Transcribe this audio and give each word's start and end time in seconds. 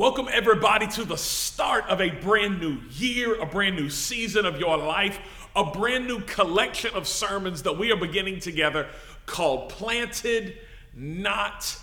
Welcome, 0.00 0.30
everybody, 0.32 0.86
to 0.86 1.04
the 1.04 1.18
start 1.18 1.86
of 1.90 2.00
a 2.00 2.08
brand 2.08 2.58
new 2.58 2.78
year, 2.92 3.38
a 3.38 3.44
brand 3.44 3.76
new 3.76 3.90
season 3.90 4.46
of 4.46 4.58
your 4.58 4.78
life, 4.78 5.20
a 5.54 5.62
brand 5.62 6.06
new 6.06 6.20
collection 6.20 6.94
of 6.94 7.06
sermons 7.06 7.64
that 7.64 7.76
we 7.76 7.92
are 7.92 7.98
beginning 7.98 8.40
together 8.40 8.88
called 9.26 9.68
Planted, 9.68 10.56
Not 10.94 11.78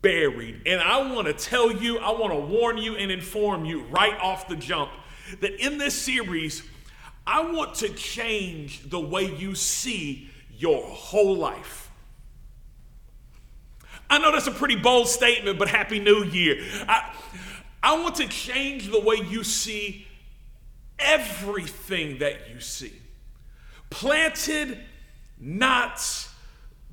Buried. 0.00 0.62
And 0.64 0.80
I 0.80 1.12
want 1.12 1.26
to 1.26 1.34
tell 1.34 1.70
you, 1.70 1.98
I 1.98 2.12
want 2.12 2.32
to 2.32 2.38
warn 2.38 2.78
you 2.78 2.96
and 2.96 3.12
inform 3.12 3.66
you 3.66 3.82
right 3.88 4.18
off 4.18 4.48
the 4.48 4.56
jump 4.56 4.90
that 5.40 5.62
in 5.62 5.76
this 5.76 5.94
series, 5.94 6.62
I 7.26 7.50
want 7.52 7.74
to 7.74 7.90
change 7.90 8.88
the 8.88 8.98
way 8.98 9.36
you 9.36 9.54
see 9.54 10.30
your 10.56 10.82
whole 10.82 11.36
life. 11.36 11.85
I 14.08 14.18
know 14.18 14.32
that's 14.32 14.46
a 14.46 14.52
pretty 14.52 14.76
bold 14.76 15.08
statement, 15.08 15.58
but 15.58 15.68
Happy 15.68 15.98
New 15.98 16.24
Year. 16.24 16.62
I, 16.88 17.12
I 17.82 18.00
want 18.00 18.16
to 18.16 18.28
change 18.28 18.90
the 18.90 19.00
way 19.00 19.16
you 19.16 19.44
see 19.44 20.06
everything 20.98 22.18
that 22.18 22.48
you 22.52 22.60
see. 22.60 22.92
Planted, 23.90 24.80
not 25.38 26.28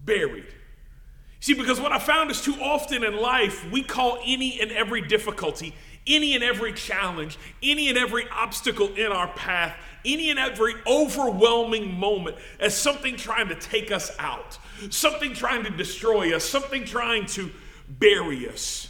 buried. 0.05 0.47
See, 1.39 1.53
because 1.53 1.79
what 1.79 1.91
I 1.91 1.99
found 1.99 2.31
is 2.31 2.41
too 2.41 2.55
often 2.61 3.03
in 3.03 3.17
life, 3.17 3.69
we 3.69 3.83
call 3.83 4.17
any 4.25 4.61
and 4.61 4.71
every 4.71 5.01
difficulty, 5.01 5.75
any 6.07 6.35
and 6.35 6.43
every 6.43 6.73
challenge, 6.73 7.37
any 7.61 7.89
and 7.89 7.97
every 7.97 8.27
obstacle 8.29 8.87
in 8.95 9.11
our 9.11 9.27
path, 9.27 9.75
any 10.05 10.29
and 10.29 10.39
every 10.39 10.73
overwhelming 10.87 11.93
moment 11.99 12.37
as 12.59 12.77
something 12.77 13.17
trying 13.17 13.49
to 13.49 13.55
take 13.55 13.91
us 13.91 14.11
out, 14.19 14.57
something 14.91 15.33
trying 15.33 15.63
to 15.63 15.69
destroy 15.69 16.35
us, 16.35 16.43
something 16.43 16.85
trying 16.85 17.25
to 17.27 17.51
bury 17.87 18.47
us. 18.49 18.89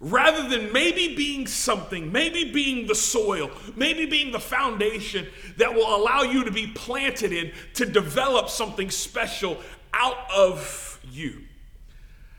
Rather 0.00 0.48
than 0.48 0.72
maybe 0.72 1.14
being 1.14 1.46
something, 1.46 2.12
maybe 2.12 2.52
being 2.52 2.86
the 2.86 2.94
soil, 2.94 3.50
maybe 3.74 4.04
being 4.04 4.32
the 4.32 4.40
foundation 4.40 5.26
that 5.56 5.72
will 5.72 5.96
allow 5.96 6.22
you 6.22 6.44
to 6.44 6.50
be 6.50 6.66
planted 6.66 7.32
in 7.32 7.52
to 7.74 7.86
develop 7.86 8.48
something 8.48 8.90
special 8.90 9.58
out 9.94 10.30
of 10.34 11.00
you. 11.10 11.40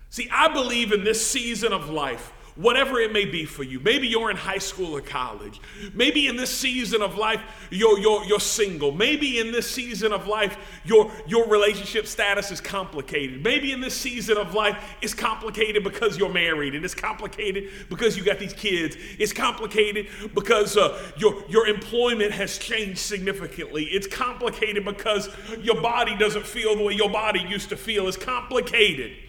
See, 0.09 0.29
I 0.31 0.49
believe 0.49 0.91
in 0.91 1.03
this 1.03 1.25
season 1.25 1.73
of 1.73 1.89
life 1.89 2.31
whatever 2.55 2.99
it 2.99 3.11
may 3.11 3.25
be 3.25 3.45
for 3.45 3.63
you. 3.63 3.79
Maybe 3.81 4.07
you're 4.07 4.31
in 4.31 4.37
high 4.37 4.59
school 4.59 4.95
or 4.95 5.01
college. 5.01 5.59
Maybe 5.93 6.27
in 6.27 6.37
this 6.37 6.49
season 6.49 7.01
of 7.01 7.17
life, 7.17 7.41
you're, 7.69 7.99
you're, 7.99 8.23
you're 8.25 8.39
single. 8.39 8.91
Maybe 8.91 9.39
in 9.39 9.51
this 9.51 9.69
season 9.69 10.13
of 10.13 10.27
life, 10.27 10.57
your, 10.85 11.11
your 11.27 11.47
relationship 11.47 12.07
status 12.07 12.51
is 12.51 12.61
complicated. 12.61 13.43
Maybe 13.43 13.73
in 13.73 13.81
this 13.81 13.93
season 13.93 14.37
of 14.37 14.53
life, 14.53 14.77
it's 15.01 15.13
complicated 15.13 15.83
because 15.83 16.17
you're 16.17 16.31
married, 16.31 16.75
and 16.75 16.85
it's 16.85 16.95
complicated 16.95 17.69
because 17.89 18.15
you 18.15 18.23
got 18.23 18.39
these 18.39 18.53
kids. 18.53 18.95
It's 19.19 19.33
complicated 19.33 20.07
because 20.33 20.77
uh, 20.77 20.97
your, 21.17 21.43
your 21.49 21.67
employment 21.67 22.31
has 22.31 22.57
changed 22.57 22.99
significantly. 22.99 23.83
It's 23.85 24.07
complicated 24.07 24.85
because 24.85 25.29
your 25.61 25.81
body 25.81 26.15
doesn't 26.15 26.45
feel 26.45 26.75
the 26.75 26.83
way 26.83 26.93
your 26.93 27.09
body 27.09 27.41
used 27.41 27.69
to 27.69 27.77
feel. 27.77 28.07
It's 28.07 28.17
complicated 28.17 29.24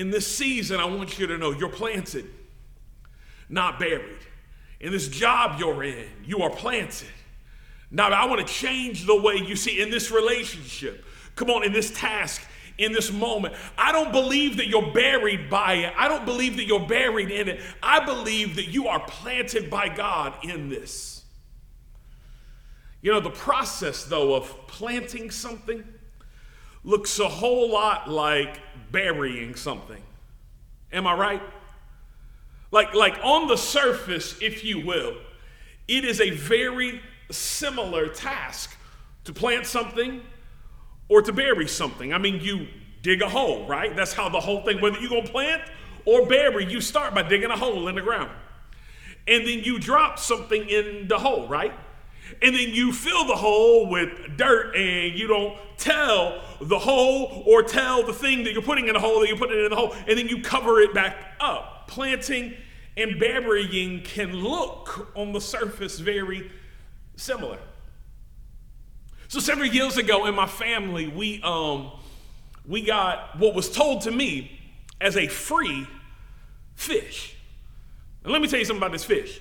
in 0.00 0.10
this 0.10 0.26
season, 0.26 0.80
I 0.80 0.86
want 0.86 1.18
you 1.18 1.26
to 1.26 1.36
know 1.36 1.50
you're 1.50 1.68
planted, 1.68 2.24
not 3.50 3.78
buried. 3.78 4.16
In 4.80 4.92
this 4.92 5.08
job 5.08 5.60
you're 5.60 5.84
in, 5.84 6.08
you 6.24 6.38
are 6.38 6.48
planted. 6.48 7.10
Now, 7.90 8.08
I 8.08 8.24
want 8.24 8.46
to 8.46 8.50
change 8.50 9.04
the 9.04 9.20
way 9.20 9.34
you 9.34 9.56
see 9.56 9.82
in 9.82 9.90
this 9.90 10.10
relationship. 10.10 11.04
Come 11.36 11.50
on, 11.50 11.64
in 11.64 11.74
this 11.74 11.90
task, 11.90 12.40
in 12.78 12.92
this 12.92 13.12
moment. 13.12 13.54
I 13.76 13.92
don't 13.92 14.10
believe 14.10 14.56
that 14.56 14.68
you're 14.68 14.90
buried 14.90 15.50
by 15.50 15.74
it. 15.74 15.92
I 15.94 16.08
don't 16.08 16.24
believe 16.24 16.56
that 16.56 16.64
you're 16.64 16.86
buried 16.86 17.30
in 17.30 17.48
it. 17.48 17.60
I 17.82 18.02
believe 18.02 18.56
that 18.56 18.68
you 18.68 18.88
are 18.88 19.00
planted 19.00 19.68
by 19.68 19.90
God 19.90 20.32
in 20.42 20.70
this. 20.70 21.24
You 23.02 23.12
know, 23.12 23.20
the 23.20 23.28
process, 23.28 24.04
though, 24.04 24.34
of 24.34 24.66
planting 24.66 25.30
something 25.30 25.84
looks 26.84 27.18
a 27.18 27.28
whole 27.28 27.70
lot 27.70 28.08
like 28.08 28.60
burying 28.90 29.54
something. 29.54 30.02
Am 30.92 31.06
I 31.06 31.14
right? 31.14 31.42
Like, 32.70 32.94
like 32.94 33.18
on 33.22 33.48
the 33.48 33.56
surface, 33.56 34.36
if 34.40 34.64
you 34.64 34.84
will, 34.84 35.16
it 35.88 36.04
is 36.04 36.20
a 36.20 36.30
very 36.30 37.00
similar 37.30 38.08
task 38.08 38.76
to 39.24 39.32
plant 39.32 39.66
something 39.66 40.22
or 41.08 41.22
to 41.22 41.32
bury 41.32 41.66
something. 41.66 42.12
I 42.12 42.18
mean, 42.18 42.40
you 42.40 42.68
dig 43.02 43.22
a 43.22 43.28
hole, 43.28 43.66
right? 43.66 43.94
That's 43.94 44.12
how 44.12 44.28
the 44.28 44.40
whole 44.40 44.62
thing, 44.62 44.80
whether 44.80 44.98
you're 44.98 45.10
gonna 45.10 45.28
plant 45.28 45.62
or 46.04 46.26
bury, 46.26 46.70
you 46.70 46.80
start 46.80 47.14
by 47.14 47.22
digging 47.22 47.50
a 47.50 47.56
hole 47.56 47.88
in 47.88 47.94
the 47.94 48.00
ground. 48.00 48.30
And 49.26 49.46
then 49.46 49.60
you 49.64 49.78
drop 49.78 50.18
something 50.18 50.68
in 50.68 51.08
the 51.08 51.18
hole, 51.18 51.46
right? 51.48 51.72
And 52.42 52.54
then 52.54 52.70
you 52.70 52.92
fill 52.92 53.26
the 53.26 53.36
hole 53.36 53.88
with 53.88 54.36
dirt 54.36 54.74
and 54.76 55.18
you 55.18 55.26
don't 55.26 55.56
tell 55.76 56.42
the 56.60 56.78
hole 56.78 57.42
or 57.46 57.62
tell 57.62 58.04
the 58.04 58.12
thing 58.12 58.44
that 58.44 58.52
you're 58.52 58.62
putting 58.62 58.88
in 58.88 58.94
the 58.94 59.00
hole 59.00 59.20
that 59.20 59.28
you're 59.28 59.38
putting 59.38 59.62
in 59.64 59.70
the 59.70 59.76
hole, 59.76 59.94
and 60.06 60.18
then 60.18 60.28
you 60.28 60.42
cover 60.42 60.80
it 60.80 60.92
back 60.94 61.16
up. 61.40 61.88
Planting 61.88 62.54
and 62.96 63.18
burying 63.18 64.02
can 64.02 64.32
look 64.32 65.10
on 65.16 65.32
the 65.32 65.40
surface 65.40 65.98
very 65.98 66.50
similar. 67.16 67.58
So 69.28 69.38
several 69.40 69.68
years 69.68 69.96
ago 69.96 70.26
in 70.26 70.34
my 70.34 70.46
family, 70.46 71.08
we 71.08 71.42
um 71.42 71.92
we 72.66 72.82
got 72.82 73.38
what 73.38 73.54
was 73.54 73.70
told 73.70 74.02
to 74.02 74.10
me 74.10 74.60
as 75.00 75.16
a 75.16 75.28
free 75.28 75.86
fish. 76.74 77.36
And 78.22 78.32
let 78.32 78.42
me 78.42 78.48
tell 78.48 78.58
you 78.58 78.64
something 78.64 78.82
about 78.82 78.92
this 78.92 79.04
fish 79.04 79.40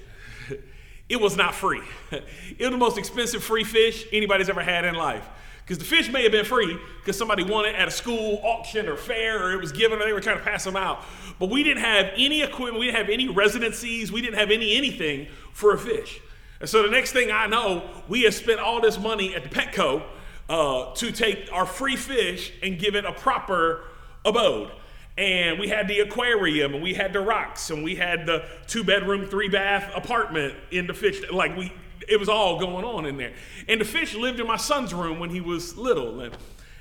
it 1.10 1.20
was 1.20 1.36
not 1.36 1.56
free. 1.56 1.82
it 2.12 2.24
was 2.60 2.70
the 2.70 2.78
most 2.78 2.98
expensive 2.98 3.44
free 3.44 3.64
fish 3.64 4.06
anybody's 4.14 4.48
ever 4.48 4.62
had 4.62 4.86
in 4.86 4.96
life. 4.96 5.28
Because 5.64 5.78
the 5.78 5.86
fish 5.86 6.12
may 6.12 6.24
have 6.24 6.32
been 6.32 6.46
free 6.46 6.80
because 7.00 7.16
somebody 7.16 7.44
won 7.44 7.66
it 7.66 7.76
at 7.76 7.88
a 7.88 7.92
school 7.92 8.40
auction 8.44 8.88
or 8.88 8.96
fair 8.96 9.44
or 9.44 9.52
it 9.52 9.62
was 9.62 9.72
given 9.72 10.02
or 10.02 10.06
they 10.06 10.14
were 10.14 10.22
trying 10.22 10.38
to 10.38 10.44
pass 10.44 10.64
them 10.64 10.76
out. 10.76 11.04
But 11.38 11.50
we 11.50 11.62
didn't 11.62 11.84
have 11.84 12.12
any 12.16 12.42
equipment, 12.42 12.80
we 12.80 12.88
didn't 12.88 12.98
have 12.98 13.10
any 13.10 13.30
residencies, 13.30 14.12
we 14.12 14.22
didn't 14.22 14.40
have 14.40 14.50
any 14.50 14.76
anything 14.76 15.28
for 15.54 15.74
a 15.74 15.78
fish. 15.78 16.22
And 16.60 16.68
so 16.68 16.82
the 16.82 16.90
next 16.90 17.12
thing 17.12 17.32
I 17.32 17.46
know, 17.46 17.88
we 18.08 18.24
have 18.24 18.34
spent 18.34 18.60
all 18.60 18.82
this 18.82 18.98
money 18.98 19.36
at 19.36 19.44
the 19.44 19.50
Petco 19.50 20.04
uh, 20.50 20.94
to 20.96 21.12
take 21.12 21.48
our 21.54 21.68
free 21.68 21.96
fish 21.96 22.52
and 22.64 22.80
give 22.80 22.96
it 22.96 23.06
a 23.06 23.12
proper 23.12 23.84
abode 24.26 24.72
and 25.20 25.60
we 25.60 25.68
had 25.68 25.90
the 25.90 26.00
aquarium 26.00 26.74
and 26.74 26.82
we 26.82 26.94
had 26.94 27.12
the 27.12 27.20
rocks 27.20 27.70
and 27.72 27.84
we 27.84 27.94
had 27.94 28.26
the 28.26 28.46
two 28.68 28.86
bedroom 28.86 29.26
three 29.26 29.50
bath 29.50 29.92
apartment 29.94 30.56
in 30.72 30.88
the 30.88 30.94
fish 30.94 31.22
like 31.30 31.56
we 31.58 31.74
it 32.08 32.18
was 32.18 32.30
all 32.30 32.58
going 32.58 32.86
on 32.86 33.06
in 33.06 33.18
there. 33.18 33.34
And 33.68 33.80
the 33.80 33.86
fish 33.86 34.16
lived 34.16 34.40
in 34.40 34.48
my 34.48 34.56
son's 34.56 34.94
room 34.94 35.20
when 35.20 35.30
he 35.30 35.42
was 35.42 35.78
little 35.78 36.22
and 36.22 36.36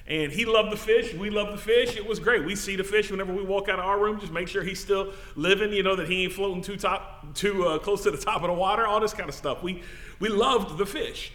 and 0.07 0.33
he 0.33 0.47
loved 0.47 0.71
the 0.71 0.77
fish 0.77 1.13
we 1.15 1.31
loved 1.31 1.53
the 1.53 1.59
fish 1.59 1.97
it 1.97 2.07
was 2.07 2.21
great. 2.21 2.45
We 2.45 2.55
see 2.55 2.77
the 2.77 2.85
fish 2.85 3.11
whenever 3.11 3.35
we 3.35 3.43
walk 3.43 3.69
out 3.69 3.81
of 3.81 3.85
our 3.85 3.99
room 3.99 4.21
just 4.21 4.33
make 4.33 4.47
sure 4.47 4.63
he's 4.63 4.81
still 4.81 5.13
living 5.35 5.73
you 5.73 5.83
know 5.83 5.97
that 5.97 6.09
he 6.09 6.23
ain't 6.23 6.33
floating 6.33 6.63
too 6.63 6.77
top 6.77 7.35
too 7.35 7.67
uh, 7.67 7.79
close 7.81 8.05
to 8.05 8.13
the 8.13 8.19
top 8.19 8.43
of 8.43 8.47
the 8.47 8.55
water 8.55 8.87
all 8.87 9.01
this 9.01 9.13
kind 9.13 9.29
of 9.29 9.35
stuff. 9.35 9.65
We 9.65 9.83
we 10.21 10.29
loved 10.29 10.79
the 10.79 10.87
fish. 10.87 11.33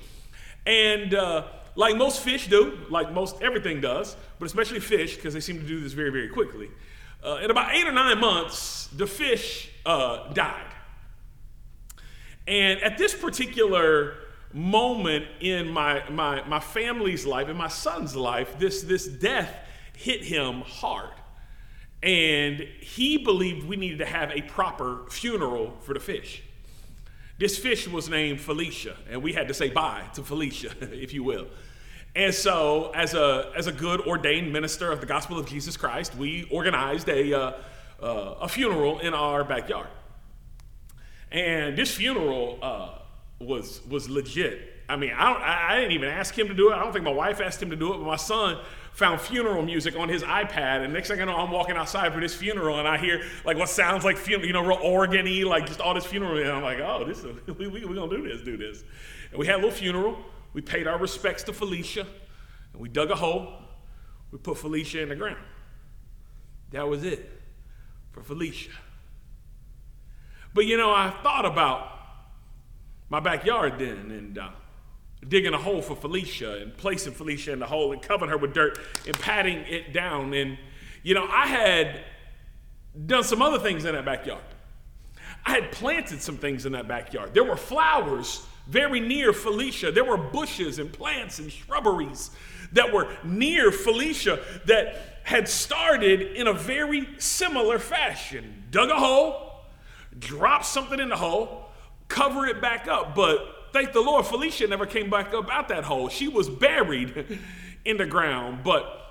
And 0.66 1.14
uh, 1.14 1.48
like 1.76 1.98
most 1.98 2.22
fish 2.22 2.48
do 2.48 2.80
like 2.90 3.12
most 3.12 3.42
everything 3.42 3.82
does 3.82 4.16
but 4.40 4.46
especially 4.46 4.80
fish 4.80 5.18
because 5.18 5.34
they 5.34 5.42
seem 5.42 5.60
to 5.60 5.68
do 5.68 5.82
this 5.82 5.92
very 5.92 6.10
very 6.10 6.30
quickly 6.30 6.70
uh, 7.24 7.40
in 7.44 7.52
about 7.52 7.74
eight 7.74 7.88
or 7.88 7.92
nine 7.92 8.20
months, 8.20 8.88
the 8.88 9.08
fish 9.08 9.70
uh, 9.86 10.32
died. 10.34 10.74
And 12.48 12.82
at 12.82 12.98
this 12.98 13.14
particular 13.14 14.16
moment 14.52 15.26
in 15.40 15.70
my, 15.70 16.08
my, 16.10 16.44
my 16.48 16.60
family's 16.60 17.26
life, 17.26 17.50
in 17.50 17.58
my 17.58 17.70
son's 17.70 18.16
life, 18.16 18.60
this, 18.60 18.84
this 18.84 19.08
death 19.08 19.54
hit 19.96 20.24
him 20.24 20.62
hard. 20.62 21.14
And 22.02 22.60
he 22.82 23.18
believed 23.18 23.66
we 23.66 23.78
needed 23.78 24.00
to 24.00 24.06
have 24.06 24.30
a 24.32 24.42
proper 24.42 25.06
funeral 25.10 25.78
for 25.82 25.94
the 25.94 26.00
fish. 26.00 26.44
This 27.40 27.58
fish 27.58 27.88
was 27.88 28.10
named 28.10 28.42
Felicia, 28.42 28.96
and 29.10 29.24
we 29.24 29.34
had 29.34 29.48
to 29.48 29.54
say 29.54 29.70
bye 29.70 30.04
to 30.14 30.24
Felicia, 30.24 30.72
if 30.94 31.14
you 31.14 31.24
will. 31.24 31.48
And 32.16 32.34
so, 32.34 32.92
as 32.94 33.16
a, 33.16 33.52
as 33.58 33.66
a 33.66 33.72
good 33.72 34.02
ordained 34.02 34.54
minister 34.54 34.92
of 34.92 35.00
the 35.00 35.08
gospel 35.08 35.40
of 35.40 35.48
Jesus 35.48 35.76
Christ, 35.76 36.16
we 36.16 36.48
organized 36.52 37.10
a, 37.10 37.34
uh, 37.34 37.54
uh, 38.02 38.36
a 38.42 38.48
funeral 38.48 39.00
in 39.00 39.16
our 39.16 39.44
backyard. 39.44 39.88
And 41.32 41.76
this 41.76 41.96
funeral 41.96 42.60
uh, 42.62 43.00
was, 43.40 43.82
was 43.90 44.10
legit. 44.10 44.74
I 44.88 44.96
mean, 44.96 45.12
I, 45.12 45.70
I, 45.72 45.76
didn't 45.78 45.94
even 45.94 46.10
ask 46.10 46.38
him 46.38 46.50
to 46.50 46.54
do 46.54 46.70
it. 46.70 46.76
I 46.76 46.84
don't 46.84 46.94
think 46.94 47.06
my 47.06 47.14
wife 47.14 47.42
asked 47.42 47.62
him 47.62 47.72
to 47.72 47.76
do 47.76 47.94
it, 47.94 47.98
but 47.98 48.06
my 48.06 48.16
son 48.18 48.60
found 48.92 49.20
funeral 49.20 49.64
music 49.64 49.98
on 49.98 50.08
his 50.08 50.22
iPad. 50.22 50.84
And 50.84 50.94
next 50.94 51.08
thing 51.08 51.20
I 51.20 51.26
know, 51.26 51.36
I'm 51.36 51.50
walking 51.50 51.76
outside 51.76 52.14
for 52.14 52.20
this 52.20 52.36
funeral 52.36 52.78
and 52.78 52.88
I 52.88 52.98
hear 52.98 53.24
like 53.44 53.58
what 53.58 53.70
sounds 53.70 54.04
like 54.04 54.18
funeral, 54.18 54.46
you 54.46 54.54
know, 54.54 54.64
real 54.64 54.78
organ 54.84 55.26
like 55.46 55.66
just 55.66 55.82
all 55.82 55.96
this 55.96 56.06
funeral. 56.06 56.38
And 56.38 56.52
I'm 56.52 56.62
like, 56.62 56.80
oh, 56.80 57.06
this 57.08 57.24
is, 57.24 57.26
we, 57.58 57.68
we, 57.68 57.86
we 57.86 57.96
gonna 57.96 58.16
do 58.16 58.28
this, 58.28 58.42
do 58.42 58.58
this. 58.58 58.84
And 59.32 59.40
we 59.40 59.48
had 59.48 59.56
a 59.56 59.58
little 59.58 59.72
funeral. 59.72 60.18
We 60.54 60.62
paid 60.62 60.88
our 60.88 60.98
respects 60.98 61.44
to 61.44 61.54
Felicia, 61.54 62.06
and 62.74 62.82
we 62.82 62.90
dug 62.90 63.12
a 63.12 63.16
hole. 63.16 63.54
We 64.32 64.38
put 64.38 64.58
Felicia 64.58 65.02
in 65.02 65.10
the 65.10 65.16
ground. 65.16 65.44
That 66.72 66.88
was 66.88 67.04
it 67.04 67.30
for 68.12 68.22
Felicia. 68.22 68.72
But 70.54 70.66
you 70.66 70.78
know, 70.78 70.92
I 70.92 71.10
thought 71.24 71.46
about 71.46 71.90
my 73.10 73.20
backyard 73.20 73.78
then 73.78 74.12
and 74.12 74.38
uh, 74.38 74.50
digging 75.28 75.54
a 75.54 75.58
hole 75.58 75.82
for 75.82 75.96
Felicia 75.96 76.62
and 76.62 76.76
placing 76.76 77.14
Felicia 77.14 77.52
in 77.52 77.60
the 77.60 77.66
hole 77.66 77.92
and 77.92 78.02
covering 78.02 78.30
her 78.30 78.38
with 78.38 78.54
dirt 78.54 78.80
and 79.06 79.18
patting 79.20 79.60
it 79.68 79.94
down. 79.94 80.34
And, 80.34 80.58
you 81.04 81.14
know, 81.14 81.28
I 81.30 81.48
had 81.48 82.04
done 83.06 83.24
some 83.24 83.42
other 83.42 83.60
things 83.60 83.86
in 83.86 83.94
that 83.96 84.06
backyard. 84.06 84.44
I 85.46 85.52
had 85.52 85.72
planted 85.72 86.22
some 86.22 86.38
things 86.38 86.66
in 86.66 86.72
that 86.74 86.88
backyard. 86.88 87.34
There 87.34 87.44
were 87.44 87.58
flowers 87.58 88.46
very 88.68 89.00
near 89.00 89.34
Felicia. 89.34 89.92
There 89.92 90.06
were 90.06 90.18
bushes 90.18 90.80
and 90.80 90.92
plants 90.92 91.40
and 91.40 91.52
shrubberies 91.52 92.32
that 92.72 92.92
were 92.92 93.16
near 93.24 93.72
Felicia 93.72 94.40
that 94.66 95.20
had 95.24 95.48
started 95.48 96.22
in 96.22 96.48
a 96.48 96.54
very 96.54 97.08
similar 97.18 97.80
fashion. 97.80 98.64
Dug 98.72 98.90
a 98.90 98.96
hole, 98.96 99.64
dropped 100.18 100.66
something 100.66 101.00
in 101.00 101.10
the 101.10 101.16
hole, 101.16 101.70
cover 102.08 102.46
it 102.46 102.62
back 102.62 102.88
up. 102.88 103.16
But 103.16 103.40
thank 103.72 103.94
the 103.94 104.02
Lord, 104.02 104.26
Felicia 104.26 104.68
never 104.68 104.86
came 104.86 105.10
back 105.10 105.34
up 105.34 105.50
out 105.50 105.70
that 105.70 105.84
hole. 105.84 106.10
She 106.10 106.28
was 106.28 106.50
buried 106.50 107.40
in 107.86 107.98
the 107.98 108.06
ground. 108.06 108.64
But 108.64 109.02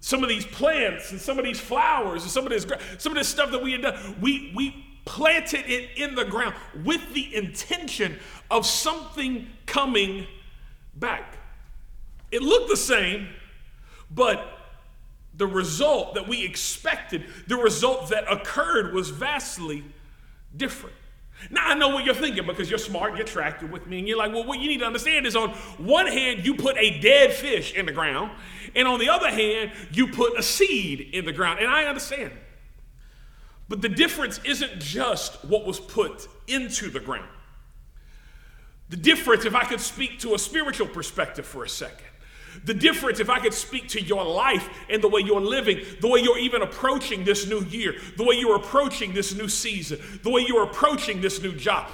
some 0.00 0.22
of 0.22 0.28
these 0.28 0.46
plants 0.46 1.10
and 1.12 1.20
some 1.20 1.38
of 1.38 1.44
these 1.44 1.60
flowers 1.60 2.22
and 2.22 2.30
some 2.30 2.44
of 2.44 2.50
this 2.50 2.66
some 2.98 3.12
of 3.12 3.18
this 3.18 3.28
stuff 3.28 3.50
that 3.50 3.62
we 3.62 3.72
had 3.72 3.82
done, 3.82 4.16
we 4.20 4.52
we 4.56 4.84
planted 5.04 5.64
it 5.66 5.90
in 5.96 6.14
the 6.14 6.24
ground 6.24 6.54
with 6.84 7.14
the 7.14 7.34
intention 7.34 8.18
of 8.50 8.66
something 8.66 9.46
coming 9.66 10.26
back. 10.94 11.38
It 12.30 12.42
looked 12.42 12.68
the 12.68 12.76
same, 12.76 13.28
but 14.10 14.58
the 15.34 15.46
result 15.46 16.14
that 16.14 16.28
we 16.28 16.44
expected, 16.44 17.24
the 17.46 17.56
result 17.56 18.10
that 18.10 18.30
occurred 18.30 18.92
was 18.92 19.10
vastly 19.10 19.84
different. 20.56 20.96
Now 21.48 21.68
I 21.68 21.74
know 21.74 21.88
what 21.88 22.04
you're 22.04 22.14
thinking 22.14 22.46
because 22.46 22.68
you're 22.68 22.78
smart, 22.78 23.16
you're 23.16 23.26
tracking 23.26 23.70
with 23.70 23.86
me, 23.86 24.00
and 24.00 24.08
you're 24.08 24.18
like, 24.18 24.32
well, 24.32 24.44
what 24.44 24.60
you 24.60 24.68
need 24.68 24.80
to 24.80 24.86
understand 24.86 25.26
is 25.26 25.34
on 25.34 25.50
one 25.78 26.06
hand, 26.06 26.44
you 26.44 26.54
put 26.54 26.76
a 26.76 27.00
dead 27.00 27.32
fish 27.32 27.72
in 27.72 27.86
the 27.86 27.92
ground, 27.92 28.32
and 28.74 28.86
on 28.86 28.98
the 28.98 29.08
other 29.08 29.30
hand, 29.30 29.72
you 29.92 30.08
put 30.08 30.38
a 30.38 30.42
seed 30.42 31.00
in 31.12 31.24
the 31.24 31.32
ground. 31.32 31.60
And 31.60 31.68
I 31.68 31.84
understand. 31.84 32.32
But 33.70 33.82
the 33.82 33.88
difference 33.88 34.40
isn't 34.44 34.80
just 34.80 35.44
what 35.44 35.64
was 35.64 35.78
put 35.78 36.26
into 36.48 36.90
the 36.90 36.98
ground. 36.98 37.28
The 38.88 38.96
difference, 38.96 39.44
if 39.44 39.54
I 39.54 39.62
could 39.62 39.80
speak 39.80 40.18
to 40.18 40.34
a 40.34 40.38
spiritual 40.40 40.88
perspective 40.88 41.46
for 41.46 41.62
a 41.62 41.68
second, 41.68 42.08
the 42.64 42.74
difference, 42.74 43.20
if 43.20 43.30
I 43.30 43.38
could 43.38 43.54
speak 43.54 43.86
to 43.90 44.02
your 44.02 44.24
life 44.24 44.68
and 44.88 45.00
the 45.00 45.06
way 45.06 45.20
you're 45.20 45.40
living, 45.40 45.82
the 46.00 46.08
way 46.08 46.18
you're 46.18 46.38
even 46.38 46.62
approaching 46.62 47.22
this 47.22 47.48
new 47.48 47.60
year, 47.60 47.94
the 48.16 48.24
way 48.24 48.34
you're 48.34 48.56
approaching 48.56 49.14
this 49.14 49.36
new 49.36 49.48
season, 49.48 50.00
the 50.24 50.30
way 50.30 50.44
you're 50.48 50.64
approaching 50.64 51.20
this 51.20 51.40
new 51.40 51.52
job, 51.52 51.88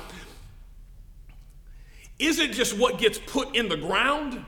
isn't 2.19 2.55
just 2.55 2.79
what 2.79 2.97
gets 2.97 3.19
put 3.19 3.55
in 3.55 3.69
the 3.69 3.77
ground, 3.77 4.43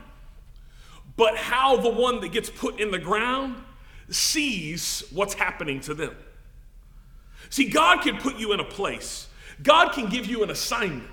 but 1.15 1.37
how 1.37 1.77
the 1.77 1.89
one 1.89 2.21
that 2.21 2.31
gets 2.31 2.49
put 2.49 2.79
in 2.79 2.89
the 2.89 2.97
ground 2.97 3.55
sees 4.09 5.03
what's 5.11 5.35
happening 5.35 5.79
to 5.81 5.93
them. 5.93 6.15
See, 7.49 7.69
God 7.69 8.01
can 8.01 8.17
put 8.17 8.37
you 8.37 8.53
in 8.53 8.59
a 8.59 8.65
place, 8.65 9.27
God 9.61 9.91
can 9.93 10.09
give 10.09 10.25
you 10.25 10.43
an 10.43 10.49
assignment, 10.49 11.09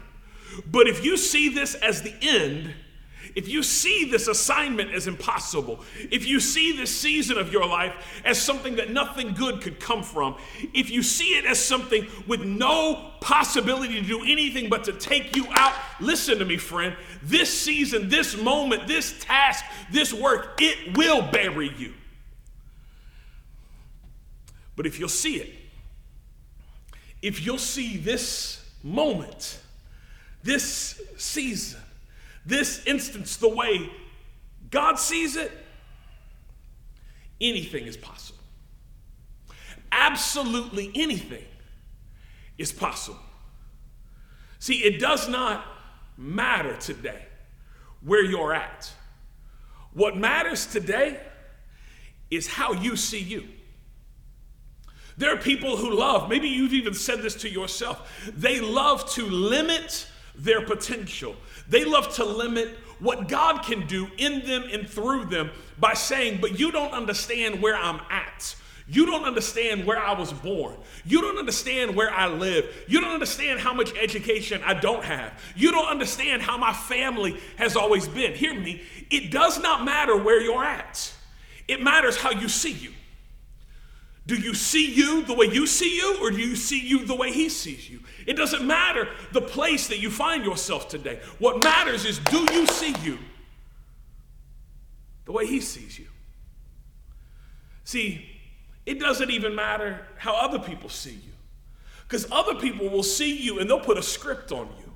but 0.70 0.86
if 0.86 1.04
you 1.04 1.16
see 1.16 1.48
this 1.48 1.74
as 1.74 2.02
the 2.02 2.14
end, 2.22 2.74
if 3.34 3.48
you 3.48 3.62
see 3.62 4.10
this 4.10 4.28
assignment 4.28 4.92
as 4.92 5.06
impossible, 5.06 5.80
if 6.10 6.26
you 6.26 6.40
see 6.40 6.72
this 6.72 6.94
season 6.94 7.36
of 7.36 7.52
your 7.52 7.66
life 7.66 7.92
as 8.24 8.40
something 8.40 8.76
that 8.76 8.90
nothing 8.90 9.34
good 9.34 9.60
could 9.60 9.78
come 9.78 10.02
from, 10.02 10.36
if 10.72 10.90
you 10.90 11.02
see 11.02 11.36
it 11.36 11.44
as 11.44 11.62
something 11.62 12.06
with 12.26 12.42
no 12.42 13.12
possibility 13.20 14.00
to 14.00 14.06
do 14.06 14.22
anything 14.22 14.70
but 14.70 14.84
to 14.84 14.92
take 14.94 15.36
you 15.36 15.46
out, 15.52 15.74
listen 16.00 16.38
to 16.38 16.46
me, 16.46 16.56
friend. 16.56 16.96
This 17.22 17.52
season, 17.52 18.08
this 18.08 18.40
moment, 18.40 18.86
this 18.86 19.18
task, 19.20 19.64
this 19.90 20.14
work, 20.14 20.58
it 20.60 20.96
will 20.96 21.20
bury 21.30 21.74
you. 21.76 21.92
But 24.76 24.86
if 24.86 24.98
you'll 24.98 25.08
see 25.08 25.36
it, 25.36 25.52
if 27.26 27.44
you'll 27.44 27.58
see 27.58 27.96
this 27.96 28.64
moment, 28.84 29.58
this 30.44 31.02
season, 31.16 31.80
this 32.44 32.86
instance 32.86 33.36
the 33.38 33.48
way 33.48 33.90
God 34.70 34.94
sees 34.96 35.34
it, 35.34 35.50
anything 37.40 37.88
is 37.88 37.96
possible. 37.96 38.38
Absolutely 39.90 40.92
anything 40.94 41.42
is 42.58 42.70
possible. 42.70 43.18
See, 44.60 44.84
it 44.84 45.00
does 45.00 45.28
not 45.28 45.64
matter 46.16 46.76
today 46.76 47.24
where 48.02 48.24
you're 48.24 48.54
at. 48.54 48.88
What 49.94 50.16
matters 50.16 50.64
today 50.64 51.18
is 52.30 52.46
how 52.46 52.72
you 52.72 52.94
see 52.94 53.18
you. 53.20 53.48
There 55.18 55.32
are 55.32 55.38
people 55.38 55.76
who 55.76 55.94
love, 55.94 56.28
maybe 56.28 56.48
you've 56.48 56.74
even 56.74 56.94
said 56.94 57.22
this 57.22 57.34
to 57.36 57.48
yourself, 57.48 58.30
they 58.36 58.60
love 58.60 59.08
to 59.12 59.24
limit 59.26 60.06
their 60.34 60.60
potential. 60.60 61.36
They 61.68 61.84
love 61.84 62.14
to 62.16 62.24
limit 62.24 62.76
what 62.98 63.28
God 63.28 63.62
can 63.62 63.86
do 63.86 64.08
in 64.18 64.44
them 64.46 64.64
and 64.70 64.88
through 64.88 65.26
them 65.26 65.50
by 65.78 65.94
saying, 65.94 66.38
But 66.40 66.58
you 66.58 66.70
don't 66.70 66.92
understand 66.92 67.62
where 67.62 67.76
I'm 67.76 68.00
at. 68.10 68.54
You 68.88 69.04
don't 69.04 69.24
understand 69.24 69.84
where 69.84 69.98
I 69.98 70.12
was 70.12 70.32
born. 70.32 70.76
You 71.04 71.20
don't 71.20 71.38
understand 71.38 71.96
where 71.96 72.10
I 72.10 72.28
live. 72.28 72.72
You 72.86 73.00
don't 73.00 73.12
understand 73.12 73.58
how 73.58 73.74
much 73.74 73.92
education 73.96 74.62
I 74.64 74.74
don't 74.74 75.02
have. 75.02 75.42
You 75.56 75.72
don't 75.72 75.88
understand 75.88 76.42
how 76.42 76.56
my 76.56 76.72
family 76.72 77.40
has 77.56 77.74
always 77.74 78.06
been. 78.06 78.34
Hear 78.34 78.54
me. 78.54 78.82
It 79.10 79.32
does 79.32 79.58
not 79.60 79.84
matter 79.84 80.16
where 80.16 80.40
you're 80.40 80.64
at, 80.64 81.12
it 81.66 81.82
matters 81.82 82.16
how 82.16 82.30
you 82.30 82.48
see 82.48 82.72
you. 82.72 82.92
Do 84.26 84.34
you 84.34 84.54
see 84.54 84.92
you 84.92 85.22
the 85.22 85.34
way 85.34 85.46
you 85.46 85.66
see 85.66 85.96
you, 85.96 86.18
or 86.20 86.32
do 86.32 86.38
you 86.38 86.56
see 86.56 86.80
you 86.80 87.06
the 87.06 87.14
way 87.14 87.32
He 87.32 87.48
sees 87.48 87.88
you? 87.88 88.00
It 88.26 88.34
doesn't 88.36 88.66
matter 88.66 89.08
the 89.32 89.40
place 89.40 89.86
that 89.88 89.98
you 89.98 90.10
find 90.10 90.44
yourself 90.44 90.88
today. 90.88 91.20
What 91.38 91.62
matters 91.62 92.04
is 92.04 92.18
do 92.18 92.44
you 92.52 92.66
see 92.66 92.94
you 93.02 93.18
the 95.24 95.32
way 95.32 95.46
He 95.46 95.60
sees 95.60 95.96
you? 95.96 96.06
See, 97.84 98.28
it 98.84 98.98
doesn't 98.98 99.30
even 99.30 99.54
matter 99.54 100.04
how 100.16 100.34
other 100.34 100.58
people 100.58 100.88
see 100.88 101.10
you, 101.12 101.32
because 102.02 102.26
other 102.32 102.56
people 102.56 102.88
will 102.88 103.04
see 103.04 103.36
you 103.36 103.60
and 103.60 103.70
they'll 103.70 103.78
put 103.78 103.96
a 103.96 104.02
script 104.02 104.50
on 104.50 104.66
you. 104.80 104.92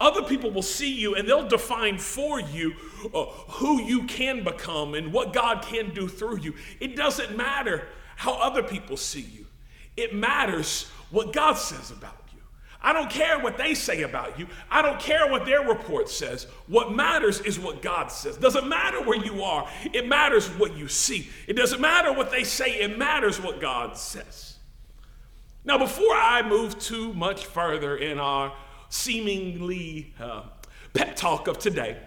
Other 0.00 0.22
people 0.22 0.50
will 0.50 0.62
see 0.62 0.92
you 0.94 1.14
and 1.14 1.28
they'll 1.28 1.48
define 1.48 1.98
for 1.98 2.40
you 2.40 2.74
uh, 3.14 3.24
who 3.24 3.82
you 3.82 4.04
can 4.04 4.44
become 4.44 4.94
and 4.94 5.12
what 5.12 5.32
God 5.32 5.62
can 5.62 5.92
do 5.94 6.08
through 6.08 6.40
you. 6.40 6.54
It 6.80 6.96
doesn't 6.96 7.36
matter 7.36 7.88
how 8.16 8.34
other 8.34 8.62
people 8.62 8.96
see 8.96 9.20
you. 9.20 9.46
It 9.96 10.14
matters 10.14 10.90
what 11.10 11.32
God 11.32 11.54
says 11.54 11.90
about 11.90 12.18
you. 12.34 12.40
I 12.82 12.92
don't 12.92 13.10
care 13.10 13.38
what 13.38 13.56
they 13.56 13.74
say 13.74 14.02
about 14.02 14.38
you. 14.38 14.46
I 14.70 14.82
don't 14.82 14.98
care 15.00 15.30
what 15.30 15.46
their 15.46 15.62
report 15.62 16.08
says. 16.08 16.46
What 16.66 16.92
matters 16.92 17.40
is 17.40 17.58
what 17.58 17.82
God 17.82 18.08
says. 18.08 18.36
Doesn't 18.36 18.68
matter 18.68 19.02
where 19.02 19.22
you 19.22 19.42
are. 19.42 19.68
It 19.92 20.06
matters 20.06 20.48
what 20.48 20.76
you 20.76 20.88
see. 20.88 21.28
It 21.46 21.54
doesn't 21.54 21.80
matter 21.80 22.12
what 22.12 22.30
they 22.30 22.44
say. 22.44 22.80
It 22.80 22.98
matters 22.98 23.40
what 23.40 23.60
God 23.60 23.96
says. 23.96 24.56
Now, 25.64 25.78
before 25.78 26.14
I 26.14 26.48
move 26.48 26.78
too 26.78 27.12
much 27.14 27.46
further 27.46 27.96
in 27.96 28.18
our 28.18 28.52
seemingly 28.88 30.14
uh, 30.20 30.42
pep 30.94 31.16
talk 31.16 31.48
of 31.48 31.58
today, 31.58 31.98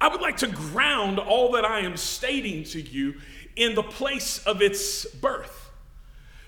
I 0.00 0.08
would 0.08 0.20
like 0.20 0.38
to 0.38 0.46
ground 0.46 1.18
all 1.18 1.52
that 1.52 1.64
I 1.64 1.80
am 1.80 1.96
stating 1.96 2.64
to 2.64 2.80
you 2.80 3.16
in 3.56 3.74
the 3.74 3.82
place 3.82 4.38
of 4.46 4.62
its 4.62 5.06
birth. 5.06 5.66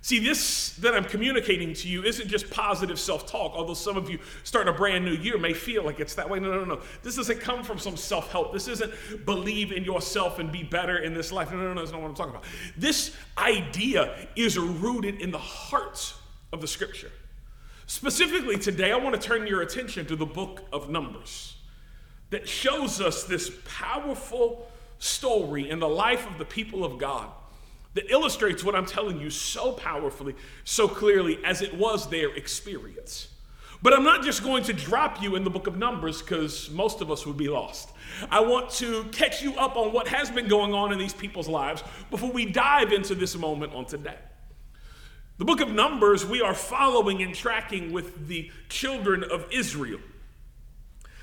See, 0.01 0.21
this 0.21 0.71
that 0.77 0.95
I'm 0.95 1.05
communicating 1.05 1.75
to 1.75 1.89
you 1.89 2.03
isn't 2.03 2.29
just 2.29 2.51
positive 2.51 2.99
self 2.99 3.27
talk, 3.27 3.53
although 3.55 3.75
some 3.75 3.97
of 3.97 4.09
you 4.09 4.19
starting 4.45 4.73
a 4.73 4.77
brand 4.77 5.05
new 5.05 5.13
year 5.13 5.37
may 5.37 5.53
feel 5.53 5.85
like 5.85 6.01
it's 6.01 6.15
that 6.15 6.31
way. 6.31 6.39
No, 6.39 6.51
no, 6.53 6.65
no. 6.65 6.81
This 7.03 7.17
doesn't 7.17 7.41
come 7.41 7.63
from 7.63 7.79
some 7.79 7.97
self 7.97 8.31
help. 8.31 8.53
This 8.53 8.69
isn't 8.69 8.93
believe 9.27 9.73
in 9.73 9.85
yourself 9.85 10.39
and 10.39 10.53
be 10.53 10.63
better 10.63 10.99
in 10.99 11.15
this 11.15 11.33
life. 11.33 11.51
No, 11.51 11.59
no, 11.59 11.75
no, 11.75 11.81
that's 11.81 11.93
not 11.93 12.01
what 12.01 12.09
I'm 12.09 12.15
talking 12.15 12.31
about. 12.31 12.45
This 12.77 13.15
idea 13.37 14.29
is 14.37 14.57
rooted 14.57 15.21
in 15.21 15.31
the 15.31 15.39
heart 15.39 16.15
of 16.53 16.61
the 16.61 16.69
scripture. 16.69 17.11
Specifically 17.87 18.57
today, 18.57 18.93
I 18.93 18.97
want 18.97 19.21
to 19.21 19.21
turn 19.21 19.47
your 19.47 19.63
attention 19.63 20.07
to 20.07 20.17
the 20.17 20.27
book 20.27 20.63
of 20.73 20.89
Numbers 20.89 21.57
that 22.31 22.49
shows 22.49 23.01
us 23.01 23.25
this 23.25 23.51
powerful 23.67 24.68
story 24.99 25.69
in 25.69 25.79
the 25.79 25.89
life 25.89 26.29
of 26.29 26.39
the 26.39 26.45
people 26.45 26.85
of 26.85 26.99
God 26.99 27.29
that 27.95 28.11
illustrates 28.11 28.63
what 28.63 28.75
I'm 28.75 28.87
telling 28.87 29.21
you 29.21 29.31
so 29.31 29.73
powerfully, 29.73 30.35
so 30.65 30.87
clearly, 30.87 31.39
as 31.45 31.63
it 31.63 31.75
was 31.75 32.09
their 32.09 32.35
experience. 32.35 33.29
But 33.81 33.93
I'm 33.93 34.05
not 34.05 34.25
just 34.25 34.43
going 34.43 34.65
to 34.65 34.73
drop 34.73 35.23
you 35.23 35.37
in 35.37 35.45
the 35.45 35.51
book 35.51 35.67
of 35.69 35.77
Numbers 35.77 36.21
because 36.21 36.69
most 36.71 37.01
of 37.01 37.11
us 37.11 37.25
would 37.27 37.37
be 37.37 37.49
lost. 37.49 37.91
I 38.31 38.41
want 38.41 38.71
to 38.71 39.05
catch 39.13 39.41
you 39.41 39.55
up 39.55 39.77
on 39.77 39.93
what 39.93 40.09
has 40.09 40.31
been 40.31 40.49
going 40.49 40.75
on 40.75 40.93
in 40.93 40.99
these 40.99 41.15
people's 41.15 41.49
lives 41.49 41.85
before 42.11 42.33
we 42.33 42.45
dive 42.45 42.93
into 42.93 43.15
this 43.15 43.37
moment 43.37 43.75
on 43.75 43.85
today. 43.85 44.19
The 45.39 45.45
book 45.45 45.61
of 45.61 45.71
Numbers, 45.71 46.27
we 46.27 46.43
are 46.43 46.55
following 46.55 47.23
and 47.23 47.33
tracking 47.33 47.93
with 47.93 48.27
the 48.27 48.51
children 48.69 49.23
of 49.23 49.47
Israel. 49.53 50.01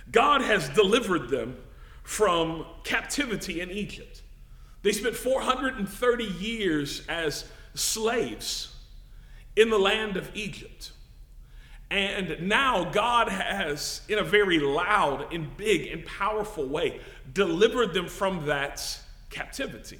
God 0.09 0.41
has 0.41 0.69
delivered 0.69 1.29
them 1.29 1.57
from 2.05 2.65
captivity 2.83 3.59
in 3.59 3.69
Egypt. 3.69 4.21
They 4.83 4.91
spent 4.91 5.15
430 5.15 6.23
years 6.23 7.05
as 7.09 7.45
slaves 7.73 8.73
in 9.55 9.69
the 9.69 9.79
land 9.79 10.15
of 10.15 10.29
Egypt. 10.35 10.91
And 11.89 12.47
now 12.47 12.85
God 12.85 13.29
has, 13.29 14.01
in 14.07 14.19
a 14.19 14.23
very 14.23 14.59
loud 14.59 15.33
and 15.33 15.55
big 15.57 15.87
and 15.87 16.05
powerful 16.05 16.65
way, 16.67 16.99
delivered 17.33 17.93
them 17.93 18.07
from 18.07 18.45
that 18.45 19.01
captivity. 19.29 19.99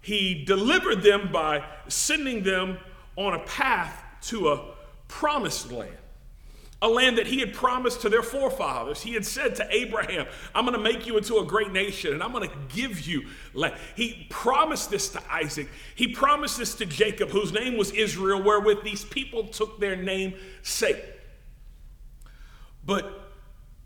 He 0.00 0.44
delivered 0.44 1.02
them 1.02 1.30
by 1.32 1.64
sending 1.88 2.42
them 2.42 2.78
on 3.16 3.34
a 3.34 3.40
path 3.40 4.02
to 4.22 4.50
a 4.50 4.74
promised 5.08 5.70
land, 5.70 5.90
a 6.82 6.88
land 6.88 7.16
that 7.16 7.28
he 7.28 7.38
had 7.38 7.54
promised 7.54 8.00
to 8.00 8.08
their 8.08 8.24
forefathers. 8.24 9.00
He 9.02 9.14
had 9.14 9.24
said 9.24 9.54
to 9.56 9.66
Abraham, 9.70 10.26
I'm 10.52 10.66
going 10.66 10.76
to 10.76 10.82
make 10.82 11.06
you 11.06 11.16
into 11.16 11.38
a 11.38 11.44
great 11.44 11.72
nation 11.72 12.12
and 12.12 12.22
I'm 12.22 12.32
going 12.32 12.48
to 12.48 12.56
give 12.68 13.06
you 13.06 13.28
land. 13.54 13.76
He 13.94 14.26
promised 14.28 14.90
this 14.90 15.08
to 15.10 15.22
Isaac. 15.30 15.68
He 15.94 16.08
promised 16.08 16.58
this 16.58 16.74
to 16.74 16.84
Jacob, 16.84 17.30
whose 17.30 17.52
name 17.52 17.76
was 17.76 17.92
Israel, 17.92 18.42
wherewith 18.42 18.82
these 18.82 19.04
people 19.04 19.46
took 19.46 19.78
their 19.78 19.94
name 19.94 20.34
sake. 20.62 21.02
But 22.84 23.30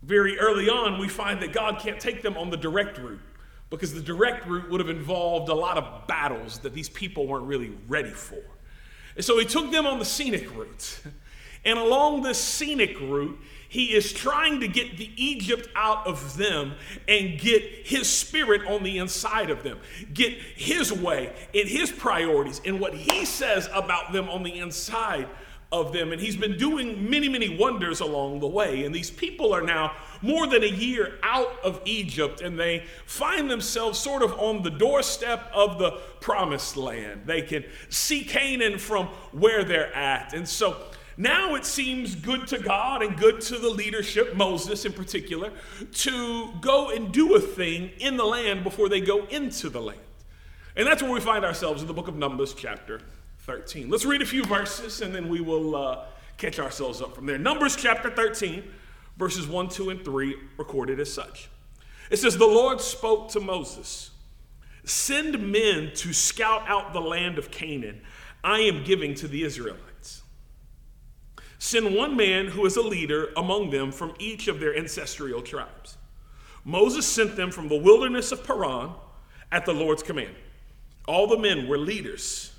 very 0.01 0.39
early 0.39 0.67
on, 0.67 0.99
we 0.99 1.07
find 1.07 1.39
that 1.43 1.53
God 1.53 1.79
can't 1.79 1.99
take 1.99 2.23
them 2.23 2.35
on 2.35 2.49
the 2.49 2.57
direct 2.57 2.97
route 2.97 3.21
because 3.69 3.93
the 3.93 4.01
direct 4.01 4.47
route 4.47 4.71
would 4.71 4.79
have 4.79 4.89
involved 4.89 5.49
a 5.49 5.53
lot 5.53 5.77
of 5.77 6.07
battles 6.07 6.59
that 6.59 6.73
these 6.73 6.89
people 6.89 7.27
weren't 7.27 7.45
really 7.45 7.77
ready 7.87 8.09
for. 8.09 8.41
And 9.15 9.23
so 9.23 9.37
he 9.37 9.45
took 9.45 9.71
them 9.71 9.85
on 9.85 9.99
the 9.99 10.05
scenic 10.05 10.55
route. 10.55 10.99
And 11.67 11.77
along 11.77 12.21
this 12.21 12.41
scenic 12.41 12.97
route, 13.01 13.37
he 13.67 13.93
is 13.93 14.13
trying 14.13 14.61
to 14.61 14.69
get 14.69 14.95
the 14.95 15.11
Egypt 15.17 15.67
out 15.75 16.07
of 16.07 16.37
them 16.37 16.75
and 17.09 17.37
get 17.37 17.61
his 17.61 18.09
spirit 18.09 18.65
on 18.65 18.83
the 18.83 18.99
inside 18.99 19.49
of 19.49 19.63
them, 19.63 19.77
get 20.13 20.31
his 20.31 20.93
way 20.93 21.33
and 21.53 21.67
his 21.67 21.91
priorities 21.91 22.61
and 22.65 22.79
what 22.79 22.93
he 22.93 23.25
says 23.25 23.67
about 23.73 24.13
them 24.13 24.29
on 24.29 24.43
the 24.43 24.57
inside 24.59 25.27
of 25.69 25.91
them. 25.91 26.13
And 26.13 26.21
he's 26.21 26.37
been 26.37 26.57
doing 26.57 27.09
many, 27.09 27.27
many 27.27 27.57
wonders 27.57 27.99
along 27.99 28.39
the 28.39 28.47
way. 28.47 28.85
And 28.85 28.95
these 28.95 29.11
people 29.11 29.53
are 29.53 29.61
now 29.61 29.91
more 30.21 30.47
than 30.47 30.63
a 30.63 30.67
year 30.67 31.19
out 31.21 31.59
of 31.65 31.81
Egypt 31.83 32.39
and 32.39 32.57
they 32.57 32.85
find 33.05 33.51
themselves 33.51 33.99
sort 33.99 34.23
of 34.23 34.31
on 34.39 34.63
the 34.63 34.71
doorstep 34.71 35.51
of 35.53 35.79
the 35.79 35.99
promised 36.21 36.77
land. 36.77 37.23
They 37.25 37.41
can 37.41 37.65
see 37.89 38.23
Canaan 38.23 38.77
from 38.77 39.07
where 39.33 39.65
they're 39.65 39.93
at. 39.93 40.33
And 40.33 40.47
so 40.47 40.77
now 41.17 41.55
it 41.55 41.65
seems 41.65 42.15
good 42.15 42.47
to 42.47 42.59
God 42.59 43.01
and 43.01 43.17
good 43.17 43.41
to 43.41 43.57
the 43.57 43.69
leadership, 43.69 44.35
Moses 44.35 44.85
in 44.85 44.93
particular, 44.93 45.51
to 45.93 46.53
go 46.61 46.91
and 46.91 47.11
do 47.11 47.35
a 47.35 47.39
thing 47.39 47.91
in 47.99 48.17
the 48.17 48.25
land 48.25 48.63
before 48.63 48.87
they 48.87 49.01
go 49.01 49.25
into 49.25 49.69
the 49.69 49.81
land. 49.81 49.99
And 50.75 50.85
that's 50.85 51.01
where 51.01 51.11
we 51.11 51.19
find 51.19 51.43
ourselves 51.43 51.81
in 51.81 51.87
the 51.87 51.93
book 51.93 52.07
of 52.07 52.15
Numbers, 52.15 52.53
chapter 52.53 53.01
13. 53.39 53.89
Let's 53.89 54.05
read 54.05 54.21
a 54.21 54.25
few 54.25 54.43
verses 54.43 55.01
and 55.01 55.13
then 55.13 55.27
we 55.27 55.41
will 55.41 55.75
uh, 55.75 56.05
catch 56.37 56.59
ourselves 56.59 57.01
up 57.01 57.15
from 57.15 57.25
there. 57.25 57.39
Numbers 57.39 57.75
chapter 57.75 58.11
13, 58.11 58.63
verses 59.17 59.47
1, 59.47 59.69
2, 59.69 59.89
and 59.89 60.05
3, 60.05 60.35
recorded 60.57 60.99
as 60.99 61.11
such. 61.11 61.49
It 62.11 62.17
says, 62.17 62.37
The 62.37 62.45
Lord 62.45 62.79
spoke 62.79 63.29
to 63.31 63.39
Moses 63.39 64.11
Send 64.83 65.51
men 65.51 65.91
to 65.95 66.13
scout 66.13 66.63
out 66.67 66.93
the 66.93 67.01
land 67.01 67.37
of 67.37 67.51
Canaan 67.51 68.01
I 68.43 68.59
am 68.59 68.83
giving 68.83 69.15
to 69.15 69.27
the 69.27 69.43
Israelites. 69.43 69.86
Send 71.59 71.95
one 71.95 72.15
man 72.15 72.47
who 72.47 72.65
is 72.65 72.77
a 72.77 72.81
leader 72.81 73.31
among 73.35 73.71
them 73.71 73.91
from 73.91 74.13
each 74.19 74.47
of 74.47 74.59
their 74.59 74.75
ancestral 74.77 75.41
tribes. 75.41 75.97
Moses 76.63 77.05
sent 77.05 77.35
them 77.35 77.51
from 77.51 77.67
the 77.67 77.77
wilderness 77.77 78.31
of 78.31 78.43
Paran 78.43 78.91
at 79.51 79.65
the 79.65 79.73
Lord's 79.73 80.03
command. 80.03 80.35
All 81.07 81.27
the 81.27 81.37
men 81.37 81.67
were 81.67 81.77
leaders 81.77 82.51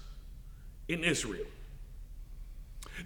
in 0.89 1.05
Israel. 1.05 1.47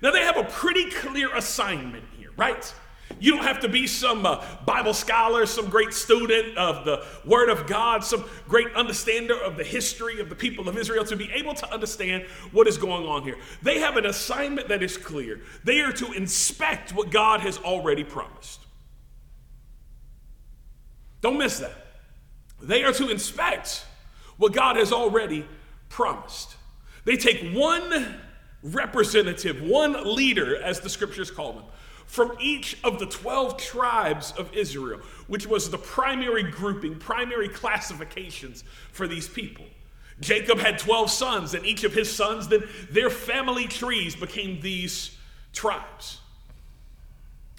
Now 0.01 0.13
they 0.13 0.23
have 0.23 0.37
a 0.37 0.45
pretty 0.45 0.91
clear 0.91 1.35
assignment 1.35 2.05
here, 2.17 2.31
right? 2.37 2.73
You 3.21 3.33
don't 3.33 3.45
have 3.45 3.61
to 3.61 3.69
be 3.69 3.87
some 3.87 4.27
uh, 4.27 4.45
Bible 4.67 4.95
scholar, 4.95 5.47
some 5.47 5.69
great 5.69 5.93
student 5.93 6.57
of 6.57 6.85
the 6.85 7.05
Word 7.25 7.49
of 7.49 7.67
God, 7.67 8.05
some 8.05 8.25
great 8.49 8.69
understander 8.75 9.41
of 9.41 9.57
the 9.57 9.65
history 9.65 10.21
of 10.21 10.29
the 10.29 10.35
people 10.35 10.69
of 10.69 10.77
Israel 10.77 11.05
to 11.05 11.17
be 11.17 11.31
able 11.33 11.55
to 11.55 11.73
understand 11.73 12.25
what 12.53 12.67
is 12.67 12.77
going 12.77 13.07
on 13.07 13.23
here. 13.23 13.37
They 13.63 13.79
have 13.81 13.97
an 13.97 14.07
assignment 14.07 14.69
that 14.69 14.83
is 14.83 14.97
clear. 14.97 15.41
They 15.65 15.81
are 15.81 15.93
to 15.93 16.13
inspect 16.13 16.93
what 16.93 17.11
God 17.11 17.41
has 17.41 17.59
already 17.59 18.05
promised. 18.05 18.61
Don't 21.21 21.39
miss 21.39 21.59
that. 21.61 21.87
They 22.61 22.85
are 22.85 22.93
to 22.93 23.09
inspect 23.09 23.87
what 24.37 24.53
God 24.53 24.77
has 24.77 24.93
already 24.93 25.47
promised. 25.89 26.57
They 27.05 27.17
take 27.17 27.55
one 27.55 28.17
representative, 28.63 29.61
one 29.63 30.15
leader, 30.15 30.61
as 30.63 30.81
the 30.81 30.89
scriptures 30.89 31.31
call 31.31 31.53
them, 31.53 31.65
from 32.13 32.31
each 32.39 32.77
of 32.85 32.99
the 32.99 33.07
12 33.07 33.57
tribes 33.57 34.33
of 34.33 34.55
Israel, 34.55 35.01
which 35.29 35.47
was 35.47 35.71
the 35.71 35.79
primary 35.79 36.43
grouping, 36.43 36.95
primary 36.95 37.49
classifications 37.49 38.65
for 38.93 39.09
these 39.09 39.27
people. 39.27 39.65
Jacob 40.21 40.59
had 40.59 40.79
12 40.79 41.11
sons, 41.11 41.55
and 41.55 41.65
each 41.65 41.85
of 41.85 41.95
his 41.95 42.15
sons, 42.15 42.49
then 42.49 42.65
their 42.91 43.09
family 43.09 43.67
trees 43.67 44.15
became 44.15 44.61
these 44.61 45.17
tribes. 45.55 46.21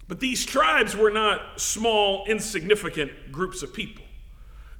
But 0.07 0.19
these 0.19 0.45
tribes 0.45 0.95
were 0.95 1.09
not 1.09 1.59
small, 1.59 2.23
insignificant 2.27 3.31
groups 3.31 3.63
of 3.63 3.73
people. 3.73 4.05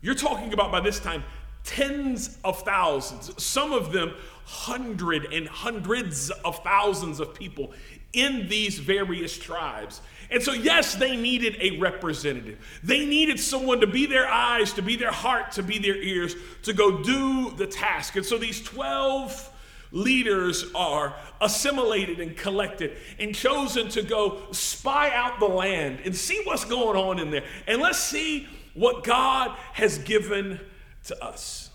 You're 0.01 0.13
talking 0.13 0.53
about 0.53 0.71
by 0.71 0.81
this 0.81 0.99
time 0.99 1.23
tens 1.63 2.37
of 2.43 2.61
thousands, 2.61 3.43
some 3.43 3.73
of 3.73 3.91
them 3.91 4.13
hundred 4.45 5.33
and 5.33 5.47
hundreds 5.47 6.29
of 6.29 6.63
thousands 6.63 7.19
of 7.19 7.33
people 7.33 7.73
in 8.13 8.47
these 8.47 8.79
various 8.79 9.37
tribes. 9.37 10.01
And 10.29 10.41
so, 10.41 10.53
yes, 10.53 10.95
they 10.95 11.15
needed 11.15 11.57
a 11.59 11.77
representative. 11.77 12.57
They 12.83 13.05
needed 13.05 13.39
someone 13.39 13.81
to 13.81 13.87
be 13.87 14.05
their 14.05 14.27
eyes, 14.27 14.73
to 14.73 14.81
be 14.81 14.95
their 14.95 15.11
heart, 15.11 15.51
to 15.53 15.63
be 15.63 15.79
their 15.79 15.97
ears, 15.97 16.35
to 16.63 16.73
go 16.73 17.03
do 17.03 17.51
the 17.51 17.67
task. 17.67 18.15
And 18.15 18.25
so, 18.25 18.37
these 18.37 18.61
12 18.63 19.51
leaders 19.91 20.65
are 20.73 21.15
assimilated 21.39 22.19
and 22.19 22.35
collected 22.35 22.97
and 23.19 23.35
chosen 23.35 23.89
to 23.89 24.01
go 24.01 24.41
spy 24.51 25.11
out 25.11 25.39
the 25.39 25.45
land 25.45 25.99
and 26.03 26.15
see 26.15 26.41
what's 26.45 26.65
going 26.65 26.97
on 26.97 27.19
in 27.19 27.29
there. 27.29 27.43
And 27.67 27.81
let's 27.81 27.99
see 27.99 28.47
what 28.73 29.03
God 29.03 29.55
has 29.73 29.99
given 29.99 30.59
to 31.05 31.23
us. 31.23 31.69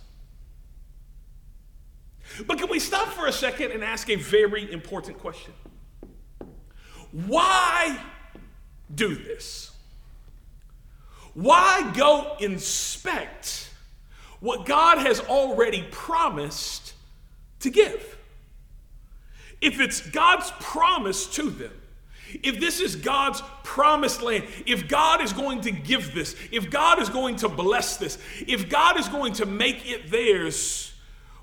But 2.47 2.59
can 2.59 2.68
we 2.68 2.78
stop 2.78 3.09
for 3.09 3.26
a 3.26 3.33
second 3.33 3.73
and 3.73 3.83
ask 3.83 4.11
a 4.11 4.16
very 4.16 4.71
important 4.73 5.18
question? 5.18 5.52
Why 7.12 7.98
do 8.94 9.14
this? 9.14 9.72
Why 11.34 11.92
go 11.96 12.36
inspect 12.40 13.70
what 14.40 14.66
God 14.66 14.98
has 14.98 15.20
already 15.20 15.86
promised 15.90 16.94
to 17.60 17.70
give? 17.70 18.16
If 19.60 19.80
it's 19.80 20.00
God's 20.00 20.52
promise 20.60 21.26
to 21.36 21.50
them, 21.50 21.72
if 22.42 22.60
this 22.60 22.80
is 22.80 22.96
God's 22.96 23.42
promised 23.62 24.22
land, 24.22 24.44
if 24.66 24.88
God 24.88 25.22
is 25.22 25.32
going 25.32 25.62
to 25.62 25.70
give 25.70 26.14
this, 26.14 26.36
if 26.52 26.70
God 26.70 27.00
is 27.00 27.08
going 27.08 27.36
to 27.36 27.48
bless 27.48 27.96
this, 27.96 28.18
if 28.46 28.68
God 28.68 28.98
is 28.98 29.08
going 29.08 29.32
to 29.34 29.46
make 29.46 29.88
it 29.88 30.10
theirs, 30.10 30.92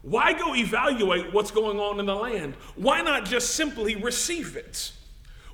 why 0.02 0.34
go 0.34 0.56
evaluate 0.56 1.34
what's 1.34 1.52
going 1.52 1.80
on 1.80 2.00
in 2.00 2.06
the 2.06 2.16
land? 2.16 2.56
Why 2.76 3.02
not 3.02 3.26
just 3.26 3.56
simply 3.56 3.96
receive 3.96 4.56
it? 4.56 4.92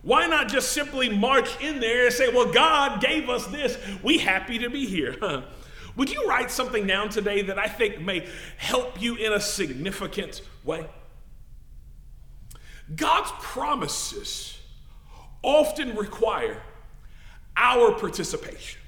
Why 0.01 0.27
not 0.27 0.47
just 0.47 0.71
simply 0.71 1.09
march 1.09 1.61
in 1.61 1.79
there 1.79 2.05
and 2.05 2.13
say, 2.13 2.29
Well, 2.29 2.51
God 2.51 3.01
gave 3.01 3.29
us 3.29 3.45
this. 3.47 3.77
We 4.01 4.17
happy 4.17 4.59
to 4.59 4.69
be 4.69 4.85
here. 4.85 5.15
Would 5.95 6.09
you 6.09 6.27
write 6.27 6.49
something 6.49 6.87
down 6.87 7.09
today 7.09 7.41
that 7.43 7.59
I 7.59 7.67
think 7.67 7.99
may 7.99 8.27
help 8.57 9.01
you 9.01 9.15
in 9.15 9.33
a 9.33 9.39
significant 9.39 10.41
way? 10.63 10.87
God's 12.95 13.31
promises 13.39 14.57
often 15.43 15.95
require 15.95 16.61
our 17.55 17.93
participation. 17.93 18.80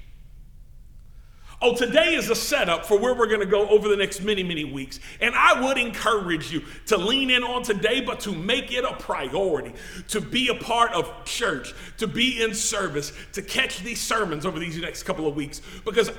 Oh, 1.66 1.74
today 1.74 2.14
is 2.14 2.28
a 2.28 2.34
setup 2.34 2.84
for 2.84 2.98
where 2.98 3.14
we're 3.14 3.26
going 3.26 3.40
to 3.40 3.46
go 3.46 3.66
over 3.70 3.88
the 3.88 3.96
next 3.96 4.20
many, 4.20 4.42
many 4.42 4.64
weeks. 4.64 5.00
And 5.22 5.34
I 5.34 5.62
would 5.62 5.78
encourage 5.78 6.52
you 6.52 6.62
to 6.88 6.98
lean 6.98 7.30
in 7.30 7.42
on 7.42 7.62
today, 7.62 8.02
but 8.02 8.20
to 8.20 8.32
make 8.32 8.70
it 8.70 8.84
a 8.84 8.92
priority, 8.92 9.72
to 10.08 10.20
be 10.20 10.48
a 10.48 10.54
part 10.54 10.92
of 10.92 11.10
church, 11.24 11.72
to 11.96 12.06
be 12.06 12.42
in 12.42 12.52
service, 12.54 13.14
to 13.32 13.40
catch 13.40 13.80
these 13.80 13.98
sermons 13.98 14.44
over 14.44 14.58
these 14.58 14.76
next 14.76 15.04
couple 15.04 15.26
of 15.26 15.36
weeks, 15.36 15.62
because 15.86 16.10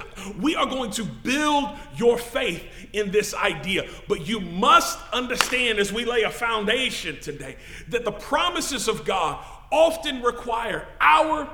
we 0.42 0.56
are 0.56 0.66
going 0.66 0.90
to 0.90 1.04
build 1.04 1.70
your 1.96 2.18
faith 2.18 2.64
in 2.94 3.12
this 3.12 3.36
idea. 3.36 3.88
But 4.08 4.28
you 4.28 4.40
must 4.40 4.98
understand 5.14 5.78
as 5.78 5.94
we 5.94 6.06
lay 6.06 6.24
a 6.24 6.32
foundation 6.32 7.20
today 7.20 7.58
that 7.90 8.04
the 8.04 8.14
promises 8.14 8.88
of 8.88 9.06
God 9.06 9.46
often 9.72 10.24
require 10.24 10.88
our 11.00 11.48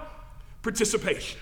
participation. 0.61 1.41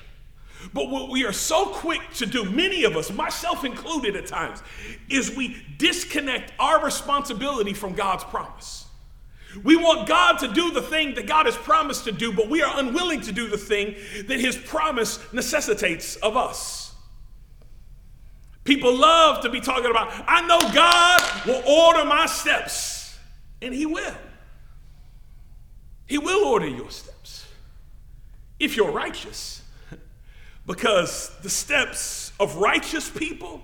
But 0.73 0.89
what 0.89 1.09
we 1.09 1.25
are 1.25 1.31
so 1.31 1.67
quick 1.67 2.01
to 2.15 2.25
do, 2.25 2.43
many 2.43 2.83
of 2.83 2.97
us, 2.97 3.11
myself 3.11 3.63
included 3.63 4.15
at 4.15 4.27
times, 4.27 4.61
is 5.09 5.35
we 5.35 5.63
disconnect 5.77 6.51
our 6.59 6.83
responsibility 6.83 7.73
from 7.73 7.93
God's 7.93 8.23
promise. 8.25 8.85
We 9.63 9.75
want 9.75 10.07
God 10.07 10.37
to 10.39 10.47
do 10.47 10.71
the 10.71 10.81
thing 10.81 11.15
that 11.15 11.25
God 11.25 11.45
has 11.45 11.55
promised 11.57 12.03
to 12.03 12.11
do, 12.11 12.31
but 12.31 12.49
we 12.49 12.61
are 12.61 12.79
unwilling 12.79 13.21
to 13.21 13.31
do 13.31 13.47
the 13.47 13.57
thing 13.57 13.95
that 14.27 14.39
His 14.39 14.55
promise 14.57 15.19
necessitates 15.33 16.17
of 16.17 16.37
us. 16.37 16.93
People 18.63 18.95
love 18.95 19.41
to 19.41 19.49
be 19.49 19.59
talking 19.59 19.89
about, 19.89 20.11
I 20.27 20.45
know 20.45 20.59
God 20.73 21.45
will 21.47 21.63
order 21.67 22.05
my 22.05 22.27
steps, 22.27 23.17
and 23.61 23.73
He 23.73 23.85
will. 23.85 24.15
He 26.05 26.17
will 26.17 26.45
order 26.45 26.67
your 26.67 26.91
steps 26.91 27.47
if 28.59 28.75
you're 28.75 28.91
righteous. 28.91 29.63
Because 30.69 31.31
the 31.41 31.49
steps 31.49 32.31
of 32.39 32.57
righteous 32.57 33.09
people 33.09 33.59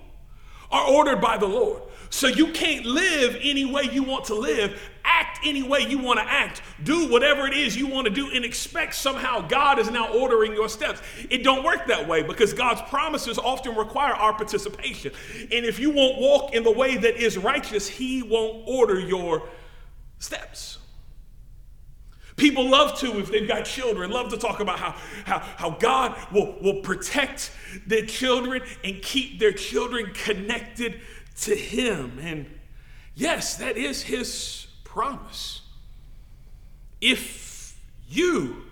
are 0.71 0.87
ordered 0.87 1.21
by 1.21 1.37
the 1.37 1.45
Lord. 1.45 1.83
So 2.09 2.25
you 2.25 2.47
can't 2.51 2.83
live 2.83 3.37
any 3.43 3.63
way 3.63 3.83
you 3.83 4.01
want 4.01 4.25
to 4.25 4.33
live, 4.33 4.81
act 5.03 5.45
any 5.45 5.61
way 5.61 5.81
you 5.81 5.99
want 5.99 6.17
to 6.17 6.25
act, 6.25 6.63
do 6.83 7.07
whatever 7.07 7.45
it 7.45 7.53
is 7.53 7.77
you 7.77 7.85
want 7.85 8.07
to 8.07 8.11
do, 8.11 8.31
and 8.33 8.43
expect 8.43 8.95
somehow 8.95 9.47
God 9.47 9.77
is 9.77 9.91
now 9.91 10.13
ordering 10.13 10.53
your 10.53 10.67
steps. 10.67 10.99
It 11.29 11.43
don't 11.43 11.63
work 11.63 11.85
that 11.85 12.07
way 12.07 12.23
because 12.23 12.53
God's 12.53 12.81
promises 12.89 13.37
often 13.37 13.75
require 13.75 14.13
our 14.15 14.33
participation. 14.33 15.11
And 15.35 15.63
if 15.63 15.77
you 15.77 15.91
won't 15.91 16.19
walk 16.19 16.55
in 16.55 16.63
the 16.63 16.71
way 16.71 16.97
that 16.97 17.17
is 17.17 17.37
righteous, 17.37 17.87
He 17.87 18.23
won't 18.23 18.63
order 18.65 18.99
your 18.99 19.47
steps. 20.17 20.79
People 22.35 22.69
love 22.69 22.99
to, 22.99 23.17
if 23.19 23.31
they've 23.31 23.47
got 23.47 23.63
children, 23.63 24.11
love 24.11 24.29
to 24.31 24.37
talk 24.37 24.59
about 24.59 24.77
how, 24.77 24.91
how, 25.23 25.39
how 25.39 25.69
God 25.69 26.17
will, 26.33 26.57
will 26.61 26.81
protect 26.81 27.51
their 27.87 28.05
children 28.05 28.61
and 28.83 29.01
keep 29.01 29.39
their 29.39 29.53
children 29.53 30.11
connected 30.13 30.99
to 31.41 31.55
Him. 31.55 32.19
And 32.21 32.45
yes, 33.15 33.55
that 33.57 33.77
is 33.77 34.01
His 34.01 34.67
promise. 34.83 35.61
If 36.99 37.79
you 38.09 38.63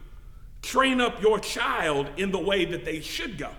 train 0.61 0.99
up 0.99 1.21
your 1.21 1.39
child 1.39 2.09
in 2.17 2.31
the 2.31 2.39
way 2.39 2.65
that 2.65 2.83
they 2.83 2.99
should 2.99 3.37
go, 3.37 3.51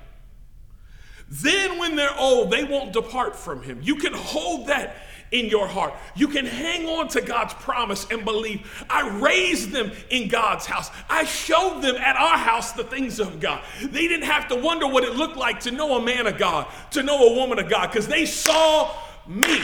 then 1.30 1.78
when 1.78 1.96
they're 1.96 2.18
old, 2.18 2.50
they 2.50 2.64
won't 2.64 2.92
depart 2.92 3.34
from 3.34 3.62
Him. 3.62 3.80
You 3.82 3.96
can 3.96 4.12
hold 4.12 4.66
that 4.66 4.96
in 5.35 5.47
your 5.47 5.67
heart. 5.67 5.93
You 6.14 6.29
can 6.29 6.47
hang 6.47 6.87
on 6.87 7.09
to 7.09 7.21
God's 7.21 7.53
promise 7.55 8.07
and 8.11 8.25
believe. 8.25 8.87
I 8.88 9.19
raised 9.19 9.73
them 9.73 9.91
in 10.09 10.29
God's 10.29 10.64
house. 10.64 10.91
I 11.11 11.25
showed 11.25 11.81
them 11.81 11.97
at 11.97 12.17
our 12.17 12.38
house 12.38 12.73
the 12.73 12.85
things 12.85 13.19
of 13.19 13.41
God. 13.41 13.62
They 13.83 14.07
didn't 14.07 14.26
have 14.26 14.49
to 14.49 14.55
wonder 14.55 14.87
what 14.87 15.03
it 15.03 15.17
looked 15.17 15.37
like 15.37 15.61
to 15.61 15.73
know 15.73 15.97
a 15.99 16.03
man 16.03 16.29
of 16.29 16.38
God, 16.38 16.73
to 16.93 17.03
know 17.03 17.29
a 17.29 17.35
woman 17.35 17.59
of 17.59 17.69
God, 17.69 17.88
because 17.88 18.07
they 18.07 18.26
saw 18.26 18.95
me. 19.26 19.61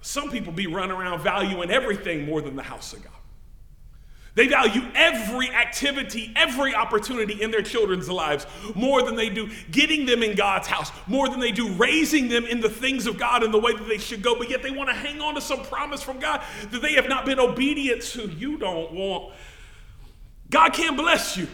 Some 0.00 0.30
people 0.30 0.52
be 0.52 0.66
running 0.66 0.96
around 0.96 1.20
valuing 1.20 1.70
everything 1.70 2.24
more 2.24 2.40
than 2.40 2.56
the 2.56 2.62
house 2.62 2.94
of 2.94 3.04
God. 3.04 3.12
They 4.40 4.46
value 4.46 4.80
every 4.94 5.50
activity, 5.50 6.32
every 6.34 6.74
opportunity 6.74 7.42
in 7.42 7.50
their 7.50 7.60
children's 7.60 8.08
lives 8.08 8.46
more 8.74 9.02
than 9.02 9.14
they 9.14 9.28
do 9.28 9.50
getting 9.70 10.06
them 10.06 10.22
in 10.22 10.34
God's 10.34 10.66
house, 10.66 10.90
more 11.06 11.28
than 11.28 11.40
they 11.40 11.52
do 11.52 11.70
raising 11.74 12.28
them 12.28 12.46
in 12.46 12.62
the 12.62 12.70
things 12.70 13.06
of 13.06 13.18
God 13.18 13.44
in 13.44 13.52
the 13.52 13.58
way 13.58 13.74
that 13.74 13.86
they 13.86 13.98
should 13.98 14.22
go. 14.22 14.34
But 14.34 14.48
yet 14.48 14.62
they 14.62 14.70
want 14.70 14.88
to 14.88 14.94
hang 14.94 15.20
on 15.20 15.34
to 15.34 15.42
some 15.42 15.62
promise 15.64 16.02
from 16.02 16.20
God 16.20 16.42
that 16.70 16.80
they 16.80 16.94
have 16.94 17.06
not 17.06 17.26
been 17.26 17.38
obedient 17.38 18.00
to. 18.00 18.30
You 18.30 18.56
don't 18.56 18.90
want. 18.92 19.34
God 20.48 20.72
can 20.72 20.96
bless 20.96 21.36
you, 21.36 21.46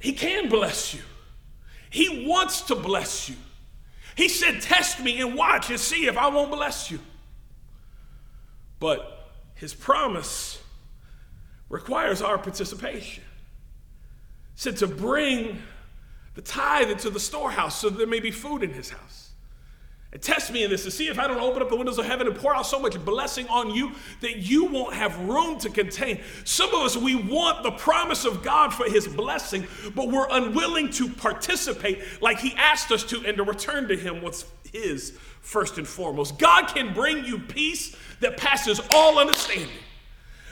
He 0.00 0.14
can 0.14 0.48
bless 0.48 0.94
you, 0.94 1.02
He 1.90 2.26
wants 2.26 2.62
to 2.62 2.74
bless 2.74 3.28
you. 3.28 3.36
He 4.16 4.28
said, 4.28 4.62
Test 4.62 4.98
me 4.98 5.20
and 5.20 5.36
watch 5.36 5.70
and 5.70 5.78
see 5.78 6.06
if 6.06 6.18
I 6.18 6.26
won't 6.26 6.50
bless 6.50 6.90
you. 6.90 6.98
But 8.80 9.30
His 9.54 9.74
promise 9.74 10.57
requires 11.68 12.22
our 12.22 12.38
participation. 12.38 13.24
said 14.54 14.76
to 14.76 14.86
bring 14.86 15.62
the 16.34 16.42
tithe 16.42 16.90
into 16.90 17.10
the 17.10 17.20
storehouse 17.20 17.80
so 17.80 17.90
there 17.90 18.06
may 18.06 18.20
be 18.20 18.30
food 18.30 18.62
in 18.62 18.72
his 18.72 18.90
house. 18.90 19.28
And 20.10 20.22
test 20.22 20.50
me 20.50 20.64
in 20.64 20.70
this 20.70 20.84
to 20.84 20.90
see 20.90 21.08
if 21.08 21.18
I 21.18 21.26
don't 21.26 21.40
open 21.40 21.60
up 21.60 21.68
the 21.68 21.76
windows 21.76 21.98
of 21.98 22.06
heaven 22.06 22.26
and 22.26 22.34
pour 22.34 22.54
out 22.54 22.64
so 22.64 22.78
much 22.80 22.98
blessing 23.04 23.46
on 23.48 23.74
you 23.74 23.92
that 24.22 24.38
you 24.38 24.64
won't 24.64 24.94
have 24.94 25.18
room 25.28 25.58
to 25.58 25.68
contain. 25.68 26.22
Some 26.44 26.74
of 26.74 26.80
us, 26.80 26.96
we 26.96 27.14
want 27.14 27.62
the 27.62 27.72
promise 27.72 28.24
of 28.24 28.42
God 28.42 28.72
for 28.72 28.88
his 28.88 29.06
blessing, 29.06 29.66
but 29.94 30.08
we're 30.08 30.28
unwilling 30.30 30.90
to 30.92 31.10
participate 31.10 32.02
like 32.22 32.38
he 32.38 32.54
asked 32.54 32.90
us 32.90 33.04
to 33.04 33.22
and 33.26 33.36
to 33.36 33.42
return 33.42 33.86
to 33.88 33.96
him 33.96 34.22
what's 34.22 34.46
his 34.72 35.18
first 35.42 35.76
and 35.76 35.86
foremost. 35.86 36.38
God 36.38 36.68
can 36.68 36.94
bring 36.94 37.24
you 37.26 37.38
peace 37.38 37.94
that 38.20 38.38
passes 38.38 38.80
all 38.94 39.18
understanding. 39.18 39.68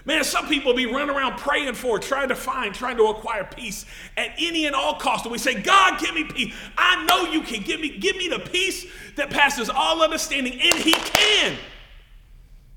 Man, 0.07 0.23
some 0.23 0.47
people 0.47 0.73
be 0.73 0.87
running 0.87 1.15
around 1.15 1.37
praying 1.37 1.75
for, 1.75 1.99
trying 1.99 2.29
to 2.29 2.37
find, 2.37 2.73
trying 2.73 2.97
to 2.97 3.07
acquire 3.07 3.43
peace 3.43 3.85
at 4.17 4.31
any 4.39 4.65
and 4.65 4.75
all 4.75 4.95
cost. 4.95 5.25
And 5.25 5.33
we 5.33 5.39
say, 5.39 5.61
God, 5.61 5.99
give 6.01 6.15
me 6.15 6.23
peace. 6.23 6.55
I 6.79 7.05
know 7.07 7.25
you 7.33 7.41
can 7.41 7.63
give 7.63 7.81
me, 7.81 7.99
give 7.99 8.17
me 8.17 8.29
the 8.29 8.39
peace 8.39 8.87
that 9.17 9.31
passes 9.31 9.69
all 9.69 10.03
understanding, 10.03 10.53
and 10.53 10.79
He 10.79 10.93
can. 10.93 11.57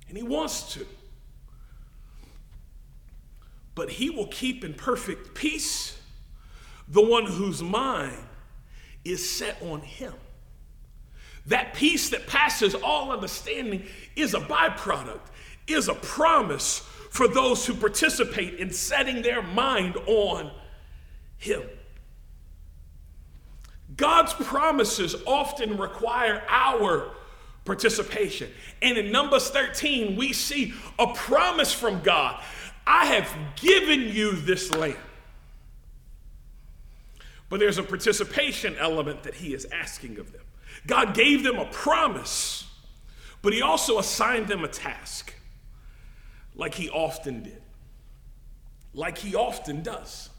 And 0.07 0.17
He 0.17 0.23
wants 0.23 0.73
to. 0.73 0.87
But 3.75 3.91
He 3.91 4.09
will 4.09 4.27
keep 4.27 4.65
in 4.65 4.73
perfect 4.73 5.35
peace 5.35 6.01
the 6.87 7.05
one 7.05 7.27
whose 7.27 7.61
mind 7.61 8.17
is 9.05 9.29
set 9.29 9.61
on 9.61 9.81
Him. 9.81 10.13
That 11.45 11.75
peace 11.75 12.09
that 12.09 12.25
passes 12.25 12.73
all 12.73 13.11
understanding 13.11 13.85
is 14.15 14.33
a 14.33 14.39
byproduct, 14.39 15.27
is 15.67 15.89
a 15.89 15.93
promise 15.93 16.89
for 17.10 17.28
those 17.28 17.65
who 17.65 17.74
participate 17.74 18.56
in 18.56 18.72
setting 18.72 19.22
their 19.22 19.41
mind 19.41 19.98
on 20.06 20.52
Him. 21.38 21.63
God's 23.98 24.34
promises 24.34 25.15
often 25.26 25.78
require 25.78 26.43
our 26.48 27.12
participation. 27.65 28.50
And 28.82 28.98
in 28.98 29.12
Numbers 29.12 29.50
13, 29.50 30.15
we 30.15 30.34
see 30.34 30.74
a 30.98 31.08
promise 31.08 31.74
from 31.74 32.02
God 32.02 32.41
I 32.86 33.06
have 33.06 33.32
given 33.56 34.02
you 34.02 34.32
this 34.32 34.72
land. 34.72 34.98
But 37.50 37.60
there's 37.60 37.78
a 37.78 37.84
participation 37.84 38.76
element 38.80 39.24
that 39.24 39.36
He 39.36 39.54
is 39.54 39.67
asking 39.72 40.19
of 40.19 40.32
them. 40.32 40.41
God 40.88 41.13
gave 41.13 41.43
them 41.43 41.58
a 41.58 41.65
promise, 41.65 42.65
but 43.41 43.54
He 43.54 43.62
also 43.62 44.00
assigned 44.00 44.48
them 44.48 44.63
a 44.63 44.67
task 44.67 45.34
like 46.60 46.76
he 46.76 46.89
often 46.89 47.41
did, 47.41 47.62
like 48.93 49.17
he 49.17 49.34
often 49.34 49.82
does. 49.82 50.30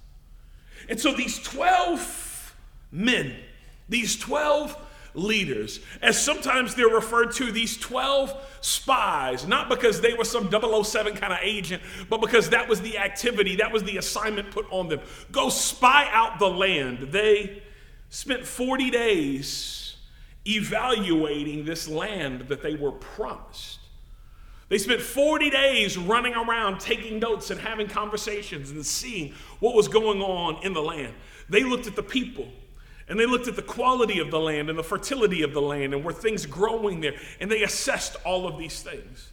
And 0.89 1.01
so 1.01 1.13
these 1.13 1.43
12 1.43 2.55
men, 2.93 3.35
these 3.89 4.19
12 4.19 4.77
leaders, 5.15 5.81
as 6.03 6.23
sometimes 6.23 6.75
they're 6.75 6.89
referred 6.89 7.33
to, 7.33 7.51
these 7.51 7.79
12 7.79 8.35
spies, 8.61 9.47
not 9.47 9.71
because 9.71 10.03
they 10.03 10.13
were 10.13 10.25
some 10.25 10.51
007 10.51 11.17
kind 11.17 11.33
of 11.33 11.39
agent, 11.43 11.83
but 12.11 12.21
because 12.21 12.51
that 12.51 12.69
was 12.69 12.83
the 12.83 12.99
activity, 12.99 13.57
that 13.57 13.73
was 13.73 13.83
the 13.85 13.97
assignment 13.97 14.51
put 14.51 14.67
on 14.71 14.89
them. 14.89 15.01
Go 15.33 15.49
spy 15.49 16.07
out 16.13 16.39
the 16.39 16.49
land. 16.49 17.13
They 17.13 17.63
spent 18.11 18.45
40 18.45 18.91
days 18.91 19.97
evaluating 20.47 21.65
this 21.65 21.89
land 21.89 22.43
that 22.49 22.63
they 22.63 22.75
were 22.75 22.93
promised. 22.93 23.80
They 24.71 24.79
spent 24.79 25.03
40 25.03 25.51
days 25.51 25.99
running 25.99 26.33
around 26.35 26.79
taking 26.79 27.19
notes 27.19 27.51
and 27.51 27.61
having 27.61 27.89
conversations 27.89 28.71
and 28.71 28.87
seeing 28.87 29.35
what 29.59 29.75
was 29.75 29.89
going 29.89 30.23
on 30.23 30.65
in 30.65 30.73
the 30.73 30.81
land. 30.81 31.13
They 31.49 31.65
looked 31.65 31.89
at 31.89 31.97
the 31.97 32.05
people 32.05 32.49
and 33.09 33.19
they 33.19 33.27
looked 33.27 33.49
at 33.49 33.57
the 33.57 33.63
quality 33.63 34.21
of 34.21 34.31
the 34.31 34.39
land 34.39 34.71
and 34.71 34.79
the 34.79 34.85
fertility 34.85 35.43
of 35.43 35.53
the 35.53 35.61
land 35.61 35.93
and 35.93 36.05
were 36.05 36.13
things 36.13 36.47
growing 36.47 37.01
there 37.01 37.17
and 37.41 37.51
they 37.51 37.65
assessed 37.65 38.15
all 38.25 38.47
of 38.47 38.59
these 38.59 38.81
things. 38.81 39.33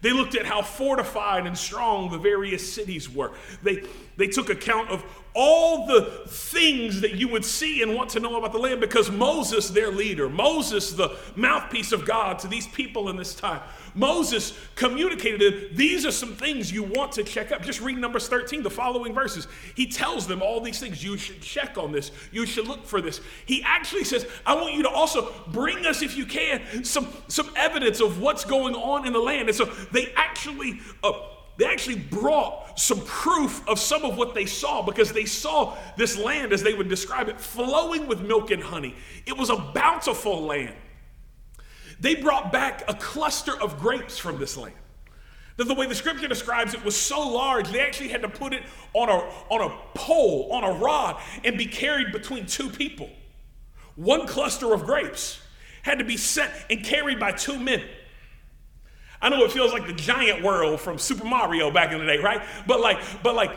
They 0.00 0.12
looked 0.12 0.34
at 0.34 0.44
how 0.44 0.62
fortified 0.62 1.46
and 1.46 1.56
strong 1.56 2.10
the 2.10 2.18
various 2.18 2.72
cities 2.72 3.08
were. 3.08 3.30
They, 3.62 3.84
they 4.16 4.26
took 4.26 4.50
account 4.50 4.90
of 4.90 5.04
all 5.32 5.86
the 5.86 6.24
things 6.26 7.00
that 7.02 7.14
you 7.14 7.28
would 7.28 7.44
see 7.44 7.82
and 7.82 7.94
want 7.94 8.10
to 8.10 8.20
know 8.20 8.36
about 8.36 8.50
the 8.50 8.58
land 8.58 8.80
because 8.80 9.12
Moses, 9.12 9.70
their 9.70 9.92
leader, 9.92 10.28
Moses, 10.28 10.92
the 10.92 11.16
mouthpiece 11.36 11.92
of 11.92 12.04
God 12.04 12.40
to 12.40 12.48
these 12.48 12.66
people 12.66 13.08
in 13.10 13.16
this 13.16 13.32
time, 13.32 13.60
Moses 13.94 14.58
communicated 14.74 15.40
to 15.40 15.50
them, 15.50 15.76
these 15.76 16.06
are 16.06 16.10
some 16.10 16.34
things 16.34 16.72
you 16.72 16.82
want 16.82 17.12
to 17.12 17.24
check 17.24 17.52
up. 17.52 17.62
Just 17.62 17.80
read 17.80 17.98
Numbers 17.98 18.28
13, 18.28 18.62
the 18.62 18.70
following 18.70 19.14
verses. 19.14 19.48
He 19.74 19.86
tells 19.86 20.26
them 20.26 20.42
all 20.42 20.60
these 20.60 20.80
things. 20.80 21.02
You 21.02 21.16
should 21.16 21.40
check 21.40 21.76
on 21.78 21.92
this. 21.92 22.10
You 22.30 22.46
should 22.46 22.66
look 22.66 22.86
for 22.86 23.00
this. 23.00 23.20
He 23.46 23.62
actually 23.62 24.04
says, 24.04 24.26
I 24.46 24.54
want 24.54 24.74
you 24.74 24.82
to 24.84 24.90
also 24.90 25.32
bring 25.48 25.86
us, 25.86 26.02
if 26.02 26.16
you 26.16 26.26
can, 26.26 26.84
some, 26.84 27.08
some 27.28 27.50
evidence 27.56 28.00
of 28.00 28.20
what's 28.20 28.44
going 28.44 28.74
on 28.74 29.06
in 29.06 29.12
the 29.12 29.20
land. 29.20 29.48
And 29.48 29.56
so 29.56 29.66
they 29.92 30.12
actually. 30.16 30.80
Uh, 31.02 31.12
they 31.58 31.66
actually 31.66 31.98
brought 31.98 32.78
some 32.80 33.00
proof 33.02 33.66
of 33.68 33.78
some 33.78 34.04
of 34.04 34.16
what 34.16 34.34
they 34.34 34.46
saw 34.46 34.82
because 34.82 35.12
they 35.12 35.26
saw 35.26 35.76
this 35.96 36.16
land, 36.16 36.52
as 36.52 36.62
they 36.62 36.72
would 36.72 36.88
describe 36.88 37.28
it, 37.28 37.38
flowing 37.38 38.06
with 38.06 38.20
milk 38.22 38.50
and 38.50 38.62
honey. 38.62 38.94
It 39.26 39.36
was 39.36 39.50
a 39.50 39.56
bountiful 39.56 40.42
land. 40.42 40.74
They 42.02 42.16
brought 42.16 42.50
back 42.50 42.82
a 42.88 42.94
cluster 42.94 43.52
of 43.62 43.78
grapes 43.78 44.18
from 44.18 44.38
this 44.40 44.56
land. 44.56 44.74
That 45.56 45.68
the 45.68 45.74
way 45.74 45.86
the 45.86 45.94
scripture 45.94 46.26
describes 46.26 46.74
it 46.74 46.84
was 46.84 46.96
so 46.96 47.28
large, 47.28 47.70
they 47.70 47.78
actually 47.78 48.08
had 48.08 48.22
to 48.22 48.28
put 48.28 48.52
it 48.52 48.64
on 48.92 49.08
a, 49.08 49.12
on 49.54 49.70
a 49.70 49.72
pole, 49.94 50.48
on 50.50 50.64
a 50.64 50.72
rod, 50.72 51.22
and 51.44 51.56
be 51.56 51.66
carried 51.66 52.10
between 52.10 52.46
two 52.46 52.70
people. 52.70 53.08
One 53.94 54.26
cluster 54.26 54.74
of 54.74 54.84
grapes 54.84 55.40
had 55.82 56.00
to 56.00 56.04
be 56.04 56.16
set 56.16 56.50
and 56.68 56.82
carried 56.84 57.20
by 57.20 57.30
two 57.30 57.56
men. 57.56 57.82
I 59.20 59.28
know 59.28 59.44
it 59.44 59.52
feels 59.52 59.72
like 59.72 59.86
the 59.86 59.92
giant 59.92 60.42
world 60.42 60.80
from 60.80 60.98
Super 60.98 61.24
Mario 61.24 61.70
back 61.70 61.92
in 61.92 62.00
the 62.00 62.06
day, 62.06 62.18
right? 62.18 62.42
But 62.66 62.80
like, 62.80 62.98
but 63.22 63.36
like, 63.36 63.56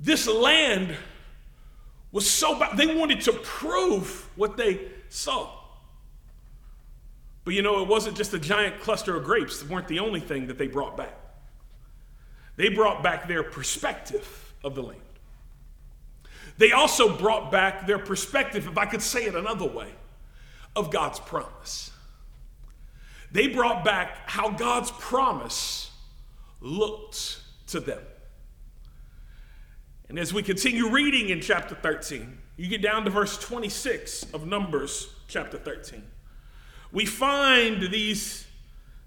this 0.00 0.26
land 0.26 0.96
was 2.10 2.28
so. 2.30 2.58
They 2.74 2.94
wanted 2.94 3.20
to 3.22 3.34
prove 3.34 4.30
what 4.36 4.56
they 4.56 4.80
saw. 5.10 5.55
But 7.46 7.54
you 7.54 7.62
know, 7.62 7.80
it 7.80 7.86
wasn't 7.86 8.16
just 8.16 8.34
a 8.34 8.40
giant 8.40 8.80
cluster 8.80 9.14
of 9.14 9.22
grapes 9.22 9.60
that 9.60 9.70
weren't 9.70 9.86
the 9.86 10.00
only 10.00 10.18
thing 10.18 10.48
that 10.48 10.58
they 10.58 10.66
brought 10.66 10.96
back. 10.96 11.16
They 12.56 12.70
brought 12.70 13.04
back 13.04 13.28
their 13.28 13.44
perspective 13.44 14.52
of 14.64 14.74
the 14.74 14.82
land. 14.82 15.00
They 16.58 16.72
also 16.72 17.16
brought 17.16 17.52
back 17.52 17.86
their 17.86 18.00
perspective, 18.00 18.66
if 18.66 18.76
I 18.76 18.84
could 18.84 19.00
say 19.00 19.26
it 19.26 19.36
another 19.36 19.64
way, 19.64 19.92
of 20.74 20.90
God's 20.90 21.20
promise. 21.20 21.92
They 23.30 23.46
brought 23.46 23.84
back 23.84 24.28
how 24.28 24.50
God's 24.50 24.90
promise 24.90 25.92
looked 26.60 27.42
to 27.68 27.78
them. 27.78 28.02
And 30.08 30.18
as 30.18 30.34
we 30.34 30.42
continue 30.42 30.90
reading 30.90 31.28
in 31.28 31.40
chapter 31.40 31.76
13, 31.76 32.38
you 32.56 32.66
get 32.66 32.82
down 32.82 33.04
to 33.04 33.10
verse 33.10 33.38
26 33.38 34.34
of 34.34 34.48
Numbers 34.48 35.10
chapter 35.28 35.58
13. 35.58 36.02
We 36.96 37.04
find 37.04 37.90
these 37.90 38.46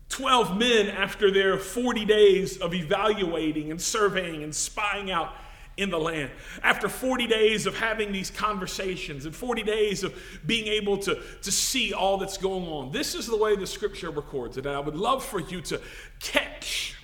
12 0.10 0.56
men 0.56 0.90
after 0.90 1.32
their 1.32 1.58
40 1.58 2.06
days 2.06 2.58
of 2.58 2.76
evaluating 2.76 3.72
and 3.72 3.82
surveying 3.82 4.44
and 4.44 4.54
spying 4.54 5.10
out 5.10 5.34
in 5.76 5.90
the 5.90 5.98
land. 5.98 6.30
After 6.62 6.88
40 6.88 7.26
days 7.26 7.66
of 7.66 7.76
having 7.76 8.12
these 8.12 8.30
conversations 8.30 9.26
and 9.26 9.36
40 9.36 9.64
days 9.64 10.04
of 10.04 10.14
being 10.46 10.68
able 10.68 11.00
to, 11.00 11.20
to 11.42 11.52
see 11.52 11.92
all 11.92 12.20
that's 12.20 12.38
going 12.38 12.68
on, 12.68 12.92
this 12.92 13.16
is 13.16 13.26
the 13.26 13.36
way 13.36 13.56
the 13.56 13.66
scripture 13.66 14.12
records 14.12 14.58
it. 14.58 14.68
And 14.68 14.76
I 14.76 14.80
would 14.80 14.96
love 14.96 15.26
for 15.26 15.40
you 15.40 15.60
to 15.62 15.82
catch 16.20 16.96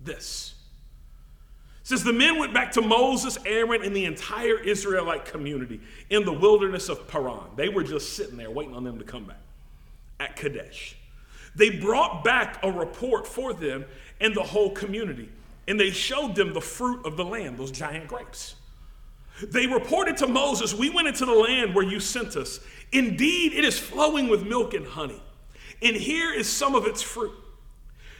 this. 0.00 0.56
It 1.82 1.86
says 1.86 2.02
the 2.02 2.12
men 2.12 2.40
went 2.40 2.52
back 2.52 2.72
to 2.72 2.82
Moses, 2.82 3.38
Aaron, 3.46 3.84
and 3.84 3.94
the 3.94 4.06
entire 4.06 4.58
Israelite 4.58 5.26
community 5.26 5.80
in 6.10 6.24
the 6.24 6.32
wilderness 6.32 6.88
of 6.88 7.06
Paran. 7.06 7.54
They 7.54 7.68
were 7.68 7.84
just 7.84 8.14
sitting 8.14 8.36
there 8.36 8.50
waiting 8.50 8.74
on 8.74 8.82
them 8.82 8.98
to 8.98 9.04
come 9.04 9.22
back 9.22 9.38
at 10.20 10.36
Kadesh. 10.36 10.96
They 11.54 11.70
brought 11.70 12.24
back 12.24 12.58
a 12.62 12.70
report 12.70 13.26
for 13.26 13.52
them 13.52 13.84
and 14.20 14.34
the 14.34 14.42
whole 14.42 14.70
community 14.70 15.30
and 15.68 15.78
they 15.78 15.90
showed 15.90 16.34
them 16.34 16.54
the 16.54 16.60
fruit 16.62 17.04
of 17.04 17.16
the 17.16 17.24
land, 17.24 17.58
those 17.58 17.70
giant 17.70 18.08
grapes. 18.08 18.54
They 19.42 19.66
reported 19.66 20.16
to 20.16 20.26
Moses, 20.26 20.74
We 20.74 20.90
went 20.90 21.06
into 21.06 21.26
the 21.26 21.32
land 21.32 21.74
where 21.74 21.84
you 21.84 22.00
sent 22.00 22.36
us. 22.36 22.58
Indeed, 22.90 23.52
it 23.52 23.64
is 23.64 23.78
flowing 23.78 24.28
with 24.28 24.44
milk 24.44 24.72
and 24.72 24.86
honey, 24.86 25.22
and 25.82 25.94
here 25.94 26.32
is 26.32 26.48
some 26.48 26.74
of 26.74 26.86
its 26.86 27.02
fruit. 27.02 27.34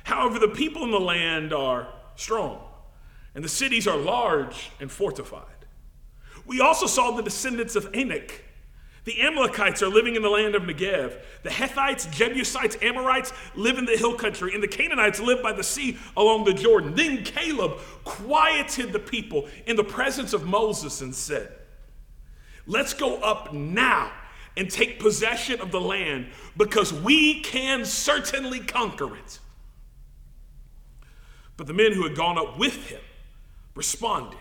However, 0.05 0.39
the 0.39 0.49
people 0.49 0.85
in 0.85 0.91
the 0.91 1.01
land 1.01 1.55
are 1.55 1.89
strong, 2.17 2.61
and 3.35 3.43
the 3.43 3.49
cities 3.49 3.89
are 3.89 3.97
large 3.97 4.71
and 4.79 4.93
fortified. 4.93 5.43
We 6.47 6.61
also 6.61 6.87
saw 6.87 7.13
the 7.13 7.23
descendants 7.23 7.77
of 7.77 7.89
Anak 7.95 8.45
the 9.09 9.23
Amalekites 9.23 9.83
are 9.83 9.89
living 9.89 10.17
in 10.17 10.23
the 10.23 10.29
land 10.29 10.55
of 10.55 10.65
Negev. 10.65 11.19
The 11.43 11.51
Hittites, 11.51 12.05
Jebusites, 12.07 12.77
Amorites 12.83 13.33
live 13.55 13.79
in 13.79 13.87
the 13.87 13.97
hill 13.97 14.15
country, 14.15 14.53
and 14.53 14.63
the 14.63 14.69
Canaanites 14.69 15.19
live 15.19 15.43
by 15.43 15.53
the 15.53 15.65
sea 15.65 15.97
along 16.15 16.45
the 16.45 16.53
Jordan. 16.53 16.95
Then 16.95 17.25
Caleb 17.25 17.79
quieted 18.05 18.93
the 18.93 18.99
people 18.99 19.49
in 19.67 19.77
the 19.77 19.85
presence 19.85 20.35
of 20.35 20.47
Moses 20.47 21.01
and 21.01 21.15
said, 21.15 21.51
Let's 22.67 22.93
go 22.93 23.17
up 23.23 23.55
now 23.55 24.13
and 24.59 24.71
take 24.71 25.01
possession 25.01 25.63
of 25.63 25.71
the 25.73 25.81
land 25.81 26.27
because 26.55 26.93
we 26.93 27.41
can 27.41 27.87
certainly 27.87 28.61
conquer 28.61 29.17
it. 29.17 29.39
But 31.57 31.67
the 31.67 31.73
men 31.73 31.93
who 31.93 32.03
had 32.03 32.15
gone 32.15 32.37
up 32.37 32.59
with 32.59 32.89
him 32.89 33.01
responded, 33.75 34.39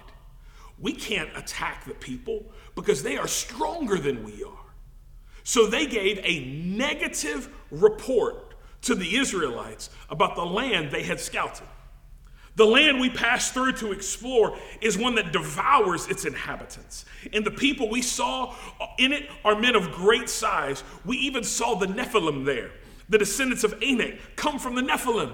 We 0.77 0.91
can't 0.91 1.30
attack 1.38 1.86
the 1.86 1.93
people 1.93 2.51
because 2.77 3.01
they 3.01 3.17
are 3.17 3.27
stronger 3.27 3.97
than 3.97 4.23
we 4.23 4.43
are. 4.43 4.53
So 5.43 5.65
they 5.65 5.87
gave 5.87 6.19
a 6.23 6.45
negative 6.45 7.49
report 7.71 8.53
to 8.83 8.93
the 8.93 9.17
Israelites 9.17 9.89
about 10.11 10.35
the 10.35 10.45
land 10.45 10.91
they 10.91 11.01
had 11.01 11.19
scouted. 11.19 11.65
The 12.55 12.65
land 12.65 12.99
we 12.99 13.09
passed 13.09 13.55
through 13.55 13.73
to 13.73 13.91
explore 13.91 14.57
is 14.79 14.95
one 14.95 15.15
that 15.15 15.31
devours 15.31 16.07
its 16.07 16.25
inhabitants. 16.25 17.05
And 17.33 17.43
the 17.43 17.51
people 17.51 17.89
we 17.89 18.03
saw 18.03 18.53
in 18.99 19.11
it 19.11 19.27
are 19.43 19.59
men 19.59 19.75
of 19.75 19.91
great 19.91 20.29
size. 20.29 20.83
We 21.03 21.17
even 21.17 21.43
saw 21.43 21.75
the 21.75 21.87
Nephilim 21.87 22.45
there. 22.45 22.69
The 23.09 23.17
descendants 23.17 23.63
of 23.63 23.73
Anak 23.81 24.19
come 24.35 24.59
from 24.59 24.75
the 24.75 24.83
Nephilim. 24.83 25.33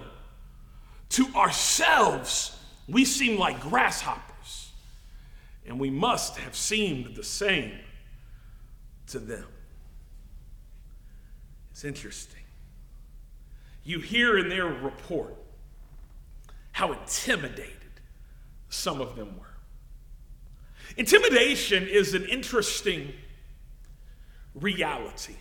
To 1.10 1.27
ourselves, 1.36 2.58
we 2.88 3.03
seem 3.03 3.38
like 3.38 3.60
grasshoppers 3.60 4.33
and 5.65 5.80
we 5.80 5.89
must 5.89 6.38
have 6.38 6.56
seemed 6.56 7.15
the 7.15 7.23
same 7.23 7.73
to 9.08 9.19
them. 9.19 9.45
It's 11.71 11.84
interesting. 11.84 12.41
You 13.84 13.99
hear 13.99 14.38
in 14.38 14.49
their 14.49 14.67
report 14.67 15.36
how 16.71 16.91
intimidated 16.93 17.73
some 18.69 19.02
of 19.02 19.15
them 19.15 19.38
were. 19.38 19.45
Intimidation 20.97 21.88
is 21.88 22.13
an 22.13 22.26
interesting 22.26 23.13
reality, 24.54 25.36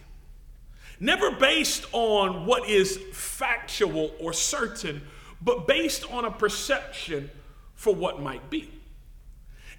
never 0.99 1.31
based 1.31 1.85
on 1.93 2.47
what 2.47 2.69
is 2.69 2.99
factual 3.13 4.13
or 4.21 4.33
certain, 4.33 5.03
but 5.43 5.67
based 5.67 6.11
on 6.11 6.25
a 6.25 6.31
perception 6.31 7.31
for 7.75 7.95
what 7.95 8.21
might 8.23 8.49
be. 8.49 8.71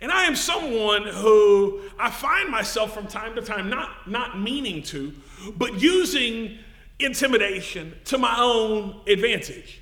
And 0.04 0.12
I 0.12 0.26
am 0.26 0.36
someone 0.36 1.04
who 1.04 1.80
I 1.98 2.10
find 2.12 2.50
myself 2.50 2.94
from 2.94 3.08
time 3.08 3.36
to 3.36 3.42
time 3.42 3.70
not, 3.70 4.06
not 4.06 4.38
meaning 4.38 4.84
to, 4.84 5.14
but 5.56 5.82
using 5.82 6.58
intimidation 7.00 7.94
to 8.06 8.18
my 8.18 8.36
own 8.38 9.00
advantage. 9.08 9.80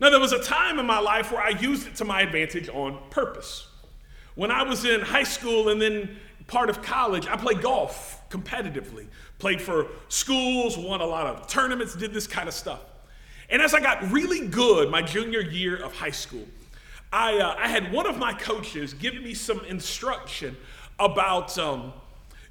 Now, 0.00 0.08
there 0.08 0.20
was 0.20 0.32
a 0.32 0.42
time 0.42 0.78
in 0.78 0.86
my 0.86 1.00
life 1.00 1.30
where 1.30 1.42
I 1.42 1.50
used 1.50 1.86
it 1.86 1.96
to 1.96 2.06
my 2.06 2.22
advantage 2.22 2.70
on 2.70 2.98
purpose. 3.10 3.68
When 4.36 4.50
I 4.50 4.62
was 4.62 4.86
in 4.86 5.02
high 5.02 5.24
school 5.24 5.68
and 5.68 5.82
then 5.82 6.16
part 6.46 6.70
of 6.70 6.80
college, 6.80 7.26
I 7.26 7.36
played 7.36 7.60
golf 7.60 8.26
competitively, 8.30 9.06
played 9.38 9.60
for 9.60 9.88
schools, 10.08 10.78
won 10.78 11.02
a 11.02 11.06
lot 11.06 11.26
of 11.26 11.46
tournaments, 11.46 11.94
did 11.94 12.14
this 12.14 12.26
kind 12.26 12.48
of 12.48 12.54
stuff. 12.54 12.80
And 13.50 13.60
as 13.60 13.74
I 13.74 13.80
got 13.80 14.10
really 14.10 14.48
good 14.48 14.90
my 14.90 15.02
junior 15.02 15.42
year 15.42 15.76
of 15.76 15.94
high 15.94 16.10
school, 16.10 16.46
I, 17.12 17.38
uh, 17.38 17.54
I 17.58 17.68
had 17.68 17.92
one 17.92 18.06
of 18.06 18.18
my 18.18 18.32
coaches 18.34 18.94
give 18.94 19.14
me 19.14 19.34
some 19.34 19.64
instruction 19.64 20.56
about 20.98 21.56
um, 21.58 21.92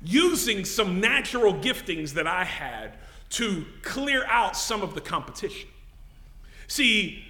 using 0.03 0.65
some 0.65 0.99
natural 0.99 1.53
giftings 1.53 2.13
that 2.13 2.27
I 2.27 2.43
had 2.43 2.97
to 3.29 3.65
clear 3.81 4.25
out 4.25 4.55
some 4.55 4.81
of 4.81 4.95
the 4.95 5.01
competition. 5.01 5.69
See, 6.67 7.23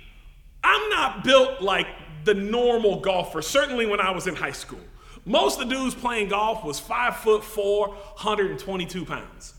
I'm 0.64 0.90
not 0.90 1.24
built 1.24 1.62
like 1.62 1.88
the 2.24 2.34
normal 2.34 3.00
golfer, 3.00 3.42
certainly 3.42 3.86
when 3.86 4.00
I 4.00 4.12
was 4.12 4.28
in 4.28 4.36
high 4.36 4.52
school. 4.52 4.80
Most 5.26 5.60
of 5.60 5.68
the 5.68 5.76
dudes 5.76 5.96
playing 5.96 6.30
golf 6.30 6.64
was 6.64 6.80
five 6.80 7.18
foot 7.18 7.44
four, 7.44 7.90
122 7.90 9.06
pounds. 9.06 9.54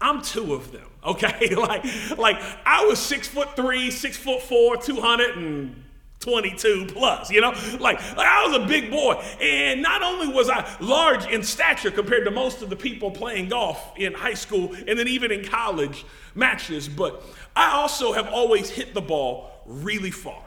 I'm 0.00 0.22
two 0.22 0.54
of 0.54 0.70
them, 0.72 0.86
okay? 1.04 1.54
like, 1.54 1.84
like 2.18 2.40
I 2.66 2.84
was 2.84 2.98
six 2.98 3.26
foot 3.26 3.56
three, 3.56 3.90
six 3.90 4.16
foot 4.16 4.42
four, 4.42 4.76
200 4.76 5.36
and 5.36 5.84
22 6.20 6.86
plus, 6.88 7.30
you 7.30 7.40
know? 7.40 7.54
Like, 7.78 8.00
I 8.16 8.46
was 8.46 8.56
a 8.56 8.66
big 8.66 8.90
boy. 8.90 9.14
And 9.40 9.82
not 9.82 10.02
only 10.02 10.28
was 10.28 10.50
I 10.50 10.68
large 10.80 11.26
in 11.26 11.42
stature 11.42 11.90
compared 11.90 12.24
to 12.24 12.30
most 12.30 12.62
of 12.62 12.70
the 12.70 12.76
people 12.76 13.10
playing 13.10 13.50
golf 13.50 13.92
in 13.96 14.14
high 14.14 14.34
school 14.34 14.74
and 14.86 14.98
then 14.98 15.08
even 15.08 15.30
in 15.30 15.44
college 15.44 16.04
matches, 16.34 16.88
but 16.88 17.22
I 17.54 17.72
also 17.72 18.12
have 18.12 18.28
always 18.28 18.68
hit 18.68 18.94
the 18.94 19.00
ball 19.00 19.50
really 19.66 20.10
far. 20.10 20.42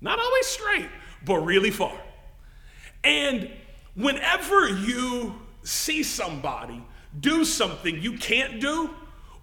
Not 0.00 0.18
always 0.18 0.46
straight, 0.46 0.88
but 1.24 1.36
really 1.38 1.70
far. 1.70 1.96
And 3.04 3.50
whenever 3.94 4.68
you 4.68 5.34
see 5.62 6.02
somebody 6.02 6.84
do 7.20 7.44
something 7.44 8.00
you 8.00 8.14
can't 8.16 8.60
do 8.60 8.90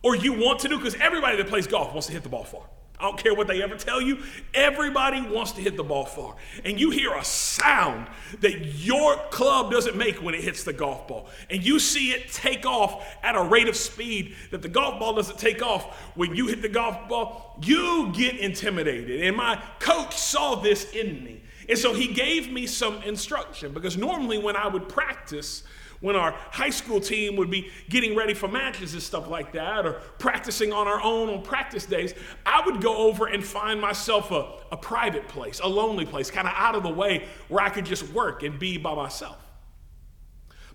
or 0.01 0.15
you 0.15 0.33
want 0.33 0.59
to 0.59 0.67
do, 0.67 0.77
because 0.77 0.95
everybody 0.95 1.37
that 1.37 1.47
plays 1.47 1.67
golf 1.67 1.91
wants 1.91 2.07
to 2.07 2.13
hit 2.13 2.23
the 2.23 2.29
ball 2.29 2.43
far. 2.43 2.63
I 2.99 3.05
don't 3.05 3.17
care 3.17 3.33
what 3.33 3.47
they 3.47 3.63
ever 3.63 3.75
tell 3.75 4.01
you. 4.01 4.19
Everybody 4.53 5.21
wants 5.21 5.53
to 5.53 5.61
hit 5.61 5.77
the 5.77 5.83
ball 5.83 6.05
far. 6.05 6.35
And 6.65 6.77
you 6.77 6.89
hear 6.89 7.13
a 7.13 7.23
sound 7.23 8.07
that 8.41 8.65
your 8.75 9.15
club 9.29 9.71
doesn't 9.71 9.95
make 9.95 10.21
when 10.21 10.33
it 10.33 10.41
hits 10.41 10.63
the 10.63 10.73
golf 10.73 11.07
ball. 11.07 11.29
And 11.49 11.65
you 11.65 11.79
see 11.79 12.11
it 12.11 12.29
take 12.33 12.65
off 12.65 13.05
at 13.23 13.35
a 13.35 13.41
rate 13.41 13.69
of 13.69 13.77
speed 13.77 14.35
that 14.51 14.61
the 14.61 14.67
golf 14.67 14.99
ball 14.99 15.15
doesn't 15.15 15.39
take 15.39 15.61
off 15.61 15.95
when 16.15 16.35
you 16.35 16.47
hit 16.47 16.61
the 16.61 16.69
golf 16.69 17.07
ball. 17.07 17.57
You 17.63 18.11
get 18.13 18.37
intimidated. 18.37 19.21
And 19.21 19.37
my 19.37 19.63
coach 19.79 20.17
saw 20.17 20.55
this 20.55 20.91
in 20.91 21.23
me. 21.23 21.43
And 21.69 21.77
so 21.77 21.93
he 21.93 22.13
gave 22.13 22.51
me 22.51 22.67
some 22.67 23.01
instruction 23.03 23.73
because 23.73 23.95
normally 23.95 24.39
when 24.39 24.57
I 24.57 24.67
would 24.67 24.89
practice, 24.89 25.63
when 26.01 26.15
our 26.15 26.31
high 26.51 26.69
school 26.69 27.01
team 27.01 27.35
would 27.35 27.51
be 27.51 27.69
getting 27.89 28.15
ready 28.15 28.33
for 28.33 28.47
matches 28.47 28.93
and 28.93 29.03
stuff 29.03 29.27
like 29.27 29.51
that, 29.53 29.85
or 29.85 29.93
practicing 30.17 30.71
on 30.71 30.87
our 30.87 31.01
own 31.01 31.29
on 31.29 31.41
practice 31.41 31.85
days, 31.85 32.13
I 32.45 32.63
would 32.65 32.81
go 32.81 32.95
over 33.09 33.27
and 33.27 33.43
find 33.43 33.81
myself 33.81 34.31
a, 34.31 34.53
a 34.71 34.77
private 34.77 35.27
place, 35.27 35.59
a 35.59 35.67
lonely 35.67 36.05
place, 36.05 36.31
kind 36.31 36.47
of 36.47 36.53
out 36.55 36.75
of 36.75 36.83
the 36.83 36.89
way 36.89 37.25
where 37.49 37.63
I 37.63 37.69
could 37.69 37.85
just 37.85 38.11
work 38.13 38.43
and 38.43 38.57
be 38.57 38.77
by 38.77 38.95
myself. 38.95 39.37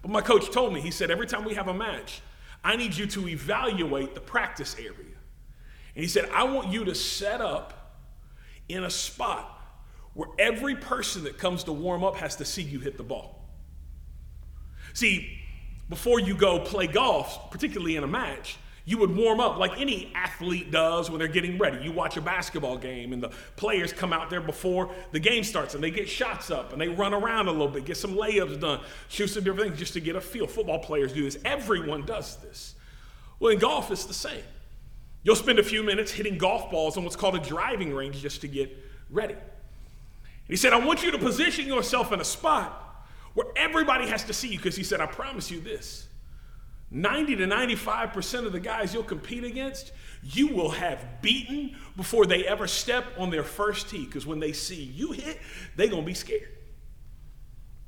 But 0.03 0.11
my 0.11 0.21
coach 0.21 0.51
told 0.51 0.75
me, 0.75 0.83
he 0.83 0.91
said, 0.91 1.11
every 1.11 1.27
time 1.27 1.45
we 1.45 1.55
have 1.55 1.69
a 1.69 1.75
match, 1.75 2.21
I 2.63 2.77
need 2.77 2.95
you 2.95 3.07
to 3.07 3.29
evaluate 3.29 4.15
the 4.15 4.21
practice 4.21 4.77
area. 4.79 5.17
And 5.95 6.03
he 6.03 6.09
said, 6.09 6.29
I 6.31 6.45
want 6.45 6.69
you 6.69 6.85
to 6.85 6.95
set 6.95 7.41
up 7.41 7.97
in 8.69 8.85
a 8.85 8.91
spot 8.91 9.51
where 10.13 10.29
every 10.39 10.77
person 10.77 11.25
that 11.25 11.39
comes 11.39 11.65
to 11.65 11.73
warm 11.73 12.05
up 12.05 12.17
has 12.17 12.37
to 12.37 12.45
see 12.45 12.63
you 12.63 12.81
hit 12.81 12.99
the 12.99 13.03
ball. 13.03 13.34
See, 14.95 15.39
before 15.91 16.19
you 16.19 16.35
go 16.35 16.61
play 16.61 16.87
golf, 16.87 17.51
particularly 17.51 17.97
in 17.97 18.05
a 18.05 18.09
match, 18.09 18.57
you 18.87 18.99
would 18.99 19.15
warm 19.15 19.41
up 19.41 19.59
like 19.59 19.81
any 19.81 20.13
athlete 20.15 20.71
does 20.71 21.11
when 21.11 21.19
they're 21.19 21.27
getting 21.29 21.59
ready. 21.59 21.83
You 21.83 21.93
watch 21.93 22.17
a 22.17 22.21
basketball 22.21 22.77
game 22.77 23.13
and 23.13 23.23
the 23.23 23.31
players 23.57 23.93
come 23.93 24.13
out 24.13 24.29
there 24.29 24.43
before 24.43 24.91
the 25.13 25.19
game 25.19 25.43
starts 25.43 25.75
and 25.75 25.83
they 25.83 25.91
get 25.91 26.09
shots 26.09 26.51
up 26.51 26.73
and 26.73 26.81
they 26.81 26.89
run 26.89 27.15
around 27.15 27.49
a 27.49 27.51
little 27.51 27.69
bit, 27.69 27.87
get 27.87 27.97
some 27.97 28.15
layups 28.15 28.61
done, 28.61 28.81
shoot 29.09 29.29
some 29.29 29.43
different 29.43 29.69
things 29.69 29.79
just 29.79 29.95
to 29.95 30.01
get 30.01 30.17
a 30.17 30.21
feel. 30.21 30.47
Football 30.47 30.81
players 30.81 31.13
do 31.13 31.25
this. 31.25 31.39
Everyone 31.45 32.05
does 32.05 32.37
this. 32.37 32.75
Well, 33.41 33.53
in 33.53 33.59
golf, 33.59 33.91
it's 33.91 34.05
the 34.05 34.15
same. 34.15 34.45
You'll 35.23 35.37
spend 35.37 35.59
a 35.59 35.65
few 35.65 35.83
minutes 35.83 36.13
hitting 36.13 36.37
golf 36.37 36.71
balls 36.71 36.99
on 36.99 37.05
what's 37.05 37.17
called 37.17 37.37
a 37.37 37.41
driving 37.41 37.95
range 37.95 38.21
just 38.21 38.43
to 38.43 38.49
get 38.49 38.71
ready. 39.11 39.37
He 40.47 40.57
said, 40.57 40.75
I 40.75 40.85
want 40.85 41.03
you 41.03 41.11
to 41.11 41.19
position 41.19 41.67
yourself 41.67 42.13
in 42.13 42.21
a 42.21 42.25
spot 42.25 42.85
where 43.35 43.47
everybody 43.57 44.09
has 44.09 44.25
to 44.25 44.33
see 44.33 44.49
you 44.49 44.57
because 44.57 44.77
he 44.77 44.83
said, 44.83 45.01
I 45.01 45.07
promise 45.07 45.51
you 45.51 45.61
this 45.61 46.09
90 46.91 47.37
to 47.37 47.47
95% 47.47 48.47
of 48.47 48.53
the 48.53 48.61
guys 48.61 48.95
you'll 48.95 49.03
compete 49.03 49.45
against, 49.45 49.93
you 50.23 50.49
will 50.49 50.71
have 50.71 51.21
beaten 51.21 51.77
before 51.97 52.25
they 52.25 52.47
ever 52.47 52.67
step 52.67 53.05
on 53.19 53.31
their 53.31 53.43
first 53.43 53.91
tee 53.91 54.05
because 54.05 54.27
when 54.27 54.39
they 54.39 54.53
see 54.53 54.83
you 54.83 55.13
hit, 55.13 55.41
they're 55.77 55.89
going 55.89 56.03
to 56.03 56.07
be 56.07 56.15
scared. 56.15 56.49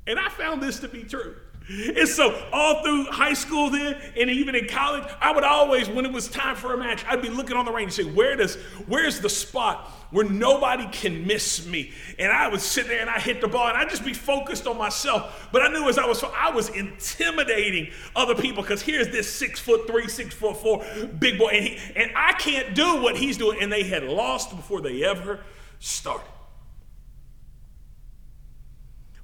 And 0.05 0.19
I 0.19 0.29
found 0.29 0.61
this 0.61 0.79
to 0.79 0.87
be 0.87 1.03
true. 1.03 1.35
And 1.69 2.07
so, 2.07 2.33
all 2.53 2.81
through 2.81 3.05
high 3.05 3.33
school, 3.33 3.69
then, 3.69 3.97
and 4.15 4.29
even 4.29 4.55
in 4.55 4.67
college, 4.69 5.03
I 5.19 5.33
would 5.33 5.43
always, 5.43 5.89
when 5.89 6.05
it 6.05 6.13
was 6.13 6.29
time 6.29 6.55
for 6.55 6.73
a 6.73 6.77
match, 6.77 7.03
I'd 7.05 7.21
be 7.21 7.27
looking 7.29 7.57
on 7.57 7.65
the 7.65 7.73
range 7.73 7.97
and 7.99 8.07
say, 8.07 8.13
"Where 8.13 8.37
does, 8.37 8.55
where's 8.87 9.19
the 9.19 9.27
spot 9.27 9.89
where 10.11 10.23
nobody 10.23 10.87
can 10.93 11.27
miss 11.27 11.65
me?" 11.65 11.91
And 12.17 12.31
I 12.31 12.47
would 12.47 12.61
sit 12.61 12.87
there 12.87 13.01
and 13.01 13.09
I 13.09 13.19
hit 13.19 13.41
the 13.41 13.49
ball, 13.49 13.67
and 13.67 13.77
I'd 13.77 13.89
just 13.89 14.05
be 14.05 14.13
focused 14.13 14.65
on 14.65 14.77
myself. 14.77 15.49
But 15.51 15.61
I 15.61 15.67
knew 15.67 15.89
as 15.89 15.97
I 15.97 16.05
was, 16.05 16.23
I 16.23 16.51
was 16.51 16.69
intimidating 16.69 17.91
other 18.15 18.35
people 18.35 18.63
because 18.63 18.81
here's 18.81 19.09
this 19.09 19.29
six 19.29 19.59
foot 19.59 19.87
three, 19.87 20.07
six 20.07 20.33
foot 20.33 20.55
four 20.55 20.85
big 21.19 21.37
boy, 21.37 21.49
and, 21.49 21.65
he, 21.65 21.79
and 21.97 22.11
I 22.15 22.31
can't 22.33 22.75
do 22.75 23.01
what 23.01 23.17
he's 23.17 23.35
doing. 23.35 23.61
And 23.61 23.69
they 23.69 23.83
had 23.83 24.05
lost 24.05 24.55
before 24.55 24.79
they 24.79 25.03
ever 25.03 25.41
started. 25.79 26.31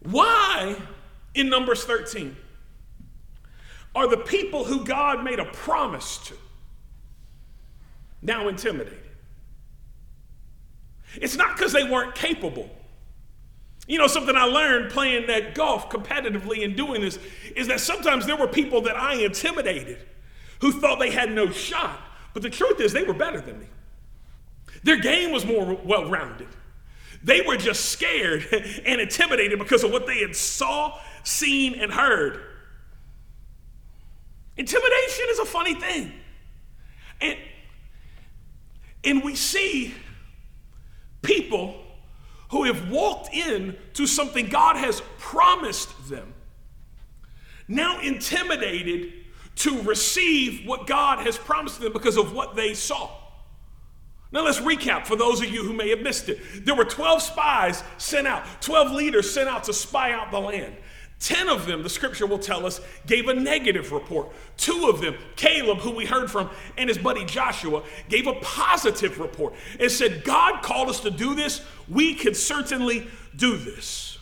Why? 0.02 0.76
In 1.34 1.50
Numbers 1.50 1.84
13 1.84 2.36
are 3.96 4.08
the 4.08 4.18
people 4.18 4.64
who 4.64 4.84
God 4.84 5.24
made 5.24 5.40
a 5.40 5.46
promise 5.46 6.18
to 6.20 6.36
now 8.22 8.48
intimidated. 8.48 9.00
It's 11.16 11.36
not 11.36 11.56
because 11.56 11.74
they 11.74 11.84
weren't 11.84 12.16
capable. 12.16 12.70
You 13.88 14.00
know, 14.00 14.08
something 14.08 14.36
I 14.36 14.46
learned 14.46 14.92
playing 14.92 15.28
that 15.28 15.54
golf 15.56 15.90
competitively 15.90 16.64
and 16.64 16.76
doing 16.76 17.02
this 17.02 17.20
is 17.56 17.68
that 17.68 17.82
sometimes 17.82 18.26
there 18.26 18.38
were 18.38 18.48
people 18.48 18.82
that 18.84 18.96
I 18.96 19.16
intimidated 19.16 20.00
who 20.62 20.72
thought 20.72 21.00
they 21.00 21.12
had 21.12 21.32
no 21.32 21.52
shot. 21.52 22.00
But 22.34 22.42
the 22.42 22.50
truth 22.50 22.80
is, 22.80 22.94
they 22.94 23.04
were 23.04 23.14
better 23.14 23.42
than 23.42 23.60
me. 23.60 23.68
Their 24.84 24.98
game 24.98 25.32
was 25.32 25.46
more 25.46 25.78
well 25.84 26.10
rounded. 26.10 26.48
They 27.24 27.42
were 27.42 27.58
just 27.58 27.86
scared 27.86 28.46
and 28.86 29.00
intimidated 29.02 29.60
because 29.60 29.84
of 29.84 29.92
what 29.92 30.08
they 30.08 30.20
had 30.20 30.36
saw 30.36 31.00
seen, 31.24 31.76
and 31.76 31.92
heard. 31.92 32.40
Intimidation 34.58 35.26
is 35.30 35.40
a 35.40 35.46
funny 35.46 35.76
thing. 35.76 36.14
And, 37.22 37.38
and 39.04 39.24
we 39.24 39.36
see 39.36 39.94
people 41.22 41.76
who 42.50 42.66
have 42.66 42.90
walked 42.90 43.34
in 43.34 43.76
to 43.94 44.06
something 44.06 44.48
God 44.48 44.76
has 44.76 45.02
promised 45.18 46.10
them, 46.10 46.34
now 47.68 48.00
intimidated 48.02 49.12
to 49.56 49.82
receive 49.84 50.68
what 50.68 50.86
God 50.86 51.26
has 51.26 51.38
promised 51.38 51.80
them 51.80 51.94
because 51.94 52.18
of 52.18 52.34
what 52.34 52.56
they 52.56 52.74
saw. 52.74 53.10
Now 54.32 54.44
let's 54.44 54.60
recap 54.60 55.06
for 55.06 55.16
those 55.16 55.42
of 55.42 55.50
you 55.50 55.64
who 55.64 55.74
may 55.74 55.90
have 55.90 56.02
missed 56.02 56.28
it. 56.30 56.66
There 56.66 56.76
were 56.76 56.86
12 56.86 57.22
spies 57.22 57.84
sent 57.98 58.28
out, 58.28 58.44
12 58.62 58.92
leaders 58.92 59.32
sent 59.32 59.48
out 59.48 59.64
to 59.66 59.74
spy 59.74 60.12
out 60.12 60.32
the 60.32 60.40
land. 60.40 60.76
Ten 61.24 61.48
of 61.48 61.66
them, 61.66 61.84
the 61.84 61.90
scripture 61.90 62.28
will 62.28 62.38
tell 62.38 62.66
us, 62.66 62.82
gave 63.08 63.30
a 63.30 63.34
negative 63.34 63.94
report. 63.94 64.30
Two 64.58 64.90
of 64.90 65.00
them, 65.00 65.16
Caleb, 65.38 65.78
who 65.78 65.92
we 65.92 66.06
heard 66.06 66.30
from, 66.30 66.50
and 66.78 66.90
his 66.90 66.98
buddy 66.98 67.24
Joshua, 67.24 67.82
gave 68.10 68.28
a 68.28 68.34
positive 68.42 69.18
report 69.20 69.54
and 69.80 69.90
said, 69.90 70.26
God 70.26 70.62
called 70.64 70.90
us 70.90 71.00
to 71.00 71.10
do 71.10 71.34
this. 71.34 71.62
We 71.88 72.14
can 72.14 72.36
certainly 72.36 73.08
do 73.38 73.56
this. 73.56 74.18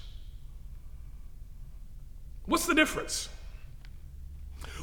What's 2.46 2.68
the 2.68 2.76
difference? 2.76 3.30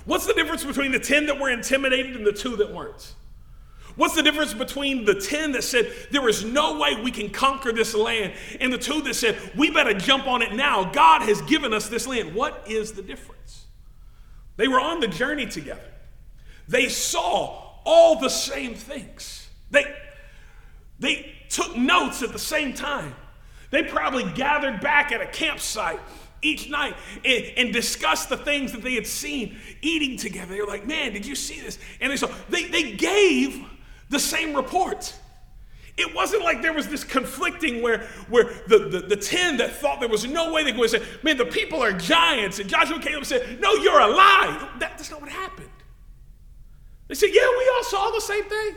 What's 0.05 0.27
the 0.27 0.35
difference 0.35 0.65
between 0.65 0.91
the 0.91 0.99
10 0.99 1.27
that 1.27 1.39
were 1.39 1.51
intimidated 1.51 2.17
and 2.17 2.27
the 2.27 2.33
two 2.33 2.57
that 2.57 2.75
weren't? 2.75 3.15
What's 3.99 4.15
the 4.15 4.23
difference 4.23 4.55
between 4.55 5.05
the 5.05 5.15
10 5.17 5.53
that 5.53 5.65
said, 5.65 5.93
there 6.13 6.29
is 6.29 6.45
no 6.45 6.79
way 6.79 6.95
we 7.03 7.11
can 7.11 7.31
conquer 7.31 7.73
this 7.73 7.97
land, 7.97 8.33
and 8.61 8.73
the 8.73 8.79
two 8.79 9.03
that 9.03 9.15
said, 9.15 9.37
we 9.57 9.73
better 9.73 9.93
jump 9.93 10.29
on 10.29 10.41
it 10.41 10.53
now? 10.53 10.85
God 10.93 11.23
has 11.23 11.43
given 11.43 11.75
us 11.75 11.89
this 11.89 12.07
land. 12.07 12.33
What 12.33 12.63
is 12.69 12.93
the 12.93 13.03
difference? 13.03 13.67
They 14.57 14.69
were 14.69 14.79
on 14.79 15.01
the 15.01 15.09
journey 15.09 15.47
together. 15.47 15.83
They 16.69 16.89
saw 16.89 17.73
all 17.85 18.21
the 18.21 18.29
same 18.29 18.77
things. 18.77 19.49
They, 19.73 19.93
they 21.01 21.35
took 21.49 21.77
notes 21.77 22.23
at 22.23 22.33
the 22.33 22.39
same 22.39 22.75
time. 22.75 23.17
They 23.73 23.83
probably 23.83 24.31
gathered 24.35 24.81
back 24.81 25.11
at 25.11 25.21
a 25.21 25.27
campsite 25.27 25.99
each 26.41 26.71
night 26.71 26.95
and, 27.25 27.45
and 27.57 27.73
discussed 27.73 28.29
the 28.29 28.37
things 28.37 28.71
that 28.71 28.83
they 28.83 28.95
had 28.95 29.09
seen 29.09 29.59
eating 29.83 30.17
together. 30.17 30.55
They 30.55 30.61
were 30.61 30.69
like, 30.69 30.87
man, 30.87 31.13
did 31.13 31.27
you 31.27 31.35
see 31.35 31.61
this? 31.61 31.81
And 32.01 32.13
they 32.13 32.17
saw, 32.17 32.29
they, 32.49 32.67
they 32.69 32.93
gave 32.93 33.69
the 34.09 34.19
same 34.19 34.55
report. 34.55 35.15
It 35.97 36.15
wasn't 36.15 36.45
like 36.45 36.63
there 36.63 36.73
was 36.73 36.87
this 36.87 37.03
conflicting 37.03 37.83
where, 37.83 38.07
where 38.29 38.45
the, 38.69 38.79
the, 38.79 39.01
the 39.01 39.17
10 39.17 39.57
that 39.57 39.73
thought 39.73 39.99
there 39.99 40.09
was 40.09 40.25
no 40.25 40.53
way 40.53 40.63
they 40.63 40.73
could 40.73 40.89
say, 40.89 41.03
man, 41.25 41.37
the 41.37 41.45
people 41.45 41.83
are 41.83 41.93
giants. 41.93 42.61
And 42.61 42.71
Joshua 42.71 42.95
and 42.95 43.05
Caleb 43.05 43.27
said, 43.27 43.61
no, 43.61 43.75
you're 43.75 43.99
a 43.99 44.07
lie. 44.07 44.69
That, 44.79 44.97
that's 44.97 45.11
not 45.11 45.21
what 45.21 45.31
happened. 45.31 45.69
They 47.09 47.17
said, 47.17 47.31
yeah, 47.33 47.49
we 47.59 47.73
all 47.75 47.83
saw 47.83 48.11
the 48.11 48.21
same 48.21 48.45
thing. 48.45 48.77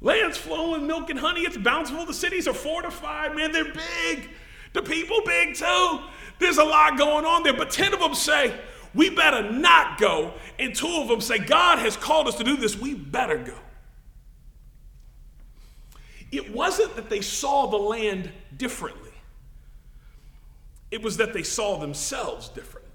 Land's 0.00 0.38
flowing 0.38 0.86
milk 0.86 1.10
and 1.10 1.18
honey. 1.18 1.40
It's 1.40 1.56
bountiful. 1.56 2.06
The 2.06 2.14
cities 2.14 2.46
are 2.46 2.54
fortified. 2.54 3.34
Man, 3.34 3.50
they're 3.50 3.64
big. 3.64 4.30
The 4.74 4.82
people 4.82 5.20
big 5.26 5.56
too. 5.56 6.00
There's 6.38 6.58
a 6.58 6.64
lot 6.64 6.96
going 6.96 7.24
on 7.24 7.42
there. 7.42 7.54
But 7.54 7.70
10 7.70 7.94
of 7.94 7.98
them 7.98 8.14
say, 8.14 8.54
we 8.94 9.10
better 9.10 9.50
not 9.50 9.98
go. 9.98 10.34
And 10.58 10.72
two 10.72 10.86
of 10.86 11.08
them 11.08 11.20
say, 11.20 11.38
God 11.38 11.80
has 11.80 11.96
called 11.96 12.28
us 12.28 12.36
to 12.36 12.44
do 12.44 12.56
this. 12.56 12.78
We 12.78 12.94
better 12.94 13.38
go. 13.38 13.54
It 16.30 16.54
wasn't 16.54 16.94
that 16.96 17.08
they 17.08 17.20
saw 17.20 17.66
the 17.66 17.76
land 17.76 18.30
differently, 18.56 19.12
it 20.90 21.02
was 21.02 21.16
that 21.18 21.32
they 21.32 21.42
saw 21.42 21.78
themselves 21.78 22.48
differently. 22.48 22.88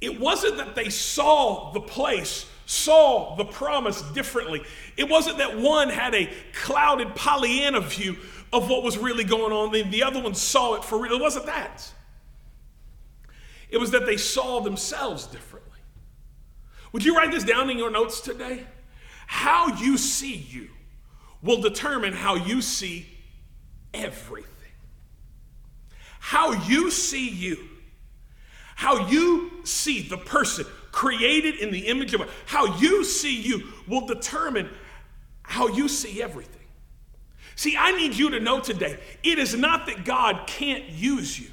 It 0.00 0.20
wasn't 0.20 0.58
that 0.58 0.74
they 0.74 0.90
saw 0.90 1.72
the 1.72 1.80
place, 1.80 2.46
saw 2.66 3.36
the 3.36 3.44
promise 3.44 4.02
differently. 4.12 4.62
It 4.98 5.08
wasn't 5.08 5.38
that 5.38 5.56
one 5.58 5.88
had 5.88 6.14
a 6.14 6.30
clouded 6.52 7.14
Pollyanna 7.14 7.80
view 7.80 8.16
of 8.52 8.68
what 8.68 8.82
was 8.82 8.98
really 8.98 9.24
going 9.24 9.52
on, 9.52 9.72
the 9.90 10.02
other 10.02 10.20
one 10.20 10.34
saw 10.34 10.74
it 10.74 10.84
for 10.84 10.98
real. 11.00 11.14
It 11.14 11.20
wasn't 11.22 11.46
that. 11.46 11.90
It 13.70 13.78
was 13.78 13.90
that 13.92 14.04
they 14.06 14.16
saw 14.16 14.60
themselves 14.60 15.26
differently. 15.26 15.80
Would 16.92 17.04
you 17.04 17.16
write 17.16 17.32
this 17.32 17.42
down 17.42 17.70
in 17.70 17.78
your 17.78 17.90
notes 17.90 18.20
today? 18.20 18.66
How 19.26 19.76
you 19.76 19.96
see 19.98 20.34
you 20.34 20.68
will 21.42 21.60
determine 21.60 22.12
how 22.12 22.34
you 22.34 22.62
see 22.62 23.06
everything. 23.92 24.50
How 26.18 26.52
you 26.52 26.90
see 26.90 27.28
you, 27.28 27.58
how 28.76 29.08
you 29.08 29.50
see 29.64 30.02
the 30.08 30.16
person 30.16 30.64
created 30.90 31.56
in 31.56 31.70
the 31.70 31.86
image 31.88 32.14
of 32.14 32.20
God, 32.20 32.30
how 32.46 32.78
you 32.78 33.04
see 33.04 33.40
you 33.40 33.64
will 33.86 34.06
determine 34.06 34.70
how 35.42 35.68
you 35.68 35.86
see 35.86 36.22
everything. 36.22 36.62
See, 37.56 37.76
I 37.76 37.92
need 37.92 38.14
you 38.14 38.30
to 38.30 38.40
know 38.40 38.60
today 38.60 38.98
it 39.22 39.38
is 39.38 39.54
not 39.54 39.86
that 39.86 40.04
God 40.04 40.46
can't 40.46 40.88
use 40.88 41.38
you. 41.38 41.50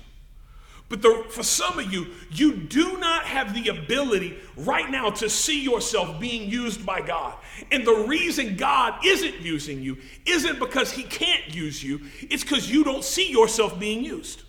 But 0.91 1.01
the, 1.01 1.23
for 1.30 1.41
some 1.41 1.80
of 1.80 1.93
you, 1.93 2.08
you 2.32 2.54
do 2.54 2.97
not 2.97 3.23
have 3.23 3.54
the 3.54 3.69
ability 3.69 4.38
right 4.58 4.91
now 4.91 5.10
to 5.12 5.30
see 5.30 5.63
yourself 5.63 6.19
being 6.19 6.49
used 6.49 6.86
by 6.86 6.99
God. 6.99 7.34
And 7.71 7.88
the 7.88 8.04
reason 8.10 8.58
God 8.58 9.06
isn't 9.06 9.39
using 9.39 9.82
you 9.82 9.99
isn't 10.25 10.60
because 10.60 10.91
He 10.91 11.04
can't 11.04 11.56
use 11.56 11.82
you, 11.82 12.01
it's 12.23 12.43
because 12.43 12.69
you 12.69 12.84
don't 12.84 13.06
see 13.06 13.32
yourself 13.32 13.80
being 13.80 14.04
used. 14.04 14.43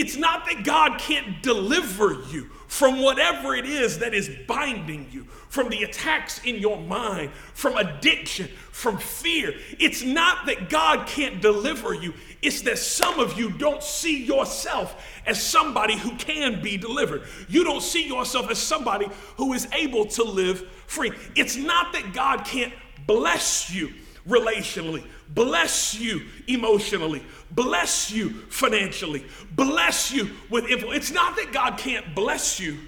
It's 0.00 0.16
not 0.16 0.46
that 0.46 0.64
God 0.64 0.98
can't 0.98 1.42
deliver 1.42 2.22
you 2.30 2.44
from 2.68 3.02
whatever 3.02 3.54
it 3.54 3.66
is 3.66 3.98
that 3.98 4.14
is 4.14 4.30
binding 4.48 5.06
you, 5.10 5.24
from 5.50 5.68
the 5.68 5.82
attacks 5.82 6.42
in 6.42 6.54
your 6.56 6.80
mind, 6.80 7.30
from 7.52 7.76
addiction, 7.76 8.48
from 8.72 8.96
fear. 8.96 9.52
It's 9.78 10.02
not 10.02 10.46
that 10.46 10.70
God 10.70 11.06
can't 11.06 11.42
deliver 11.42 11.92
you, 11.92 12.14
it's 12.40 12.62
that 12.62 12.78
some 12.78 13.20
of 13.20 13.38
you 13.38 13.50
don't 13.50 13.82
see 13.82 14.24
yourself 14.24 15.04
as 15.26 15.42
somebody 15.42 15.98
who 15.98 16.16
can 16.16 16.62
be 16.62 16.78
delivered. 16.78 17.24
You 17.50 17.62
don't 17.62 17.82
see 17.82 18.08
yourself 18.08 18.50
as 18.50 18.58
somebody 18.58 19.06
who 19.36 19.52
is 19.52 19.68
able 19.74 20.06
to 20.06 20.24
live 20.24 20.66
free. 20.86 21.12
It's 21.36 21.56
not 21.56 21.92
that 21.92 22.14
God 22.14 22.46
can't 22.46 22.72
bless 23.06 23.70
you 23.70 23.92
relationally, 24.26 25.04
bless 25.28 25.94
you 25.94 26.22
emotionally, 26.46 27.22
bless 27.50 28.10
you 28.10 28.30
financially, 28.48 29.24
bless 29.52 30.12
you 30.12 30.30
with 30.48 30.66
influence. 30.68 30.96
It's 30.96 31.12
not 31.12 31.36
that 31.36 31.52
God 31.52 31.78
can't 31.78 32.14
bless 32.14 32.60
you, 32.60 32.78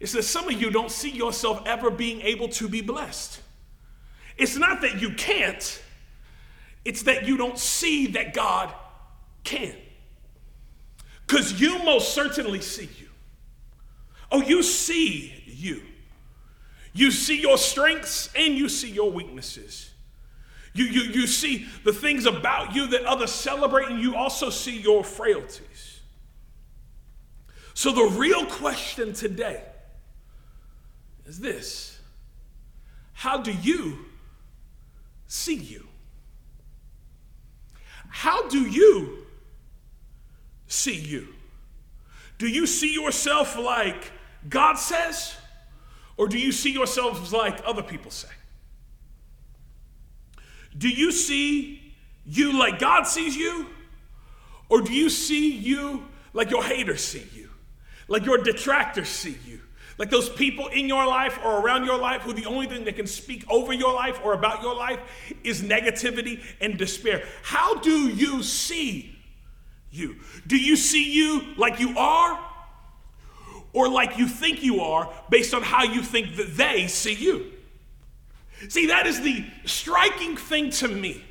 it's 0.00 0.12
that 0.12 0.22
some 0.22 0.48
of 0.48 0.60
you 0.60 0.70
don't 0.70 0.90
see 0.90 1.10
yourself 1.10 1.62
ever 1.66 1.90
being 1.90 2.20
able 2.22 2.48
to 2.50 2.68
be 2.68 2.80
blessed. 2.80 3.40
It's 4.36 4.56
not 4.56 4.80
that 4.82 5.00
you 5.00 5.10
can't, 5.14 5.82
it's 6.84 7.02
that 7.02 7.26
you 7.26 7.36
don't 7.36 7.58
see 7.58 8.06
that 8.08 8.32
God 8.34 8.72
can. 9.42 9.74
Because 11.26 11.60
you 11.60 11.82
most 11.84 12.14
certainly 12.14 12.60
see 12.60 12.88
you. 12.98 13.08
Oh, 14.30 14.42
you 14.42 14.62
see 14.62 15.34
you. 15.46 15.82
You 16.92 17.10
see 17.10 17.40
your 17.40 17.58
strengths 17.58 18.30
and 18.34 18.54
you 18.54 18.68
see 18.68 18.90
your 18.90 19.10
weaknesses. 19.10 19.87
You, 20.74 20.84
you, 20.84 21.02
you 21.02 21.26
see 21.26 21.66
the 21.84 21.92
things 21.92 22.26
about 22.26 22.74
you 22.74 22.86
that 22.88 23.04
others 23.04 23.32
celebrate, 23.32 23.88
and 23.88 24.00
you 24.00 24.14
also 24.14 24.50
see 24.50 24.80
your 24.80 25.02
frailties. 25.02 26.00
So, 27.74 27.92
the 27.92 28.16
real 28.18 28.44
question 28.46 29.12
today 29.12 29.62
is 31.26 31.38
this 31.38 31.98
How 33.12 33.38
do 33.38 33.52
you 33.52 34.06
see 35.26 35.54
you? 35.54 35.86
How 38.08 38.48
do 38.48 38.60
you 38.60 39.26
see 40.66 40.96
you? 40.96 41.28
Do 42.38 42.48
you 42.48 42.66
see 42.66 42.92
yourself 42.92 43.58
like 43.58 44.12
God 44.48 44.74
says? 44.74 45.34
Or 46.16 46.26
do 46.26 46.38
you 46.38 46.50
see 46.50 46.72
yourself 46.72 47.32
like 47.32 47.60
other 47.64 47.82
people 47.82 48.10
say? 48.10 48.28
Do 50.78 50.88
you 50.88 51.12
see 51.12 51.94
you 52.24 52.58
like 52.58 52.78
God 52.78 53.04
sees 53.04 53.36
you? 53.36 53.66
Or 54.68 54.80
do 54.80 54.92
you 54.92 55.10
see 55.10 55.54
you 55.56 56.06
like 56.32 56.50
your 56.50 56.62
haters 56.62 57.02
see 57.02 57.26
you? 57.34 57.50
Like 58.06 58.24
your 58.24 58.38
detractors 58.38 59.08
see 59.08 59.36
you? 59.44 59.60
Like 59.98 60.10
those 60.10 60.28
people 60.28 60.68
in 60.68 60.86
your 60.86 61.04
life 61.06 61.40
or 61.44 61.60
around 61.60 61.84
your 61.84 61.98
life 61.98 62.22
who 62.22 62.32
the 62.32 62.46
only 62.46 62.68
thing 62.68 62.84
that 62.84 62.94
can 62.94 63.06
speak 63.06 63.44
over 63.50 63.72
your 63.72 63.92
life 63.92 64.20
or 64.22 64.32
about 64.32 64.62
your 64.62 64.74
life 64.74 65.00
is 65.42 65.62
negativity 65.62 66.40
and 66.60 66.78
despair. 66.78 67.24
How 67.42 67.80
do 67.80 68.08
you 68.08 68.42
see 68.44 69.18
you? 69.90 70.16
Do 70.46 70.56
you 70.56 70.76
see 70.76 71.12
you 71.12 71.54
like 71.56 71.80
you 71.80 71.98
are 71.98 72.38
or 73.72 73.88
like 73.88 74.18
you 74.18 74.28
think 74.28 74.62
you 74.62 74.80
are 74.82 75.12
based 75.30 75.52
on 75.52 75.62
how 75.62 75.82
you 75.82 76.02
think 76.02 76.36
that 76.36 76.56
they 76.56 76.86
see 76.86 77.14
you? 77.14 77.52
See, 78.68 78.86
that 78.86 79.06
is 79.06 79.20
the 79.20 79.46
striking 79.64 80.36
thing 80.36 80.70
to 80.70 80.88
me 80.88 81.24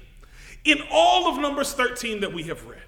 in 0.63 0.79
all 0.91 1.27
of 1.27 1.39
Numbers 1.39 1.73
13 1.73 2.21
that 2.21 2.33
we 2.33 2.43
have 2.43 2.65
read. 2.65 2.81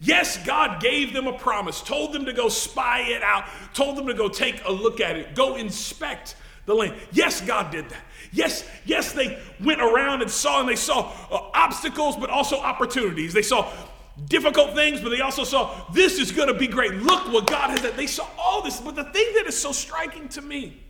Yes, 0.00 0.42
God 0.46 0.80
gave 0.80 1.12
them 1.12 1.26
a 1.26 1.32
promise, 1.36 1.82
told 1.82 2.14
them 2.14 2.24
to 2.24 2.32
go 2.32 2.48
spy 2.48 3.00
it 3.00 3.22
out, 3.22 3.44
told 3.74 3.98
them 3.98 4.06
to 4.06 4.14
go 4.14 4.28
take 4.28 4.62
a 4.64 4.72
look 4.72 5.00
at 5.00 5.16
it, 5.16 5.34
go 5.34 5.56
inspect 5.56 6.36
the 6.64 6.74
land. 6.74 6.94
Yes, 7.12 7.42
God 7.42 7.70
did 7.70 7.88
that. 7.90 8.02
Yes, 8.32 8.64
yes, 8.86 9.12
they 9.12 9.38
went 9.62 9.82
around 9.82 10.22
and 10.22 10.30
saw, 10.30 10.60
and 10.60 10.68
they 10.68 10.76
saw 10.76 11.12
uh, 11.30 11.50
obstacles, 11.52 12.16
but 12.16 12.30
also 12.30 12.56
opportunities. 12.56 13.34
They 13.34 13.42
saw 13.42 13.70
difficult 14.26 14.74
things, 14.74 15.00
but 15.00 15.10
they 15.10 15.20
also 15.20 15.44
saw 15.44 15.90
this 15.92 16.18
is 16.18 16.32
going 16.32 16.48
to 16.48 16.54
be 16.54 16.66
great. 16.66 16.94
Look 16.94 17.30
what 17.30 17.46
God 17.46 17.70
has 17.70 17.80
done. 17.80 17.96
They 17.96 18.06
saw 18.06 18.26
all 18.38 18.62
this, 18.62 18.80
but 18.80 18.94
the 18.94 19.04
thing 19.04 19.26
that 19.34 19.46
is 19.46 19.58
so 19.58 19.72
striking 19.72 20.28
to 20.30 20.40
me 20.40 20.80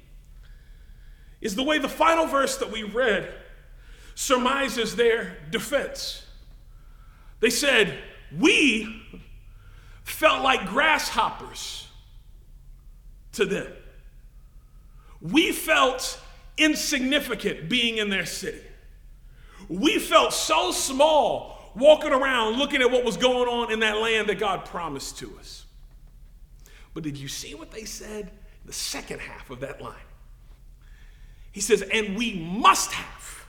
is 1.40 1.54
the 1.54 1.62
way 1.62 1.78
the 1.78 1.88
final 1.88 2.26
verse 2.26 2.58
that 2.58 2.70
we 2.70 2.82
read 2.82 3.32
surmises 4.14 4.96
their 4.96 5.38
defense. 5.50 6.26
They 7.40 7.50
said, 7.50 7.98
We 8.36 9.02
felt 10.04 10.42
like 10.42 10.68
grasshoppers 10.68 11.88
to 13.32 13.46
them. 13.46 13.72
We 15.20 15.52
felt 15.52 16.20
insignificant 16.56 17.68
being 17.68 17.98
in 17.98 18.10
their 18.10 18.26
city. 18.26 18.62
We 19.68 19.98
felt 19.98 20.32
so 20.32 20.72
small 20.72 21.72
walking 21.74 22.12
around 22.12 22.58
looking 22.58 22.82
at 22.82 22.90
what 22.90 23.04
was 23.04 23.16
going 23.16 23.48
on 23.48 23.72
in 23.72 23.80
that 23.80 23.98
land 23.98 24.28
that 24.28 24.38
God 24.38 24.64
promised 24.64 25.18
to 25.18 25.38
us. 25.38 25.64
But 26.92 27.04
did 27.04 27.16
you 27.16 27.28
see 27.28 27.54
what 27.54 27.70
they 27.70 27.84
said? 27.84 28.24
In 28.24 28.66
the 28.66 28.72
second 28.72 29.20
half 29.20 29.50
of 29.50 29.60
that 29.60 29.80
line. 29.80 29.94
He 31.52 31.60
says, 31.60 31.82
and 31.82 32.16
we 32.16 32.34
must 32.34 32.92
have 32.92 33.46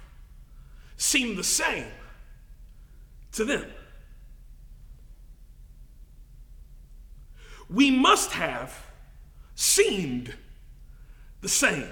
seemed 0.97 1.37
the 1.37 1.43
same 1.43 1.87
to 3.33 3.45
them. 3.45 3.65
We 7.69 7.91
must 7.91 8.31
have 8.31 8.85
seemed 9.55 10.33
the 11.41 11.49
same 11.49 11.87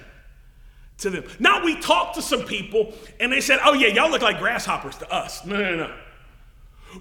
to 0.97 1.09
them. 1.09 1.23
Now 1.39 1.63
we 1.63 1.79
talked 1.79 2.15
to 2.15 2.21
some 2.21 2.43
people 2.43 2.93
and 3.19 3.31
they 3.31 3.41
said, 3.41 3.59
oh, 3.63 3.73
yeah, 3.73 3.87
y'all 3.87 4.11
look 4.11 4.21
like 4.21 4.39
grasshoppers 4.39 4.97
to 4.97 5.13
us. 5.13 5.45
No, 5.45 5.57
no, 5.57 5.75
no. 5.75 5.93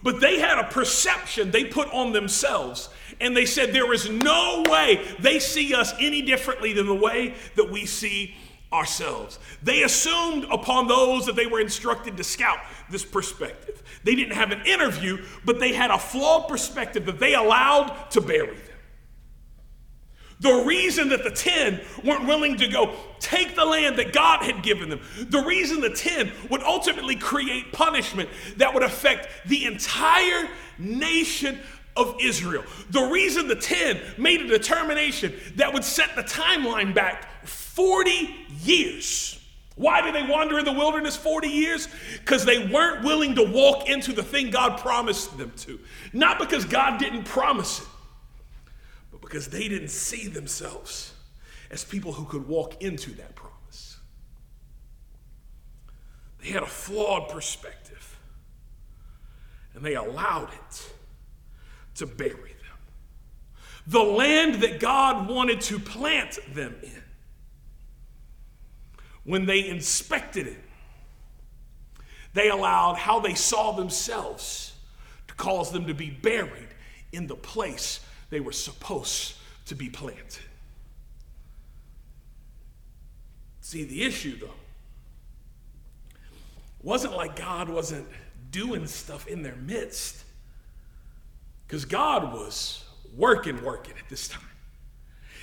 But 0.02 0.20
they 0.20 0.38
had 0.38 0.58
a 0.58 0.64
perception 0.64 1.50
they 1.50 1.64
put 1.64 1.92
on 1.94 2.12
themselves, 2.12 2.90
and 3.20 3.36
they 3.36 3.46
said, 3.46 3.72
There 3.72 3.92
is 3.92 4.08
no 4.10 4.62
way 4.68 5.02
they 5.18 5.38
see 5.38 5.74
us 5.74 5.94
any 5.98 6.20
differently 6.22 6.72
than 6.72 6.86
the 6.86 6.94
way 6.94 7.34
that 7.56 7.70
we 7.70 7.86
see 7.86 8.34
ourselves. 8.72 9.38
They 9.62 9.82
assumed 9.82 10.44
upon 10.50 10.88
those 10.88 11.26
that 11.26 11.36
they 11.36 11.46
were 11.46 11.60
instructed 11.60 12.16
to 12.16 12.24
scout 12.24 12.58
this 12.90 13.04
perspective. 13.04 13.82
They 14.04 14.14
didn't 14.14 14.34
have 14.34 14.50
an 14.50 14.66
interview, 14.66 15.24
but 15.44 15.58
they 15.58 15.72
had 15.72 15.90
a 15.90 15.98
flawed 15.98 16.48
perspective 16.48 17.06
that 17.06 17.18
they 17.18 17.34
allowed 17.34 18.10
to 18.10 18.20
bury 18.20 18.54
them. 18.54 18.64
The 20.40 20.64
reason 20.66 21.08
that 21.08 21.24
the 21.24 21.30
10 21.30 21.80
weren't 22.04 22.26
willing 22.26 22.58
to 22.58 22.68
go 22.68 22.94
take 23.18 23.56
the 23.56 23.64
land 23.64 23.98
that 23.98 24.12
God 24.12 24.44
had 24.44 24.62
given 24.62 24.88
them, 24.88 25.00
the 25.18 25.42
reason 25.42 25.80
the 25.80 25.90
10 25.90 26.30
would 26.48 26.62
ultimately 26.62 27.16
create 27.16 27.72
punishment 27.72 28.28
that 28.56 28.72
would 28.72 28.84
affect 28.84 29.28
the 29.48 29.64
entire 29.64 30.48
nation 30.78 31.58
of 31.96 32.16
Israel, 32.20 32.62
the 32.90 33.02
reason 33.02 33.48
the 33.48 33.56
10 33.56 34.00
made 34.18 34.40
a 34.40 34.46
determination 34.46 35.34
that 35.56 35.74
would 35.74 35.82
set 35.82 36.14
the 36.14 36.22
timeline 36.22 36.94
back 36.94 37.28
40 37.78 38.34
years 38.64 39.38
Why 39.78 40.02
did 40.02 40.12
they 40.12 40.24
wander 40.28 40.58
in 40.58 40.64
the 40.64 40.72
wilderness 40.72 41.16
40 41.16 41.46
years? 41.46 41.86
Because 42.14 42.44
they 42.44 42.66
weren't 42.66 43.04
willing 43.04 43.36
to 43.36 43.44
walk 43.44 43.88
into 43.88 44.12
the 44.12 44.24
thing 44.24 44.50
God 44.50 44.80
promised 44.80 45.38
them 45.38 45.52
to. 45.58 45.78
Not 46.12 46.40
because 46.40 46.64
God 46.64 46.98
didn't 46.98 47.22
promise 47.24 47.80
it, 47.80 47.86
but 49.12 49.20
because 49.20 49.46
they 49.46 49.68
didn't 49.68 49.90
see 49.90 50.26
themselves 50.26 51.14
as 51.70 51.84
people 51.84 52.12
who 52.12 52.24
could 52.24 52.48
walk 52.48 52.82
into 52.82 53.12
that 53.12 53.36
promise. 53.36 53.98
They 56.42 56.48
had 56.48 56.64
a 56.64 56.66
flawed 56.66 57.28
perspective, 57.28 58.18
and 59.74 59.84
they 59.84 59.94
allowed 59.94 60.50
it 60.52 60.92
to 61.96 62.06
bury 62.06 62.32
them. 62.32 62.78
The 63.86 64.02
land 64.02 64.56
that 64.62 64.80
God 64.80 65.28
wanted 65.28 65.60
to 65.62 65.78
plant 65.78 66.40
them 66.52 66.74
in 66.82 66.97
when 69.28 69.44
they 69.44 69.68
inspected 69.68 70.46
it, 70.46 70.56
they 72.32 72.48
allowed 72.48 72.96
how 72.96 73.20
they 73.20 73.34
saw 73.34 73.72
themselves 73.72 74.72
to 75.26 75.34
cause 75.34 75.70
them 75.70 75.86
to 75.86 75.92
be 75.92 76.08
buried 76.08 76.68
in 77.12 77.26
the 77.26 77.36
place 77.36 78.00
they 78.30 78.40
were 78.40 78.52
supposed 78.52 79.34
to 79.66 79.74
be 79.74 79.90
planted. 79.90 80.38
See, 83.60 83.84
the 83.84 84.02
issue, 84.02 84.38
though, 84.38 84.48
wasn't 86.82 87.14
like 87.14 87.36
God 87.36 87.68
wasn't 87.68 88.08
doing 88.50 88.86
stuff 88.86 89.26
in 89.26 89.42
their 89.42 89.56
midst, 89.56 90.24
because 91.66 91.84
God 91.84 92.32
was 92.32 92.82
working, 93.14 93.62
working 93.62 93.92
at 94.02 94.08
this 94.08 94.26
time. 94.26 94.40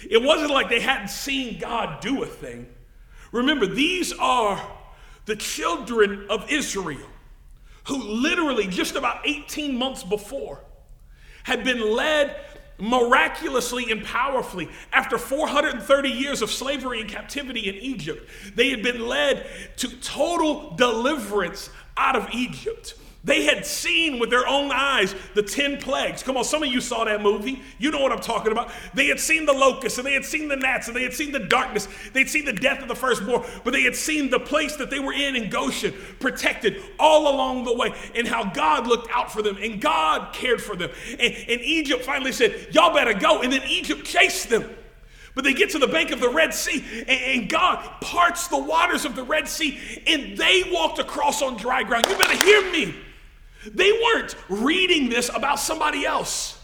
It 0.09 0.23
wasn't 0.23 0.49
like 0.49 0.69
they 0.69 0.79
hadn't 0.79 1.09
seen 1.09 1.59
God 1.59 2.01
do 2.01 2.23
a 2.23 2.25
thing. 2.25 2.65
Remember, 3.35 3.67
these 3.67 4.13
are 4.13 4.65
the 5.25 5.35
children 5.35 6.25
of 6.29 6.49
Israel 6.49 7.09
who 7.83 8.01
literally 8.01 8.65
just 8.65 8.95
about 8.95 9.27
18 9.27 9.77
months 9.77 10.03
before 10.03 10.61
had 11.43 11.65
been 11.65 11.81
led 11.81 12.33
miraculously 12.79 13.91
and 13.91 14.05
powerfully 14.05 14.69
after 14.93 15.17
430 15.17 16.09
years 16.09 16.41
of 16.41 16.49
slavery 16.49 17.01
and 17.01 17.09
captivity 17.09 17.67
in 17.67 17.75
Egypt. 17.75 18.29
They 18.55 18.69
had 18.69 18.81
been 18.81 19.05
led 19.05 19.45
to 19.77 19.89
total 19.99 20.73
deliverance 20.77 21.69
out 21.97 22.15
of 22.15 22.29
Egypt. 22.33 22.93
They 23.25 23.43
had 23.43 23.65
seen 23.65 24.19
with 24.19 24.29
their 24.29 24.47
own 24.47 24.71
eyes 24.71 25.15
the 25.33 25.41
10 25.41 25.79
plagues. 25.81 26.21
Come 26.21 26.37
on, 26.37 26.43
some 26.43 26.61
of 26.61 26.69
you 26.69 26.79
saw 26.79 27.05
that 27.05 27.23
movie. 27.23 27.59
You 27.79 27.89
know 27.89 27.99
what 27.99 28.11
I'm 28.11 28.21
talking 28.21 28.51
about. 28.51 28.71
They 28.93 29.07
had 29.07 29.19
seen 29.19 29.47
the 29.47 29.53
locusts 29.53 29.97
and 29.97 30.05
they 30.05 30.13
had 30.13 30.23
seen 30.23 30.47
the 30.47 30.55
gnats 30.55 30.87
and 30.87 30.95
they 30.95 31.01
had 31.01 31.13
seen 31.13 31.31
the 31.31 31.39
darkness. 31.39 31.87
They'd 32.13 32.29
seen 32.29 32.45
the 32.45 32.53
death 32.53 32.83
of 32.83 32.87
the 32.87 32.95
firstborn, 32.95 33.43
but 33.63 33.73
they 33.73 33.81
had 33.81 33.95
seen 33.95 34.29
the 34.29 34.39
place 34.39 34.75
that 34.75 34.91
they 34.91 34.99
were 34.99 35.11
in 35.11 35.35
in 35.35 35.49
Goshen, 35.49 35.91
protected 36.19 36.83
all 36.99 37.33
along 37.33 37.65
the 37.65 37.73
way, 37.73 37.95
and 38.13 38.27
how 38.27 38.43
God 38.43 38.85
looked 38.85 39.09
out 39.11 39.31
for 39.31 39.41
them 39.41 39.57
and 39.59 39.81
God 39.81 40.31
cared 40.31 40.61
for 40.61 40.75
them. 40.75 40.91
And, 41.09 41.21
and 41.21 41.61
Egypt 41.61 42.03
finally 42.05 42.31
said, 42.31 42.67
Y'all 42.75 42.93
better 42.93 43.15
go. 43.15 43.41
And 43.41 43.51
then 43.51 43.63
Egypt 43.67 44.05
chased 44.05 44.49
them. 44.49 44.69
But 45.33 45.43
they 45.43 45.53
get 45.53 45.71
to 45.71 45.79
the 45.79 45.87
bank 45.87 46.11
of 46.11 46.19
the 46.19 46.29
Red 46.29 46.53
Sea, 46.53 46.85
and, 46.99 47.09
and, 47.09 47.49
God 47.49 47.83
parts 47.99 48.47
the 48.47 48.57
waters 48.57 49.03
of 49.03 49.17
the 49.17 49.23
Red 49.23 49.49
Sea, 49.49 49.77
and 50.07 50.37
they 50.37 50.63
walked 50.71 50.97
across 50.97 51.41
on 51.41 51.57
dry 51.57 51.83
ground. 51.83 52.05
You 52.07 52.17
better 52.17 52.37
hear 52.45 52.71
me. 52.71 52.95
They 53.73 53.91
weren't 53.91 54.35
reading 54.49 55.09
this 55.09 55.29
about 55.33 55.59
somebody 55.59 56.05
else. 56.05 56.59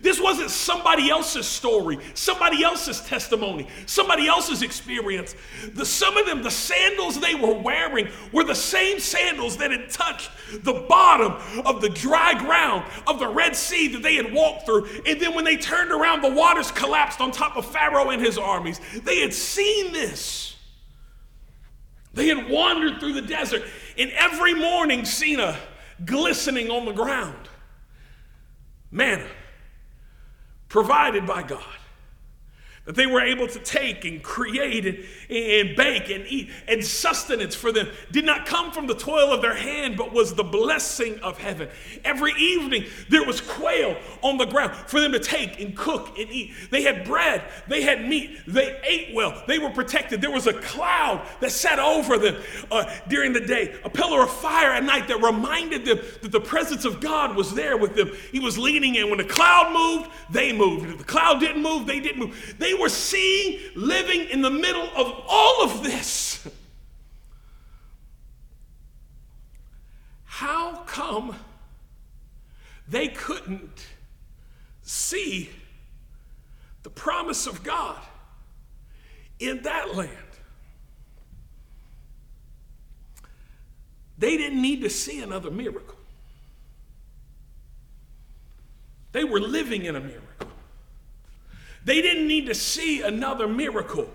This 0.00 0.20
wasn't 0.20 0.50
somebody 0.50 1.10
else's 1.10 1.46
story, 1.46 1.98
somebody 2.14 2.62
else's 2.62 3.00
testimony, 3.00 3.66
somebody 3.86 4.28
else's 4.28 4.62
experience. 4.62 5.34
The, 5.72 5.84
some 5.84 6.16
of 6.16 6.26
them, 6.26 6.42
the 6.42 6.50
sandals 6.50 7.18
they 7.18 7.34
were 7.34 7.54
wearing 7.54 8.08
were 8.32 8.44
the 8.44 8.54
same 8.54 9.00
sandals 9.00 9.56
that 9.56 9.72
had 9.72 9.90
touched 9.90 10.30
the 10.62 10.84
bottom 10.88 11.32
of 11.66 11.80
the 11.80 11.88
dry 11.88 12.34
ground 12.34 12.84
of 13.06 13.18
the 13.18 13.28
Red 13.28 13.56
Sea 13.56 13.88
that 13.88 14.02
they 14.02 14.14
had 14.14 14.32
walked 14.32 14.64
through. 14.64 14.88
And 15.06 15.20
then 15.20 15.34
when 15.34 15.44
they 15.44 15.56
turned 15.56 15.90
around, 15.90 16.22
the 16.22 16.32
waters 16.32 16.70
collapsed 16.70 17.20
on 17.20 17.32
top 17.32 17.56
of 17.56 17.66
Pharaoh 17.66 18.10
and 18.10 18.22
his 18.22 18.38
armies. 18.38 18.80
They 19.02 19.20
had 19.20 19.34
seen 19.34 19.92
this. 19.92 20.56
They 22.14 22.28
had 22.28 22.48
wandered 22.48 23.00
through 23.00 23.14
the 23.14 23.22
desert 23.22 23.62
and 23.96 24.10
every 24.12 24.54
morning 24.54 25.04
seen 25.04 25.40
a 25.40 25.56
glistening 26.04 26.70
on 26.70 26.84
the 26.84 26.92
ground. 26.92 27.48
Manna 28.90 29.28
provided 30.68 31.26
by 31.26 31.42
God 31.42 31.79
that 32.90 32.96
they 32.96 33.06
were 33.06 33.20
able 33.20 33.46
to 33.46 33.60
take 33.60 34.04
and 34.04 34.20
create 34.20 34.84
and, 34.84 34.98
and 35.30 35.76
bake 35.76 36.10
and 36.10 36.26
eat, 36.26 36.50
and 36.66 36.84
sustenance 36.84 37.54
for 37.54 37.70
them 37.70 37.86
did 38.10 38.24
not 38.24 38.46
come 38.46 38.72
from 38.72 38.88
the 38.88 38.96
toil 38.96 39.32
of 39.32 39.40
their 39.40 39.54
hand, 39.54 39.96
but 39.96 40.12
was 40.12 40.34
the 40.34 40.42
blessing 40.42 41.16
of 41.20 41.38
heaven. 41.38 41.68
Every 42.04 42.32
evening 42.32 42.86
there 43.08 43.24
was 43.24 43.40
quail 43.40 43.96
on 44.24 44.38
the 44.38 44.44
ground 44.44 44.74
for 44.88 44.98
them 44.98 45.12
to 45.12 45.20
take 45.20 45.60
and 45.60 45.76
cook 45.76 46.18
and 46.18 46.28
eat. 46.32 46.50
They 46.72 46.82
had 46.82 47.04
bread, 47.04 47.44
they 47.68 47.82
had 47.82 48.08
meat, 48.08 48.40
they 48.48 48.80
ate 48.82 49.14
well, 49.14 49.40
they 49.46 49.60
were 49.60 49.70
protected. 49.70 50.20
There 50.20 50.32
was 50.32 50.48
a 50.48 50.54
cloud 50.54 51.24
that 51.38 51.52
sat 51.52 51.78
over 51.78 52.18
them 52.18 52.42
uh, 52.72 52.92
during 53.06 53.32
the 53.32 53.40
day, 53.40 53.78
a 53.84 53.88
pillar 53.88 54.24
of 54.24 54.32
fire 54.32 54.72
at 54.72 54.82
night 54.82 55.06
that 55.06 55.22
reminded 55.22 55.84
them 55.84 56.00
that 56.22 56.32
the 56.32 56.40
presence 56.40 56.84
of 56.84 57.00
God 57.00 57.36
was 57.36 57.54
there 57.54 57.76
with 57.76 57.94
them. 57.94 58.10
He 58.32 58.40
was 58.40 58.58
leaning 58.58 58.96
in. 58.96 59.10
When 59.10 59.18
the 59.18 59.24
cloud 59.24 59.72
moved, 59.72 60.10
they 60.28 60.52
moved. 60.52 60.90
If 60.90 60.98
the 60.98 61.04
cloud 61.04 61.38
didn't 61.38 61.62
move, 61.62 61.86
they 61.86 62.00
didn't 62.00 62.18
move. 62.18 62.56
They 62.58 62.79
were 62.80 62.88
seeing 62.88 63.60
living 63.74 64.28
in 64.30 64.42
the 64.42 64.50
middle 64.50 64.88
of 64.96 65.22
all 65.28 65.62
of 65.62 65.82
this. 65.82 66.48
How 70.24 70.82
come 70.86 71.36
they 72.88 73.08
couldn't 73.08 73.86
see 74.82 75.50
the 76.82 76.90
promise 76.90 77.46
of 77.46 77.62
God 77.62 78.02
in 79.38 79.62
that 79.62 79.94
land? 79.94 80.16
They 84.18 84.36
didn't 84.36 84.60
need 84.60 84.82
to 84.82 84.90
see 84.90 85.22
another 85.22 85.50
miracle. 85.50 85.96
They 89.12 89.24
were 89.24 89.40
living 89.40 89.84
in 89.84 89.96
a 89.96 90.00
miracle. 90.00 90.29
They 91.84 92.02
didn't 92.02 92.26
need 92.26 92.46
to 92.46 92.54
see 92.54 93.02
another 93.02 93.48
miracle 93.48 94.08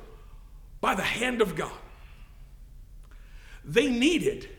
by 0.81 0.95
the 0.95 1.03
hand 1.03 1.41
of 1.41 1.55
God. 1.55 1.71
They 3.63 3.87
needed 3.87 4.49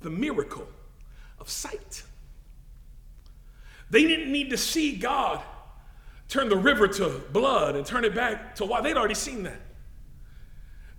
the 0.00 0.10
miracle 0.10 0.68
of 1.38 1.48
sight. 1.48 2.02
They 3.90 4.04
didn't 4.04 4.30
need 4.30 4.50
to 4.50 4.58
see 4.58 4.96
God 4.96 5.42
turn 6.28 6.48
the 6.48 6.56
river 6.56 6.88
to 6.88 7.08
blood 7.32 7.76
and 7.76 7.84
turn 7.84 8.04
it 8.04 8.14
back 8.14 8.54
to 8.56 8.64
water. 8.64 8.82
They'd 8.82 8.96
already 8.96 9.14
seen 9.14 9.42
that. 9.42 9.60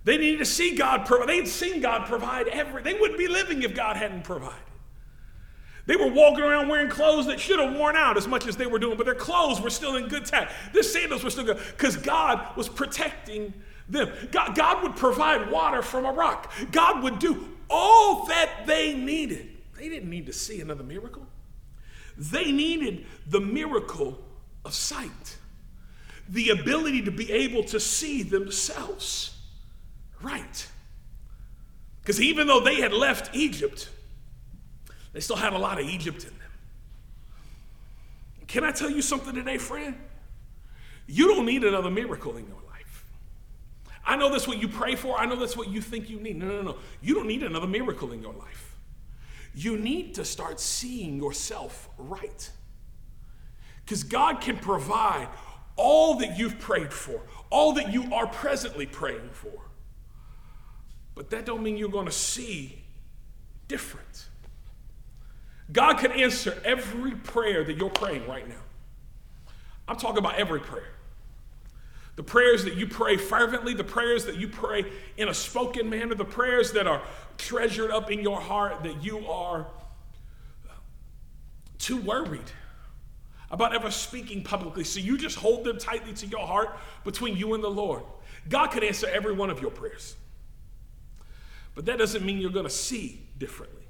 They 0.04 0.18
needed 0.18 0.38
to 0.38 0.44
see 0.44 0.76
God 0.76 1.06
provide. 1.06 1.28
They'd 1.28 1.48
seen 1.48 1.80
God 1.80 2.06
provide 2.06 2.46
every. 2.48 2.82
They 2.82 2.94
wouldn't 2.94 3.18
be 3.18 3.26
living 3.26 3.62
if 3.62 3.74
God 3.74 3.96
hadn't 3.96 4.22
provided. 4.22 4.58
They 5.86 5.96
were 5.96 6.08
walking 6.08 6.44
around 6.44 6.68
wearing 6.68 6.88
clothes 6.88 7.26
that 7.26 7.38
should 7.38 7.58
have 7.60 7.74
worn 7.74 7.94
out 7.94 8.16
as 8.16 8.26
much 8.26 8.46
as 8.46 8.56
they 8.56 8.66
were 8.66 8.78
doing, 8.78 8.96
but 8.96 9.04
their 9.04 9.14
clothes 9.14 9.60
were 9.60 9.70
still 9.70 9.96
in 9.96 10.08
good 10.08 10.24
tact. 10.24 10.52
Their 10.72 10.82
sandals 10.82 11.22
were 11.22 11.30
still 11.30 11.44
good 11.44 11.58
because 11.76 11.96
God 11.96 12.56
was 12.56 12.68
protecting 12.68 13.52
them. 13.88 14.10
God, 14.32 14.54
God 14.54 14.82
would 14.82 14.96
provide 14.96 15.50
water 15.50 15.82
from 15.82 16.06
a 16.06 16.12
rock. 16.12 16.52
God 16.72 17.02
would 17.02 17.18
do 17.18 17.48
all 17.68 18.26
that 18.26 18.66
they 18.66 18.94
needed. 18.94 19.50
They 19.76 19.88
didn't 19.88 20.08
need 20.08 20.26
to 20.26 20.32
see 20.32 20.60
another 20.60 20.84
miracle. 20.84 21.26
They 22.16 22.50
needed 22.52 23.04
the 23.26 23.40
miracle 23.40 24.18
of 24.64 24.72
sight, 24.72 25.36
the 26.28 26.50
ability 26.50 27.02
to 27.02 27.10
be 27.10 27.30
able 27.30 27.64
to 27.64 27.80
see 27.80 28.22
themselves 28.22 29.36
right. 30.22 30.68
Because 32.00 32.20
even 32.20 32.46
though 32.46 32.60
they 32.60 32.76
had 32.76 32.92
left 32.92 33.34
Egypt, 33.34 33.90
they 35.14 35.20
still 35.20 35.36
had 35.36 35.54
a 35.54 35.58
lot 35.58 35.80
of 35.80 35.88
Egypt 35.88 36.24
in 36.24 36.30
them. 36.38 36.50
Can 38.46 38.64
I 38.64 38.72
tell 38.72 38.90
you 38.90 39.00
something 39.00 39.34
today, 39.34 39.56
friend? 39.56 39.96
You 41.06 41.28
don't 41.28 41.46
need 41.46 41.64
another 41.64 41.90
miracle 41.90 42.36
in 42.36 42.46
your 42.46 42.60
life. 42.68 43.04
I 44.04 44.16
know 44.16 44.30
that's 44.30 44.46
what 44.46 44.58
you 44.58 44.68
pray 44.68 44.96
for. 44.96 45.18
I 45.18 45.24
know 45.24 45.36
that's 45.36 45.56
what 45.56 45.68
you 45.68 45.80
think 45.80 46.10
you 46.10 46.20
need. 46.20 46.36
No, 46.36 46.46
no, 46.46 46.62
no. 46.62 46.76
You 47.00 47.14
don't 47.14 47.26
need 47.26 47.42
another 47.42 47.66
miracle 47.66 48.12
in 48.12 48.20
your 48.20 48.34
life. 48.34 48.76
You 49.54 49.78
need 49.78 50.14
to 50.16 50.24
start 50.24 50.60
seeing 50.60 51.16
yourself 51.16 51.88
right. 51.96 52.50
Because 53.84 54.02
God 54.02 54.40
can 54.40 54.58
provide 54.58 55.28
all 55.76 56.16
that 56.16 56.36
you've 56.36 56.58
prayed 56.58 56.92
for, 56.92 57.22
all 57.50 57.72
that 57.74 57.92
you 57.92 58.12
are 58.12 58.26
presently 58.26 58.86
praying 58.86 59.30
for. 59.30 59.70
But 61.14 61.30
that 61.30 61.46
don't 61.46 61.62
mean 61.62 61.76
you're 61.76 61.88
going 61.88 62.06
to 62.06 62.12
see 62.12 62.82
different. 63.68 64.26
God 65.72 65.98
can 65.98 66.12
answer 66.12 66.60
every 66.64 67.12
prayer 67.12 67.64
that 67.64 67.76
you're 67.76 67.90
praying 67.90 68.26
right 68.28 68.48
now. 68.48 68.54
I'm 69.88 69.96
talking 69.96 70.18
about 70.18 70.36
every 70.36 70.60
prayer. 70.60 70.90
The 72.16 72.22
prayers 72.22 72.64
that 72.64 72.74
you 72.74 72.86
pray 72.86 73.16
fervently, 73.16 73.74
the 73.74 73.84
prayers 73.84 74.24
that 74.26 74.36
you 74.36 74.48
pray 74.48 74.84
in 75.16 75.28
a 75.28 75.34
spoken 75.34 75.90
manner, 75.90 76.14
the 76.14 76.24
prayers 76.24 76.72
that 76.72 76.86
are 76.86 77.02
treasured 77.38 77.90
up 77.90 78.10
in 78.10 78.20
your 78.20 78.40
heart 78.40 78.84
that 78.84 79.02
you 79.02 79.26
are 79.26 79.66
too 81.78 81.96
worried 82.00 82.50
about 83.50 83.74
ever 83.74 83.90
speaking 83.90 84.42
publicly. 84.42 84.84
So 84.84 85.00
you 85.00 85.18
just 85.18 85.36
hold 85.36 85.64
them 85.64 85.78
tightly 85.78 86.12
to 86.14 86.26
your 86.26 86.46
heart 86.46 86.78
between 87.04 87.36
you 87.36 87.54
and 87.54 87.64
the 87.64 87.70
Lord. 87.70 88.02
God 88.48 88.68
could 88.68 88.84
answer 88.84 89.08
every 89.08 89.32
one 89.32 89.50
of 89.50 89.60
your 89.60 89.70
prayers. 89.70 90.14
But 91.74 91.86
that 91.86 91.98
doesn't 91.98 92.24
mean 92.24 92.38
you're 92.38 92.50
going 92.50 92.66
to 92.66 92.70
see 92.70 93.26
differently. 93.38 93.83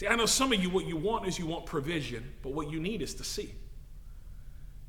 See, 0.00 0.06
I 0.06 0.16
know 0.16 0.24
some 0.24 0.50
of 0.50 0.62
you, 0.62 0.70
what 0.70 0.86
you 0.86 0.96
want 0.96 1.28
is 1.28 1.38
you 1.38 1.44
want 1.44 1.66
provision, 1.66 2.32
but 2.40 2.54
what 2.54 2.70
you 2.70 2.80
need 2.80 3.02
is 3.02 3.12
to 3.16 3.22
see. 3.22 3.54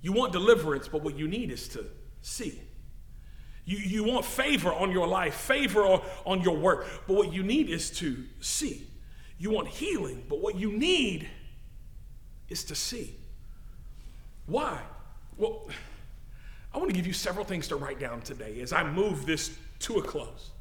You 0.02 0.14
want 0.14 0.32
deliverance, 0.32 0.88
but 0.88 1.04
what 1.04 1.18
you 1.18 1.28
need 1.28 1.52
is 1.52 1.68
to 1.68 1.84
see. 2.22 2.62
You, 3.66 3.78
you 3.80 4.04
want 4.06 4.24
favor 4.24 4.72
on 4.72 4.90
your 4.90 5.08
life, 5.08 5.34
favor 5.34 5.82
on, 5.82 6.02
on 6.26 6.40
your 6.40 6.56
work, 6.56 6.88
but 7.08 7.18
what 7.18 7.34
you 7.34 7.44
need 7.44 7.70
is 7.70 7.90
to 7.98 8.24
see. 8.40 8.88
You 9.38 9.50
want 9.50 9.68
healing, 9.68 10.24
but 10.30 10.40
what 10.40 10.56
you 10.56 10.72
need 10.72 11.28
is 12.48 12.64
to 12.64 12.76
see. 12.76 13.14
Why? 14.46 14.80
Well, 15.36 15.68
I 16.74 16.78
want 16.78 16.90
to 16.90 16.96
give 16.96 17.06
you 17.06 17.12
several 17.12 17.44
things 17.44 17.68
to 17.68 17.76
write 17.76 18.00
down 18.00 18.22
today 18.22 18.62
as 18.62 18.72
I 18.72 18.90
move 18.90 19.26
this 19.26 19.58
to 19.80 19.98
a 19.98 20.02
close. 20.02 20.52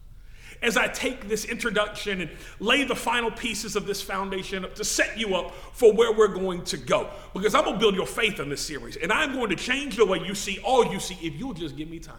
As 0.63 0.77
I 0.77 0.89
take 0.89 1.27
this 1.27 1.47
introduction 1.47 2.21
and 2.21 2.31
lay 2.59 2.85
the 2.85 2.95
final 2.95 3.31
pieces 3.31 3.77
of 3.77 3.87
this 3.87 4.03
foundation 4.03 4.65
up 4.65 4.75
to 4.75 4.85
set 4.85 5.19
you 5.19 5.35
up 5.35 5.55
for 5.73 5.93
where 5.93 6.13
we're 6.13 6.29
going 6.29 6.65
to 6.65 6.77
go. 6.77 7.09
Because 7.33 7.55
I'm 7.55 7.65
going 7.65 7.77
to 7.77 7.81
build 7.81 7.95
your 7.95 8.07
faith 8.07 8.41
in 8.41 8.51
this 8.51 8.61
series, 8.61 8.97
and 8.97 9.11
I'm 9.11 9.33
going 9.33 9.49
to 9.51 9.57
change 9.57 9.97
the 9.97 10.05
way 10.05 10.19
you 10.19 10.35
see 10.35 10.59
all 10.63 10.85
you 10.85 11.01
see 11.01 11.19
if 11.23 11.35
you'll 11.35 11.55
just 11.55 11.77
give 11.77 11.89
me 11.89 11.99
time. 11.99 12.17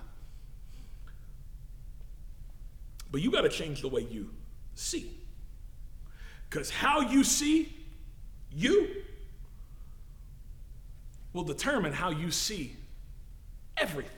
But 3.12 3.22
you 3.22 3.30
got 3.30 3.42
to 3.42 3.50
change 3.50 3.82
the 3.82 3.90
way 3.90 4.08
you 4.10 4.32
see. 4.74 5.12
Because 6.50 6.72
how 6.72 7.02
you 7.02 7.24
see 7.24 7.72
you 8.52 9.04
will 11.34 11.44
determine 11.44 11.94
how 11.94 12.10
you 12.10 12.32
see 12.32 12.76
everything. 13.78 14.12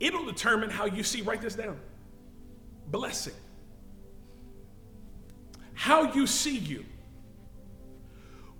It'll 0.00 0.26
determine 0.26 0.68
how 0.68 0.84
you 0.84 1.02
see, 1.02 1.22
write 1.22 1.40
this 1.40 1.54
down 1.54 1.78
blessing. 2.88 3.34
How 5.74 6.12
you 6.12 6.26
see 6.26 6.56
you 6.56 6.84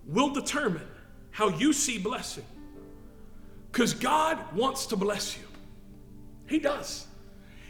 will 0.06 0.30
determine 0.30 0.86
how 1.30 1.48
you 1.48 1.72
see 1.72 1.98
blessing. 1.98 2.44
Because 3.72 3.94
God 3.94 4.38
wants 4.54 4.86
to 4.86 4.96
bless 4.96 5.36
you. 5.36 5.44
He 6.46 6.58
does. 6.58 7.06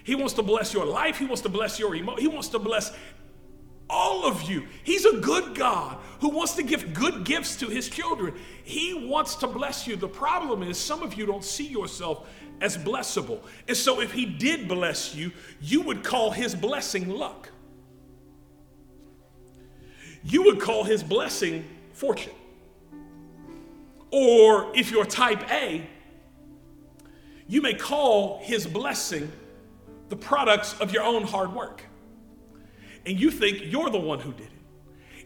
He 0.03 0.15
wants 0.15 0.35
to 0.35 0.43
bless 0.43 0.75
your 0.75 0.85
life. 0.85 1.19
He 1.19 1.25
wants 1.25 1.41
to 1.43 1.49
bless 1.49 1.79
your 1.79 1.95
emo. 1.95 2.17
He 2.17 2.29
wants 2.29 2.49
to 2.49 2.59
bless 2.59 2.93
all 3.89 4.27
of 4.27 4.43
you. 4.43 4.67
He's 4.83 5.05
a 5.05 5.19
good 5.19 5.55
God 5.55 5.99
who 6.21 6.29
wants 6.29 6.55
to 6.57 6.63
give 6.63 6.93
good 6.93 7.25
gifts 7.25 7.57
to 7.57 7.67
his 7.67 7.89
children. 7.89 8.35
He 8.65 9.09
wants 9.09 9.37
to 9.37 9.47
bless 9.47 9.87
you. 9.87 9.97
The 9.97 10.09
problem 10.09 10.63
is, 10.63 10.77
some 10.77 11.03
of 11.03 11.15
you 11.15 11.27
don't 11.27 11.45
see 11.45 11.67
yourself 11.67 12.29
as 12.61 12.77
blessable. 12.77 13.41
And 13.69 13.77
so, 13.77 14.01
if 14.01 14.13
he 14.13 14.27
did 14.27 14.69
bless 14.69 15.15
you, 15.15 15.33
you 15.61 15.83
would 15.83 16.05
call 16.05 16.31
his 16.31 16.55
blessing 16.55 17.09
luck. 17.09 17.51
You 20.23 20.43
would 20.45 20.61
call 20.61 20.85
his 20.85 21.03
blessing 21.03 21.65
fortune. 21.93 22.33
Or 24.11 24.71
if 24.75 24.91
you're 24.91 25.05
type 25.05 25.51
A, 25.51 25.87
you 27.47 27.61
may 27.61 27.75
call 27.75 28.41
his 28.43 28.67
blessing 28.67 29.31
the 30.09 30.17
products 30.17 30.79
of 30.81 30.93
your 30.93 31.03
own 31.03 31.25
hard 31.25 31.53
work 31.53 31.83
and 33.07 33.19
you 33.19 33.31
think 33.31 33.61
you're 33.65 33.91
the 33.91 33.99
one 33.99 34.21
who 34.21 34.33
did 34.33 34.47
it. 34.47 34.54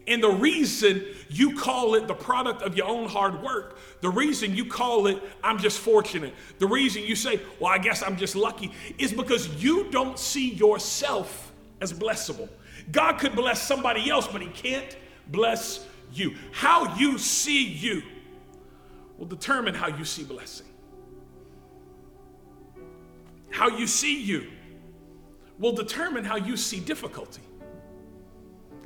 And 0.09 0.23
the 0.23 0.29
reason 0.29 1.05
you 1.29 1.55
call 1.55 1.93
it 1.93 2.07
the 2.07 2.15
product 2.15 2.63
of 2.63 2.75
your 2.75 2.87
own 2.87 3.07
hard 3.07 3.43
work, 3.43 3.77
the 4.01 4.09
reason 4.09 4.55
you 4.55 4.65
call 4.65 5.05
it, 5.05 5.21
I'm 5.43 5.59
just 5.59 5.79
fortunate, 5.79 6.33
the 6.57 6.67
reason 6.67 7.03
you 7.03 7.15
say, 7.15 7.39
well, 7.59 7.71
I 7.71 7.77
guess 7.77 8.01
I'm 8.01 8.17
just 8.17 8.35
lucky, 8.35 8.71
is 8.97 9.13
because 9.13 9.63
you 9.63 9.89
don't 9.91 10.17
see 10.17 10.51
yourself 10.53 11.53
as 11.79 11.93
blessable. 11.93 12.49
God 12.91 13.19
could 13.19 13.35
bless 13.35 13.61
somebody 13.61 14.09
else, 14.09 14.27
but 14.27 14.41
He 14.41 14.47
can't 14.47 14.97
bless 15.27 15.85
you. 16.11 16.35
How 16.51 16.97
you 16.97 17.19
see 17.19 17.67
you 17.67 18.01
will 19.19 19.27
determine 19.27 19.75
how 19.75 19.89
you 19.89 20.05
see 20.05 20.23
blessing. 20.23 20.65
How 23.51 23.67
you 23.67 23.85
see 23.85 24.19
you 24.19 24.47
will 25.59 25.73
determine 25.73 26.23
how 26.23 26.37
you 26.37 26.57
see 26.57 26.79
difficulty. 26.79 27.41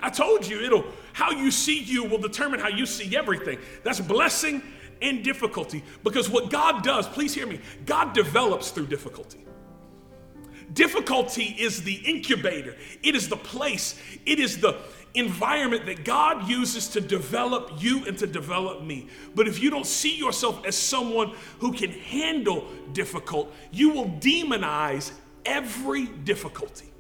I 0.02 0.10
told 0.10 0.46
you, 0.46 0.62
it'll 0.62 0.84
how 1.14 1.32
you 1.32 1.52
see 1.52 1.82
you 1.82 2.04
will 2.04 2.18
determine 2.18 2.60
how 2.60 2.70
you 2.70 2.86
see 2.86 3.16
everything. 3.16 3.60
That's 3.84 4.02
blessing 4.02 4.62
and 5.02 5.24
difficulty. 5.24 5.84
Because 6.04 6.30
what 6.30 6.50
God 6.50 6.84
does, 6.84 7.08
please 7.08 7.34
hear 7.34 7.48
me, 7.48 7.60
God 7.86 8.14
develops 8.14 8.72
through 8.72 8.88
difficulty. 8.88 9.46
Difficulty 10.74 11.56
is 11.60 11.84
the 11.84 11.94
incubator, 11.94 12.76
it 13.04 13.16
is 13.16 13.30
the 13.30 13.38
place, 13.38 14.00
it 14.26 14.40
is 14.40 14.60
the 14.60 14.80
environment 15.14 15.86
that 15.86 16.04
God 16.04 16.48
uses 16.48 16.88
to 16.90 17.02
develop 17.02 17.72
you 17.78 18.06
and 18.06 18.18
to 18.18 18.26
develop 18.26 18.84
me. 18.84 19.08
But 19.36 19.48
if 19.48 19.62
you 19.62 19.70
don't 19.70 19.86
see 19.86 20.16
yourself 20.16 20.66
as 20.66 20.76
someone 20.76 21.36
who 21.60 21.74
can 21.74 21.92
handle 21.92 22.68
difficult, 22.94 23.54
you 23.72 23.90
will 23.90 24.10
demonize 24.20 25.12
every 25.46 26.08
difficulty. 26.08 26.93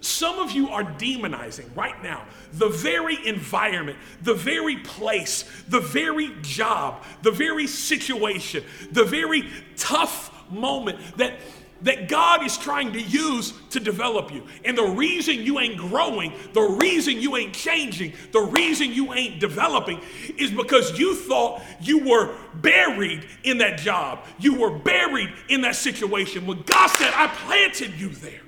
Some 0.00 0.38
of 0.38 0.52
you 0.52 0.68
are 0.70 0.82
demonizing 0.82 1.74
right 1.76 2.00
now 2.02 2.24
the 2.52 2.68
very 2.68 3.18
environment, 3.26 3.98
the 4.22 4.34
very 4.34 4.76
place, 4.78 5.44
the 5.68 5.80
very 5.80 6.32
job, 6.42 7.02
the 7.22 7.30
very 7.30 7.66
situation, 7.66 8.64
the 8.92 9.04
very 9.04 9.48
tough 9.76 10.34
moment 10.50 10.98
that 11.16 11.34
that 11.82 12.08
God 12.08 12.44
is 12.44 12.58
trying 12.58 12.92
to 12.92 13.00
use 13.00 13.54
to 13.70 13.80
develop 13.80 14.32
you. 14.32 14.46
And 14.64 14.76
the 14.76 14.84
reason 14.84 15.36
you 15.36 15.58
ain't 15.60 15.78
growing, 15.78 16.32
the 16.52 16.60
reason 16.60 17.20
you 17.20 17.36
ain't 17.36 17.54
changing, 17.54 18.12
the 18.32 18.40
reason 18.40 18.92
you 18.92 19.14
ain't 19.14 19.40
developing 19.40 20.00
is 20.36 20.50
because 20.50 20.98
you 20.98 21.14
thought 21.14 21.62
you 21.80 22.06
were 22.06 22.34
buried 22.54 23.26
in 23.44 23.58
that 23.58 23.78
job. 23.78 24.26
You 24.38 24.60
were 24.60 24.70
buried 24.70 25.32
in 25.48 25.62
that 25.62 25.76
situation 25.76 26.46
when 26.46 26.62
God 26.62 26.88
said, 26.88 27.12
I 27.14 27.28
planted 27.28 27.98
you 27.98 28.10
there 28.10 28.42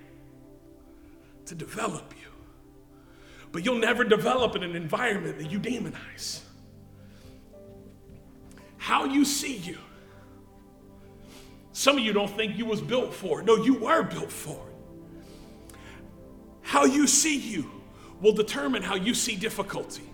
to 1.47 1.55
develop 1.55 2.15
you. 2.21 2.29
But 3.51 3.65
you'll 3.65 3.79
never 3.79 4.05
develop 4.05 4.57
in 4.57 4.63
an 4.63 4.75
environment 4.75 5.39
that 5.39 5.51
you 5.51 5.61
demonize. 5.61 6.41
How 8.79 9.05
you 9.05 9.25
see 9.25 9.57
you. 9.57 9.79
Some 11.73 11.99
of 11.99 12.05
you 12.05 12.13
don't 12.13 12.31
think 12.31 12.57
you 12.57 12.67
was 12.67 12.81
built 12.81 13.15
for 13.15 13.41
it. 13.41 13.47
No, 13.47 13.57
you 13.57 13.75
were 13.75 14.03
built 14.03 14.33
for 14.33 14.69
it. 14.69 15.77
How 16.63 16.85
you 16.85 17.07
see 17.07 17.37
you 17.37 17.71
will 18.21 18.33
determine 18.33 18.83
how 18.83 18.95
you 18.95 19.15
see 19.15 19.37
difficulty. 19.37 20.12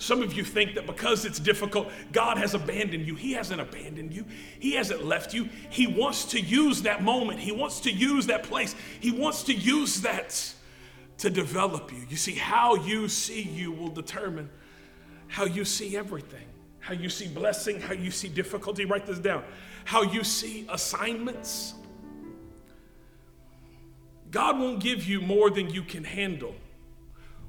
Some 0.00 0.22
of 0.22 0.32
you 0.32 0.44
think 0.44 0.76
that 0.76 0.86
because 0.86 1.26
it's 1.26 1.38
difficult, 1.38 1.90
God 2.10 2.38
has 2.38 2.54
abandoned 2.54 3.06
you. 3.06 3.16
He 3.16 3.32
hasn't 3.32 3.60
abandoned 3.60 4.14
you, 4.14 4.24
He 4.58 4.72
hasn't 4.72 5.04
left 5.04 5.34
you. 5.34 5.50
He 5.68 5.86
wants 5.86 6.24
to 6.26 6.40
use 6.40 6.80
that 6.82 7.02
moment, 7.02 7.38
He 7.38 7.52
wants 7.52 7.80
to 7.80 7.92
use 7.92 8.26
that 8.26 8.42
place, 8.42 8.74
He 8.98 9.10
wants 9.10 9.42
to 9.44 9.52
use 9.52 10.00
that 10.00 10.54
to 11.18 11.28
develop 11.28 11.92
you. 11.92 12.06
You 12.08 12.16
see, 12.16 12.32
how 12.32 12.76
you 12.76 13.08
see 13.08 13.42
you 13.42 13.72
will 13.72 13.90
determine 13.90 14.48
how 15.28 15.44
you 15.44 15.66
see 15.66 15.98
everything. 15.98 16.46
How 16.78 16.94
you 16.94 17.10
see 17.10 17.28
blessing, 17.28 17.78
how 17.78 17.92
you 17.92 18.10
see 18.10 18.28
difficulty. 18.28 18.86
Write 18.86 19.04
this 19.04 19.18
down. 19.18 19.44
How 19.84 20.00
you 20.00 20.24
see 20.24 20.66
assignments. 20.70 21.74
God 24.30 24.58
won't 24.58 24.80
give 24.80 25.04
you 25.04 25.20
more 25.20 25.50
than 25.50 25.68
you 25.68 25.82
can 25.82 26.04
handle 26.04 26.54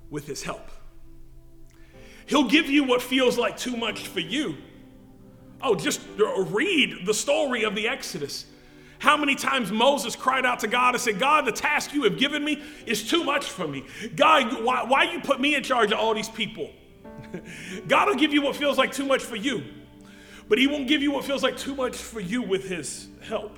with 0.10 0.28
His 0.28 0.44
help. 0.44 0.70
He'll 2.26 2.48
give 2.48 2.68
you 2.68 2.84
what 2.84 3.02
feels 3.02 3.38
like 3.38 3.58
too 3.58 3.76
much 3.76 4.08
for 4.08 4.20
you. 4.20 4.58
Oh, 5.62 5.76
just 5.76 6.02
uh, 6.20 6.44
read 6.44 7.06
the 7.06 7.14
story 7.14 7.64
of 7.64 7.76
the 7.76 7.88
Exodus. 7.88 8.46
How 9.00 9.18
many 9.18 9.36
times 9.36 9.72
Moses 9.72 10.16
cried 10.16 10.46
out 10.46 10.60
to 10.60 10.68
God 10.68 10.94
and 10.94 11.02
said, 11.02 11.20
God, 11.20 11.46
the 11.46 11.52
task 11.52 11.94
you 11.94 12.04
have 12.04 12.18
given 12.18 12.44
me 12.44 12.62
is 12.86 13.08
too 13.08 13.24
much 13.24 13.46
for 13.46 13.68
me. 13.68 13.84
God, 14.16 14.64
why, 14.64 14.84
why 14.84 15.12
you 15.12 15.20
put 15.20 15.40
me 15.40 15.56
in 15.56 15.64
charge 15.64 15.92
of 15.92 15.98
all 15.98 16.14
these 16.14 16.30
people? 16.30 16.70
God 17.88 18.10
will 18.10 18.16
give 18.16 18.32
you 18.32 18.42
what 18.42 18.56
feels 18.56 18.78
like 18.78 18.92
too 18.92 19.06
much 19.06 19.24
for 19.24 19.36
you, 19.36 19.64
but 20.48 20.58
He 20.58 20.68
won't 20.68 20.88
give 20.88 21.02
you 21.02 21.12
what 21.12 21.26
feels 21.26 21.42
like 21.42 21.58
too 21.58 21.76
much 21.76 21.96
for 21.96 22.20
you 22.20 22.42
with 22.44 22.70
His 22.70 23.08
help. 23.24 23.58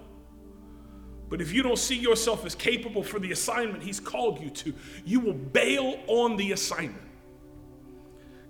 But 1.30 1.42
if 1.42 1.52
you 1.52 1.64
don't 1.64 1.80
see 1.80 1.98
yourself 1.98 2.46
as 2.46 2.56
capable 2.56 3.04
for 3.04 3.20
the 3.20 3.32
assignment 3.32 3.84
He's 3.84 4.00
called 4.00 4.40
you 4.40 4.50
to, 4.50 4.74
you 5.04 5.20
will 5.20 5.34
bail 5.34 6.00
on 6.08 6.38
the 6.38 6.54
assignment 6.54 7.04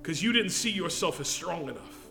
because 0.03 0.21
you 0.21 0.33
didn't 0.33 0.49
see 0.49 0.69
yourself 0.69 1.21
as 1.21 1.29
strong 1.29 1.69
enough, 1.69 2.09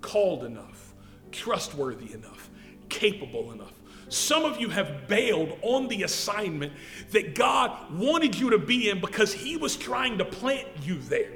called 0.00 0.42
enough, 0.42 0.92
trustworthy 1.30 2.12
enough, 2.12 2.50
capable 2.88 3.52
enough. 3.52 3.74
Some 4.08 4.44
of 4.44 4.60
you 4.60 4.70
have 4.70 5.06
bailed 5.06 5.56
on 5.62 5.86
the 5.86 6.02
assignment 6.02 6.72
that 7.12 7.36
God 7.36 7.92
wanted 7.96 8.36
you 8.36 8.50
to 8.50 8.58
be 8.58 8.90
in 8.90 9.00
because 9.00 9.32
He 9.32 9.56
was 9.56 9.76
trying 9.76 10.18
to 10.18 10.24
plant 10.24 10.66
you 10.82 10.98
there. 11.02 11.34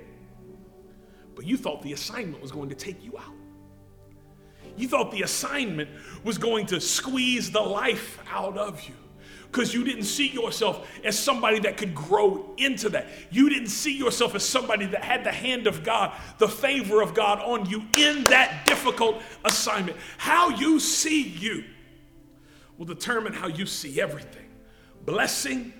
But 1.37 1.47
you 1.47 1.57
thought 1.57 1.83
the 1.83 1.93
assignment 1.93 2.43
was 2.43 2.51
going 2.51 2.71
to 2.71 2.75
take 2.75 3.05
you 3.05 3.17
out. 3.17 3.35
You 4.77 4.89
thought 4.89 5.13
the 5.13 5.23
assignment 5.23 5.89
was 6.25 6.37
going 6.37 6.67
to 6.67 6.81
squeeze 6.81 7.53
the 7.53 7.61
life 7.61 8.19
out 8.29 8.59
of 8.59 8.83
you 8.89 8.95
because 9.53 9.75
you 9.75 9.85
didn't 9.85 10.05
see 10.05 10.29
yourself 10.29 10.89
as 11.05 11.19
somebody 11.19 11.59
that 11.59 11.77
could 11.77 11.95
grow 11.95 12.55
into 12.57 12.89
that. 12.89 13.07
You 13.31 13.51
didn't 13.51 13.69
see 13.69 13.95
yourself 13.95 14.35
as 14.35 14.43
somebody 14.43 14.87
that 14.87 15.05
had 15.05 15.25
the 15.25 15.31
hand 15.31 15.67
of 15.67 15.85
God, 15.85 16.19
the 16.39 16.49
favor 16.49 17.03
of 17.03 17.13
God 17.13 17.39
on 17.41 17.69
you 17.69 17.83
in 17.99 18.25
that 18.25 18.65
difficult 18.65 19.21
assignment. 19.45 19.99
How 20.17 20.49
you 20.49 20.81
see 20.81 21.23
you 21.23 21.65
will 22.79 22.87
determine 22.87 23.35
how 23.35 23.47
you 23.47 23.67
see 23.67 24.01
everything 24.01 24.49
blessing, 25.05 25.75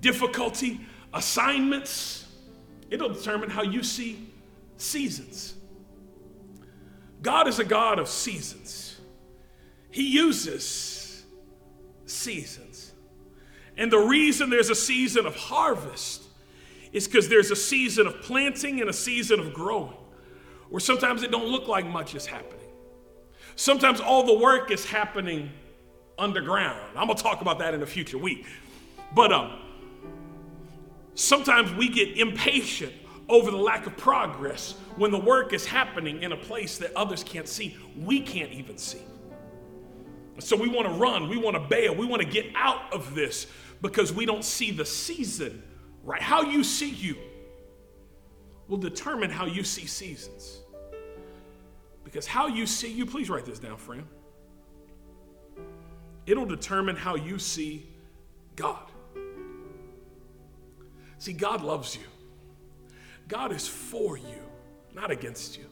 difficulty, 0.00 0.80
assignments. 1.12 2.26
It'll 2.90 3.12
determine 3.12 3.48
how 3.48 3.62
you 3.62 3.84
see 3.84 4.28
seasons. 4.76 5.54
God 7.22 7.46
is 7.46 7.60
a 7.60 7.64
God 7.64 8.00
of 8.00 8.08
seasons, 8.08 9.00
He 9.92 10.10
uses 10.10 11.24
seasons. 12.06 12.73
And 13.76 13.90
the 13.90 13.98
reason 13.98 14.50
there's 14.50 14.70
a 14.70 14.74
season 14.74 15.26
of 15.26 15.34
harvest 15.36 16.22
is 16.92 17.08
because 17.08 17.28
there's 17.28 17.50
a 17.50 17.56
season 17.56 18.06
of 18.06 18.20
planting 18.22 18.80
and 18.80 18.88
a 18.88 18.92
season 18.92 19.40
of 19.40 19.52
growing, 19.52 19.96
where 20.68 20.80
sometimes 20.80 21.22
it 21.22 21.30
don't 21.30 21.48
look 21.48 21.66
like 21.66 21.86
much 21.86 22.14
is 22.14 22.24
happening. 22.24 22.68
Sometimes 23.56 24.00
all 24.00 24.24
the 24.24 24.38
work 24.38 24.70
is 24.70 24.84
happening 24.84 25.50
underground. 26.18 26.96
I'm 26.96 27.08
gonna 27.08 27.18
talk 27.18 27.40
about 27.40 27.58
that 27.58 27.74
in 27.74 27.82
a 27.82 27.86
future 27.86 28.18
week. 28.18 28.46
But 29.14 29.32
um, 29.32 29.58
sometimes 31.14 31.72
we 31.72 31.88
get 31.88 32.16
impatient 32.16 32.92
over 33.28 33.50
the 33.50 33.56
lack 33.56 33.86
of 33.86 33.96
progress 33.96 34.74
when 34.96 35.10
the 35.10 35.18
work 35.18 35.52
is 35.52 35.66
happening 35.66 36.22
in 36.22 36.32
a 36.32 36.36
place 36.36 36.78
that 36.78 36.94
others 36.94 37.24
can't 37.24 37.48
see, 37.48 37.76
we 37.96 38.20
can't 38.20 38.52
even 38.52 38.76
see. 38.76 39.02
So 40.38 40.56
we 40.56 40.68
want 40.68 40.88
to 40.88 40.94
run, 40.94 41.28
we 41.28 41.38
want 41.38 41.54
to 41.54 41.60
bail, 41.60 41.94
we 41.94 42.06
want 42.06 42.22
to 42.22 42.28
get 42.28 42.46
out 42.54 42.92
of 42.92 43.14
this 43.14 43.46
because 43.84 44.14
we 44.14 44.24
don't 44.24 44.46
see 44.46 44.70
the 44.70 44.86
season 44.86 45.62
right. 46.04 46.22
How 46.22 46.40
you 46.40 46.64
see 46.64 46.88
you 46.88 47.18
will 48.66 48.78
determine 48.78 49.28
how 49.28 49.44
you 49.44 49.62
see 49.62 49.84
seasons. 49.84 50.60
Because 52.02 52.26
how 52.26 52.46
you 52.46 52.66
see 52.66 52.90
you, 52.90 53.04
please 53.04 53.28
write 53.28 53.44
this 53.44 53.58
down, 53.58 53.76
friend. 53.76 54.06
It'll 56.24 56.46
determine 56.46 56.96
how 56.96 57.16
you 57.16 57.38
see 57.38 57.86
God. 58.56 58.90
See, 61.18 61.34
God 61.34 61.62
loves 61.62 61.94
you. 61.94 62.04
God 63.28 63.52
is 63.52 63.68
for 63.68 64.16
you, 64.16 64.42
not 64.94 65.10
against 65.10 65.58
you. 65.58 65.66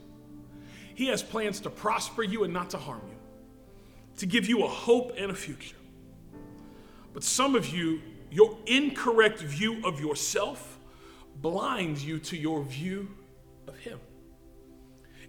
He 0.95 1.07
has 1.07 1.23
plans 1.23 1.61
to 1.61 1.71
prosper 1.71 2.23
you 2.23 2.45
and 2.45 2.53
not 2.53 2.69
to 2.71 2.79
harm 2.79 3.01
you, 3.09 3.17
to 4.19 4.27
give 4.27 4.51
you 4.51 4.65
a 4.65 4.69
hope 4.69 5.15
and 5.17 5.31
a 5.31 5.35
future. 5.35 5.77
But 7.13 7.25
some 7.25 7.55
of 7.55 7.69
you, 7.69 8.01
your 8.31 8.57
incorrect 8.67 9.41
view 9.41 9.85
of 9.85 10.01
yourself 10.01 10.79
blinds 11.41 12.05
you 12.05 12.19
to 12.19 12.37
your 12.37 12.63
view 12.63 13.09
of 13.69 13.77
Him. 13.79 13.99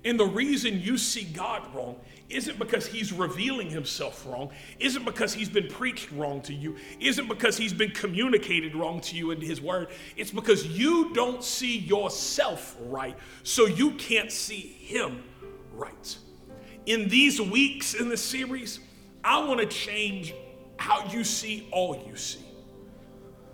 And 0.05 0.19
the 0.19 0.25
reason 0.25 0.81
you 0.81 0.97
see 0.97 1.23
God 1.23 1.73
wrong 1.73 1.95
isn't 2.29 2.59
because 2.59 2.85
he's 2.85 3.13
revealing 3.13 3.69
himself 3.69 4.25
wrong, 4.27 4.49
isn't 4.79 5.05
because 5.05 5.33
he's 5.33 5.49
been 5.49 5.67
preached 5.67 6.11
wrong 6.11 6.41
to 6.41 6.53
you, 6.53 6.75
isn't 6.99 7.27
because 7.27 7.57
he's 7.57 7.73
been 7.73 7.91
communicated 7.91 8.75
wrong 8.75 8.99
to 9.01 9.15
you 9.15 9.31
in 9.31 9.39
his 9.39 9.61
word. 9.61 9.89
It's 10.17 10.31
because 10.31 10.65
you 10.65 11.13
don't 11.13 11.43
see 11.43 11.77
yourself 11.77 12.75
right, 12.87 13.17
so 13.43 13.65
you 13.65 13.91
can't 13.91 14.31
see 14.31 14.59
him 14.59 15.23
right. 15.73 16.17
In 16.85 17.07
these 17.07 17.39
weeks 17.39 17.93
in 17.93 18.09
the 18.09 18.17
series, 18.17 18.79
I 19.23 19.45
want 19.45 19.61
to 19.61 19.65
change 19.65 20.33
how 20.77 21.05
you 21.11 21.23
see 21.23 21.67
all 21.71 22.03
you 22.07 22.15
see 22.15 22.45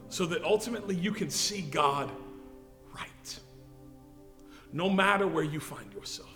so 0.09 0.25
that 0.25 0.43
ultimately 0.43 0.95
you 0.95 1.11
can 1.11 1.29
see 1.29 1.61
God 1.61 2.09
right, 2.95 3.39
no 4.73 4.89
matter 4.89 5.27
where 5.27 5.43
you 5.43 5.59
find 5.59 5.93
yourself 5.93 6.29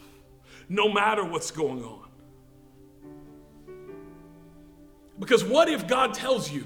no 0.69 0.91
matter 0.91 1.23
what's 1.23 1.51
going 1.51 1.84
on. 1.84 2.07
Because 5.19 5.43
what 5.43 5.69
if 5.69 5.88
God 5.88 6.13
tells 6.13 6.51
you 6.51 6.65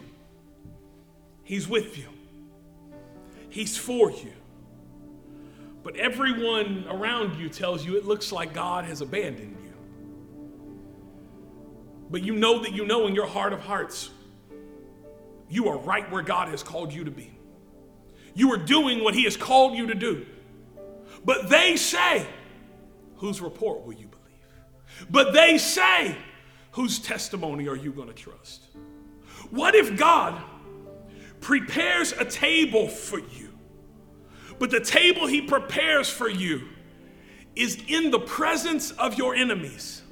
He's 1.43 1.67
with 1.67 1.97
you, 1.97 2.07
He's 3.49 3.77
for 3.77 4.11
you, 4.11 4.33
but 5.83 5.95
everyone 5.97 6.85
around 6.89 7.39
you 7.39 7.49
tells 7.49 7.85
you 7.85 7.97
it 7.97 8.05
looks 8.05 8.31
like 8.31 8.53
God 8.53 8.85
has 8.85 9.01
abandoned 9.01 9.51
you? 9.51 9.56
But 12.09 12.23
you 12.23 12.35
know 12.35 12.61
that 12.63 12.73
you 12.73 12.85
know 12.85 13.07
in 13.07 13.15
your 13.15 13.27
heart 13.27 13.53
of 13.53 13.59
hearts, 13.59 14.09
you 15.49 15.67
are 15.69 15.77
right 15.77 16.09
where 16.11 16.21
God 16.21 16.49
has 16.49 16.63
called 16.63 16.93
you 16.93 17.03
to 17.03 17.11
be. 17.11 17.31
You 18.33 18.51
are 18.53 18.57
doing 18.57 19.03
what 19.03 19.13
He 19.13 19.23
has 19.23 19.35
called 19.35 19.75
you 19.75 19.87
to 19.87 19.95
do. 19.95 20.25
But 21.25 21.49
they 21.49 21.75
say, 21.75 22.25
whose 23.15 23.41
report 23.41 23.85
will 23.85 23.93
you 23.93 24.07
believe? 24.07 25.09
But 25.09 25.33
they 25.33 25.57
say, 25.57 26.15
whose 26.71 26.99
testimony 26.99 27.67
are 27.67 27.75
you 27.75 27.91
going 27.91 28.07
to 28.07 28.13
trust? 28.13 28.65
What 29.49 29.75
if 29.75 29.97
God 29.97 30.41
prepares 31.41 32.11
a 32.13 32.25
table 32.25 32.87
for 32.87 33.19
you, 33.19 33.57
but 34.59 34.71
the 34.71 34.79
table 34.79 35.27
he 35.27 35.41
prepares 35.41 36.09
for 36.09 36.29
you 36.29 36.67
is 37.55 37.81
in 37.87 38.11
the 38.11 38.19
presence 38.19 38.91
of 38.91 39.17
your 39.17 39.35
enemies? 39.35 40.03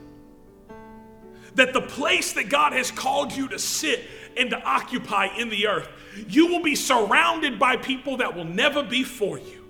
That 1.56 1.74
the 1.74 1.82
place 1.82 2.34
that 2.34 2.50
God 2.50 2.74
has 2.74 2.92
called 2.92 3.34
you 3.34 3.48
to 3.50 3.60
sit 3.60 4.04
and 4.38 4.50
to 4.50 4.62
occupy 4.62 5.28
in 5.38 5.50
the 5.50 5.68
earth, 5.68 5.90
you 6.28 6.48
will 6.48 6.62
be 6.62 6.76
surrounded 6.76 7.58
by 7.58 7.78
people 7.78 8.18
that 8.18 8.36
will 8.36 8.46
never 8.46 8.84
be 8.84 9.04
for 9.04 9.40
you 9.40 9.66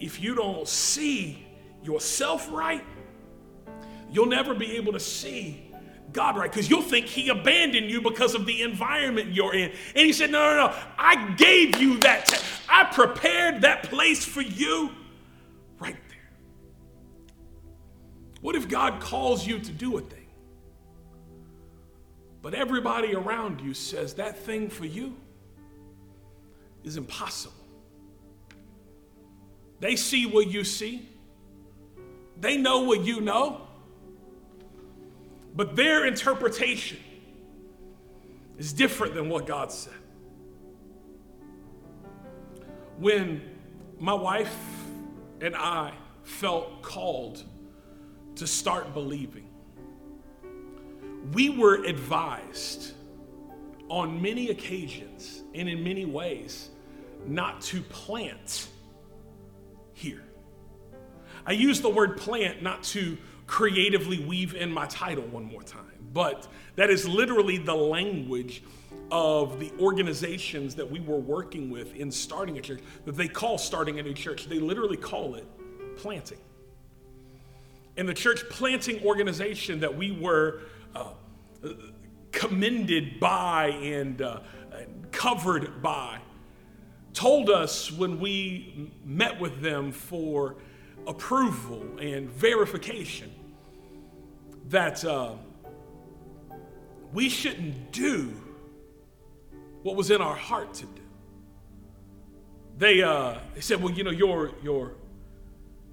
if 0.00 0.20
you 0.20 0.34
don't 0.34 0.66
see 0.66 1.46
yourself 1.84 2.50
right, 2.50 2.84
you'll 4.10 4.26
never 4.26 4.54
be 4.54 4.76
able 4.76 4.92
to 4.92 5.00
see 5.00 5.70
God 6.12 6.36
right 6.36 6.50
because 6.50 6.68
you'll 6.68 6.82
think 6.82 7.06
He 7.06 7.28
abandoned 7.28 7.88
you 7.90 8.00
because 8.00 8.34
of 8.34 8.46
the 8.46 8.62
environment 8.62 9.32
you're 9.32 9.54
in. 9.54 9.70
And 9.94 10.06
He 10.06 10.12
said, 10.12 10.32
No, 10.32 10.38
no, 10.38 10.66
no, 10.66 10.74
I 10.98 11.32
gave 11.34 11.78
you 11.78 11.98
that. 11.98 12.26
T- 12.26 12.38
I 12.68 12.84
prepared 12.84 13.60
that 13.60 13.84
place 13.84 14.24
for 14.24 14.40
you 14.40 14.90
What 18.40 18.56
if 18.56 18.68
God 18.68 19.00
calls 19.00 19.46
you 19.46 19.58
to 19.58 19.72
do 19.72 19.98
a 19.98 20.00
thing, 20.00 20.26
but 22.42 22.54
everybody 22.54 23.14
around 23.14 23.60
you 23.60 23.74
says 23.74 24.14
that 24.14 24.38
thing 24.38 24.70
for 24.70 24.86
you 24.86 25.16
is 26.82 26.96
impossible? 26.96 27.54
They 29.80 29.96
see 29.96 30.26
what 30.26 30.50
you 30.50 30.64
see, 30.64 31.08
they 32.38 32.56
know 32.56 32.80
what 32.80 33.04
you 33.04 33.20
know, 33.20 33.62
but 35.54 35.76
their 35.76 36.06
interpretation 36.06 36.98
is 38.58 38.72
different 38.72 39.14
than 39.14 39.28
what 39.28 39.46
God 39.46 39.72
said. 39.72 39.92
When 42.98 43.42
my 43.98 44.14
wife 44.14 44.56
and 45.40 45.56
I 45.56 45.92
felt 46.22 46.82
called 46.82 47.44
to 48.40 48.46
start 48.46 48.94
believing, 48.94 49.46
we 51.34 51.50
were 51.50 51.84
advised 51.84 52.94
on 53.90 54.22
many 54.22 54.48
occasions 54.48 55.42
and 55.54 55.68
in 55.68 55.84
many 55.84 56.06
ways 56.06 56.70
not 57.26 57.60
to 57.60 57.82
plant 57.82 58.68
here. 59.92 60.24
I 61.44 61.52
use 61.52 61.82
the 61.82 61.90
word 61.90 62.16
plant 62.16 62.62
not 62.62 62.82
to 62.84 63.18
creatively 63.46 64.24
weave 64.24 64.54
in 64.54 64.72
my 64.72 64.86
title 64.86 65.24
one 65.24 65.44
more 65.44 65.62
time, 65.62 66.08
but 66.14 66.48
that 66.76 66.88
is 66.88 67.06
literally 67.06 67.58
the 67.58 67.74
language 67.74 68.62
of 69.10 69.60
the 69.60 69.70
organizations 69.78 70.74
that 70.76 70.90
we 70.90 71.00
were 71.00 71.18
working 71.18 71.68
with 71.68 71.94
in 71.94 72.10
starting 72.10 72.56
a 72.56 72.62
church 72.62 72.80
that 73.04 73.18
they 73.18 73.28
call 73.28 73.58
starting 73.58 73.98
a 73.98 74.02
new 74.02 74.14
church. 74.14 74.46
They 74.46 74.60
literally 74.60 74.96
call 74.96 75.34
it 75.34 75.46
planting. 75.98 76.38
And 78.00 78.08
the 78.08 78.14
church 78.14 78.48
planting 78.48 79.04
organization 79.04 79.80
that 79.80 79.94
we 79.94 80.10
were 80.10 80.62
uh, 80.96 81.12
commended 82.32 83.20
by 83.20 83.66
and 83.66 84.22
uh, 84.22 84.40
covered 85.12 85.82
by 85.82 86.18
told 87.12 87.50
us 87.50 87.92
when 87.92 88.18
we 88.18 88.90
met 89.04 89.38
with 89.38 89.60
them 89.60 89.92
for 89.92 90.56
approval 91.06 91.98
and 92.00 92.30
verification 92.30 93.30
that 94.70 95.04
uh, 95.04 95.34
we 97.12 97.28
shouldn't 97.28 97.92
do 97.92 98.32
what 99.82 99.94
was 99.94 100.10
in 100.10 100.22
our 100.22 100.36
heart 100.36 100.72
to 100.72 100.86
do. 100.86 101.02
They, 102.78 103.02
uh, 103.02 103.34
they 103.54 103.60
said, 103.60 103.82
well, 103.82 103.92
you 103.92 104.04
know, 104.04 104.10
you're, 104.10 104.52
you're, 104.62 104.92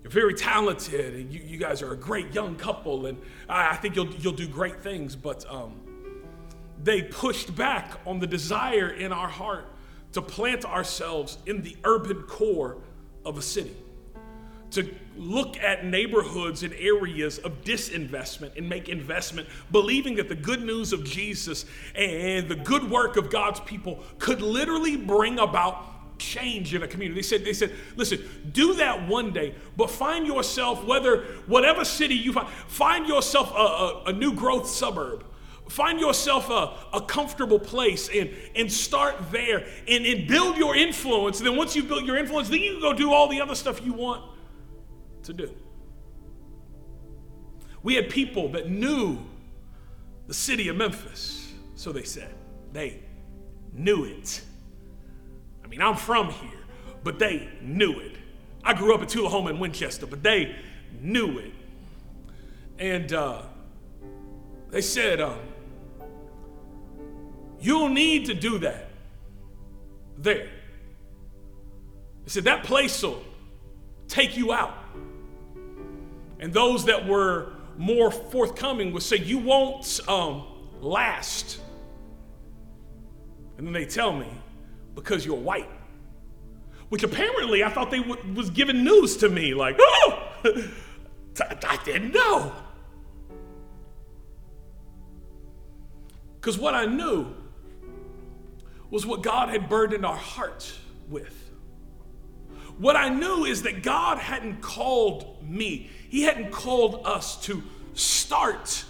you're 0.08 0.22
very 0.22 0.34
talented 0.34 1.16
and 1.16 1.34
you, 1.34 1.42
you 1.46 1.58
guys 1.58 1.82
are 1.82 1.92
a 1.92 1.98
great 1.98 2.34
young 2.34 2.56
couple 2.56 3.08
and 3.08 3.18
I, 3.50 3.72
I 3.72 3.76
think 3.76 3.96
you'll, 3.96 4.14
you'll 4.16 4.32
do 4.32 4.48
great 4.48 4.82
things. 4.82 5.16
But 5.18 5.46
um, 5.52 5.82
they 6.82 7.02
pushed 7.02 7.56
back 7.56 8.00
on 8.06 8.20
the 8.20 8.28
desire 8.28 8.90
in 8.90 9.12
our 9.12 9.28
heart 9.28 9.66
to 10.14 10.22
plant 10.22 10.64
ourselves 10.64 11.38
in 11.46 11.62
the 11.62 11.76
urban 11.84 12.24
core 12.24 12.78
of 13.26 13.38
a 13.38 13.42
city 13.42 13.76
to 14.72 14.94
look 15.16 15.58
at 15.58 15.86
neighborhoods 15.86 16.64
and 16.64 16.74
areas 16.74 17.38
of 17.40 17.64
disinvestment 17.64 18.56
and 18.58 18.68
make 18.68 18.90
investment, 18.90 19.48
believing 19.72 20.16
that 20.16 20.30
the 20.30 20.36
good 20.36 20.62
news 20.62 20.94
of 20.94 21.04
Jesus 21.04 21.66
and 21.96 22.48
the 22.50 22.56
good 22.56 22.90
work 22.90 23.18
of 23.18 23.30
God's 23.30 23.60
people 23.62 24.04
could 24.20 24.42
literally 24.42 24.98
bring 24.98 25.40
about 25.40 25.97
change 26.18 26.74
in 26.74 26.84
a 26.84 26.88
community. 26.88 27.20
They 27.22 27.28
said, 27.28 27.46
they 27.46 27.54
said, 27.54 27.74
listen, 27.96 28.24
do 28.52 28.76
that 28.76 29.08
one 29.08 29.32
day, 29.32 29.56
but 29.76 29.90
find 29.90 30.26
yourself, 30.26 30.84
whether 30.86 31.24
whatever 31.46 31.86
city 31.86 32.16
you 32.16 32.34
find, 32.34 32.48
find 32.50 33.08
yourself 33.08 33.52
a, 33.52 33.56
a, 33.56 34.04
a 34.08 34.14
new 34.14 34.34
growth 34.34 34.68
suburb. 34.68 35.24
Find 35.70 36.00
yourself 36.00 36.50
a, 36.50 36.74
a 36.96 37.02
comfortable 37.02 37.60
place 37.60 38.10
and, 38.14 38.30
and 38.56 38.72
start 38.72 39.16
there 39.32 39.68
and, 39.88 40.06
and 40.06 40.26
build 40.26 40.56
your 40.56 40.76
influence. 40.76 41.40
And 41.40 41.48
then 41.48 41.58
once 41.58 41.76
you've 41.76 41.90
built 41.90 42.06
your 42.06 42.18
influence, 42.18 42.48
then 42.48 42.62
you 42.62 42.74
can 42.74 42.82
go 42.82 42.94
do 42.94 43.12
all 43.12 43.28
the 43.28 43.42
other 43.42 43.56
stuff 43.56 43.86
you 43.86 43.92
want 43.92 44.24
to 45.24 45.34
do. 45.34 45.54
We 47.84 47.96
had 47.96 48.10
people 48.10 48.50
that 48.50 48.70
knew 48.70 49.20
the 50.28 50.34
city 50.34 50.70
of 50.70 50.78
Memphis, 50.78 51.52
so 51.76 51.92
they 51.92 52.04
said. 52.04 52.34
They 52.72 53.02
knew 53.74 54.06
it. 54.06 54.42
I 55.68 55.70
mean, 55.70 55.82
I'm 55.82 55.98
from 55.98 56.30
here, 56.30 56.64
but 57.04 57.20
they 57.20 57.50
knew 57.60 58.00
it. 58.00 58.14
I 58.64 58.74
grew 58.74 58.96
up 58.96 59.02
at 59.02 59.10
Tullahoma 59.10 59.50
in 59.50 59.60
Winchester, 59.60 60.06
but 60.06 60.24
they 60.24 60.56
knew 61.02 61.40
it. 61.40 61.54
And 62.80 63.12
uh, 63.12 63.42
they 64.70 64.80
said, 64.80 65.20
um, 65.20 65.40
You'll 67.60 67.90
need 67.90 68.28
to 68.28 68.34
do 68.34 68.60
that 68.60 68.92
there. 70.18 70.48
They 72.24 72.30
said, 72.30 72.46
That 72.46 72.64
place 72.64 73.04
will 73.04 73.22
take 74.08 74.38
you 74.38 74.54
out. 74.54 74.78
And 76.40 76.54
those 76.54 76.86
that 76.86 77.06
were 77.06 77.52
more 77.78 78.10
forthcoming 78.10 78.94
would 78.94 79.04
say, 79.04 79.18
You 79.18 79.40
won't 79.40 80.00
um, 80.08 80.46
last. 80.80 81.60
And 83.58 83.68
then 83.68 83.74
they 83.74 83.86
tell 83.86 84.14
me, 84.14 84.28
Because 84.98 85.24
you're 85.24 85.36
white. 85.38 85.70
Which 86.90 87.04
apparently 87.04 87.64
I 87.64 87.70
thought 87.70 87.92
they 87.92 88.00
w- 88.00 88.34
was 88.34 88.50
giving 88.50 88.84
news 88.84 89.18
to 89.18 89.30
me, 89.30 89.54
like, 89.54 89.78
Oh, 89.80 90.32
I 91.40 91.80
didn't 91.86 92.14
know. 92.14 92.52
Because 96.36 96.58
what 96.58 96.74
I 96.74 96.86
knew 96.86 97.28
was 98.90 99.06
what 99.06 99.22
God 99.22 99.50
had 99.50 99.70
burdened 99.70 100.04
our 100.04 100.16
hearts 100.16 100.80
with. 101.08 101.52
What 102.80 102.96
I 102.96 103.10
knew 103.10 103.46
is 103.46 103.62
that 103.64 103.84
God 103.84 104.18
hadn't 104.18 104.62
called 104.62 105.48
me, 105.48 105.92
He 106.10 106.24
hadn't 106.24 106.52
called 106.52 107.06
us 107.06 107.40
to 107.44 107.62
start 107.94 108.84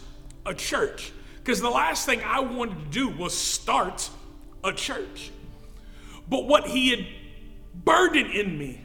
a 0.45 0.53
church. 0.53 1.11
Because 1.35 1.59
the 1.59 1.69
last 1.69 2.05
thing 2.05 2.21
I 2.23 2.39
wanted 2.39 2.79
to 2.79 2.89
do 2.91 3.09
was 3.09 3.37
start 3.37 4.09
a 4.63 4.71
church. 4.71 5.31
But 6.29 6.45
what 6.45 6.67
He 6.67 6.89
had 6.89 7.05
burdened 7.73 8.31
in 8.31 8.57
me 8.57 8.81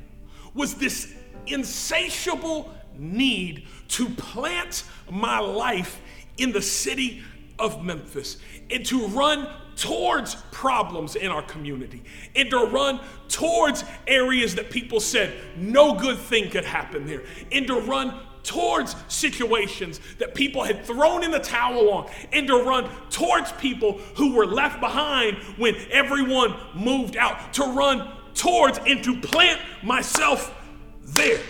was 0.55 0.75
this 0.75 1.15
insatiable 1.47 2.73
need 2.97 3.67
to 3.89 4.09
plant 4.11 4.85
my 5.11 5.39
life 5.39 6.01
in 6.39 6.53
the 6.53 6.63
city 6.63 7.23
of 7.59 7.85
Memphis 7.85 8.39
and 8.71 8.85
to 8.87 9.07
run 9.09 9.49
towards 9.77 10.37
problems 10.51 11.17
in 11.17 11.31
our 11.31 11.43
community 11.43 12.03
and 12.37 12.51
to 12.51 12.59
run 12.59 13.01
towards 13.29 13.85
areas 14.07 14.55
that 14.55 14.71
people 14.71 15.01
said 15.01 15.33
no 15.57 15.95
good 15.95 16.19
thing 16.19 16.51
could 16.51 16.65
happen 16.65 17.07
there 17.07 17.23
and 17.51 17.67
to 17.67 17.81
run 17.81 18.21
towards 18.43 18.97
situations 19.09 20.01
that 20.19 20.35
people 20.35 20.63
had 20.65 20.85
thrown 20.85 21.23
in 21.23 21.31
the 21.31 21.39
towel 21.39 21.91
on 21.91 22.11
and 22.33 22.47
to 22.49 22.57
run 22.57 22.89
towards 23.09 23.53
people 23.53 23.99
who 24.17 24.35
were 24.35 24.47
left 24.47 24.81
behind 24.81 25.37
when 25.57 25.75
everyone 25.91 26.55
moved 26.75 27.17
out 27.17 27.53
to 27.53 27.63
run 27.65 28.11
towards 28.35 28.79
and 28.87 29.03
to 29.05 29.21
plant 29.21 29.61
myself 29.83 30.55
there. 31.03 31.41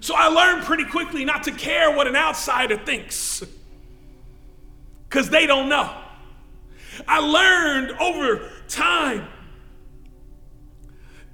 So 0.00 0.14
i 0.14 0.26
learned 0.28 0.64
pretty 0.64 0.84
quickly 0.84 1.24
not 1.24 1.44
to 1.44 1.50
care 1.50 1.94
what 1.94 2.06
an 2.06 2.16
outsider 2.16 2.76
thinks 2.76 3.42
because 5.08 5.30
they 5.30 5.46
don't 5.46 5.68
know 5.68 5.90
I 7.06 7.18
learned 7.18 7.92
over 7.98 8.50
time 8.68 9.28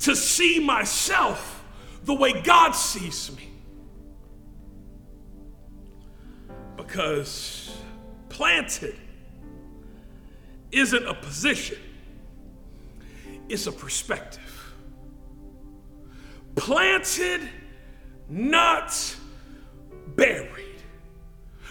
to 0.00 0.16
see 0.16 0.58
myself 0.58 1.64
the 2.04 2.14
way 2.14 2.40
God 2.40 2.72
sees 2.72 3.34
me. 3.36 3.48
Because 6.76 7.76
planted 8.30 8.96
isn't 10.72 11.06
a 11.06 11.14
position, 11.14 11.78
it's 13.48 13.66
a 13.66 13.72
perspective. 13.72 14.40
Planted, 16.54 17.48
not 18.28 19.16
buried. 20.16 20.69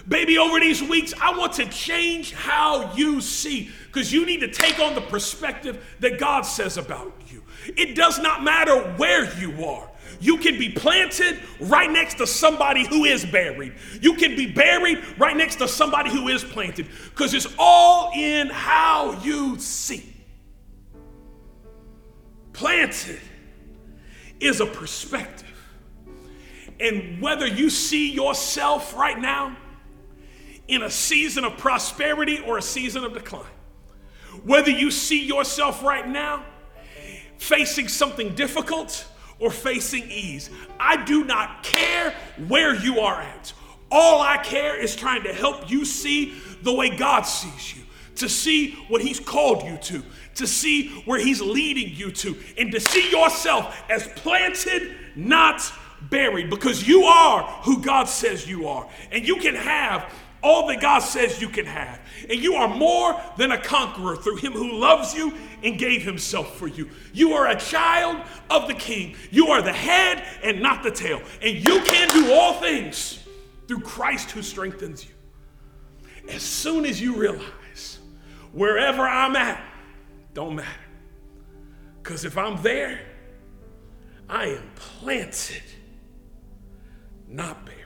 Baby, 0.10 0.40
over 0.40 0.60
these 0.60 0.82
weeks, 0.82 1.14
I 1.22 1.38
want 1.38 1.54
to 1.54 1.68
change 1.68 2.34
how 2.34 2.92
you 2.96 3.22
see 3.22 3.70
because 3.86 4.12
you 4.12 4.26
need 4.26 4.40
to 4.40 4.48
take 4.48 4.80
on 4.80 4.96
the 4.96 5.02
perspective 5.02 5.96
that 6.00 6.20
God 6.20 6.42
says 6.42 6.78
about 6.78 7.14
you. 7.28 7.44
It 7.78 7.96
does 7.96 8.18
not 8.18 8.44
matter 8.44 8.76
where 8.98 9.32
you 9.40 9.64
are. 9.64 9.88
You 10.20 10.38
can 10.38 10.58
be 10.58 10.70
planted 10.70 11.40
right 11.60 11.90
next 11.90 12.16
to 12.16 12.26
somebody 12.26 12.88
who 12.88 13.06
is 13.06 13.24
buried. 13.24 13.74
You 14.02 14.16
can 14.16 14.36
be 14.36 14.52
buried 14.52 15.00
right 15.20 15.38
next 15.38 15.58
to 15.58 15.68
somebody 15.68 16.10
who 16.10 16.28
is 16.28 16.44
planted 16.44 16.88
because 17.12 17.36
it's 17.36 17.48
all 17.60 18.12
in 18.16 18.48
how 18.48 19.22
you 19.22 19.60
see. 19.60 20.12
Planted 22.54 23.22
is 24.40 24.60
a 24.60 24.66
perspective. 24.66 25.46
And 26.80 27.22
whether 27.22 27.46
you 27.46 27.70
see 27.70 28.12
yourself 28.12 28.96
right 28.96 29.20
now 29.20 29.56
in 30.70 30.84
a 30.84 30.90
season 30.90 31.44
of 31.44 31.58
prosperity 31.58 32.40
or 32.46 32.58
a 32.58 32.62
season 32.62 33.04
of 33.04 33.14
decline, 33.14 33.44
whether 34.44 34.70
you 34.70 34.92
see 34.92 35.26
yourself 35.26 35.84
right 35.84 36.08
now 36.08 36.46
facing 37.38 37.88
something 37.88 38.36
difficult 38.36 39.06
or 39.40 39.50
facing 39.50 40.04
ease, 40.10 40.50
I 40.80 41.04
do 41.04 41.24
not 41.24 41.64
care 41.64 42.14
where 42.48 42.76
you 42.76 43.00
are 43.00 43.20
at. 43.20 43.52
All 43.92 44.22
I 44.22 44.38
care 44.38 44.80
is 44.80 44.96
trying 44.96 45.24
to 45.24 45.34
help 45.34 45.70
you 45.70 45.84
see 45.86 46.36
the 46.62 46.74
way 46.74 46.96
God 46.96 47.24
sees 47.24 47.76
you, 47.76 47.84
to 48.18 48.30
see 48.30 48.74
what 48.90 49.02
He's 49.02 49.20
called 49.20 49.64
you 49.64 49.78
to, 49.78 50.04
to 50.36 50.46
see 50.46 50.90
where 51.06 51.20
He's 51.20 51.42
leading 51.42 51.96
you 51.96 52.12
to, 52.12 52.38
and 52.58 52.72
to 52.72 52.80
see 52.80 53.10
yourself 53.10 53.76
as 53.90 54.08
planted, 54.10 54.96
not 55.16 55.64
buried, 56.10 56.50
because 56.50 56.88
you 56.88 57.04
are 57.04 57.44
who 57.64 57.82
God 57.82 58.06
says 58.06 58.48
you 58.48 58.68
are. 58.68 58.88
And 59.12 59.28
you 59.28 59.38
can 59.38 59.56
have 59.56 60.14
all 60.42 60.68
that 60.68 60.82
God 60.82 61.00
says 61.00 61.42
you 61.42 61.50
can 61.50 61.66
have. 61.66 62.00
And 62.30 62.40
you 62.40 62.56
are 62.56 62.74
more 62.74 63.20
than 63.38 63.52
a 63.52 63.58
conqueror 63.58 64.16
through 64.16 64.38
him 64.38 64.54
who 64.54 64.74
loves 64.74 65.14
you 65.14 65.34
and 65.64 65.78
gave 65.78 66.04
himself 66.04 66.56
for 66.58 66.68
you. 66.68 66.90
You 67.14 67.34
are 67.34 67.48
a 67.48 67.60
child 67.60 68.26
of 68.50 68.68
the 68.68 68.74
king. 68.74 69.16
You 69.32 69.48
are 69.48 69.62
the 69.62 69.74
head 69.74 70.26
and 70.44 70.62
not 70.62 70.84
the 70.84 70.92
tail. 70.92 71.22
And 71.42 71.58
you 71.58 71.82
can 71.82 72.08
do 72.10 72.34
all 72.34 72.54
things 72.54 73.24
through 73.68 73.82
Christ 73.82 74.32
who 74.32 74.42
strengthens 74.42 75.06
you. 75.06 75.12
As 76.30 76.42
soon 76.42 76.86
as 76.86 77.02
you 77.02 77.16
realize 77.16 78.00
wherever 78.54 79.02
I'm 79.02 79.36
at, 79.36 79.64
don't 80.34 80.56
matter. 80.56 80.70
Because 82.02 82.24
if 82.24 82.38
I'm 82.38 82.62
there, 82.62 83.02
I 84.30 84.46
am 84.46 84.72
planted, 84.76 85.64
not 87.28 87.66
buried. 87.66 87.79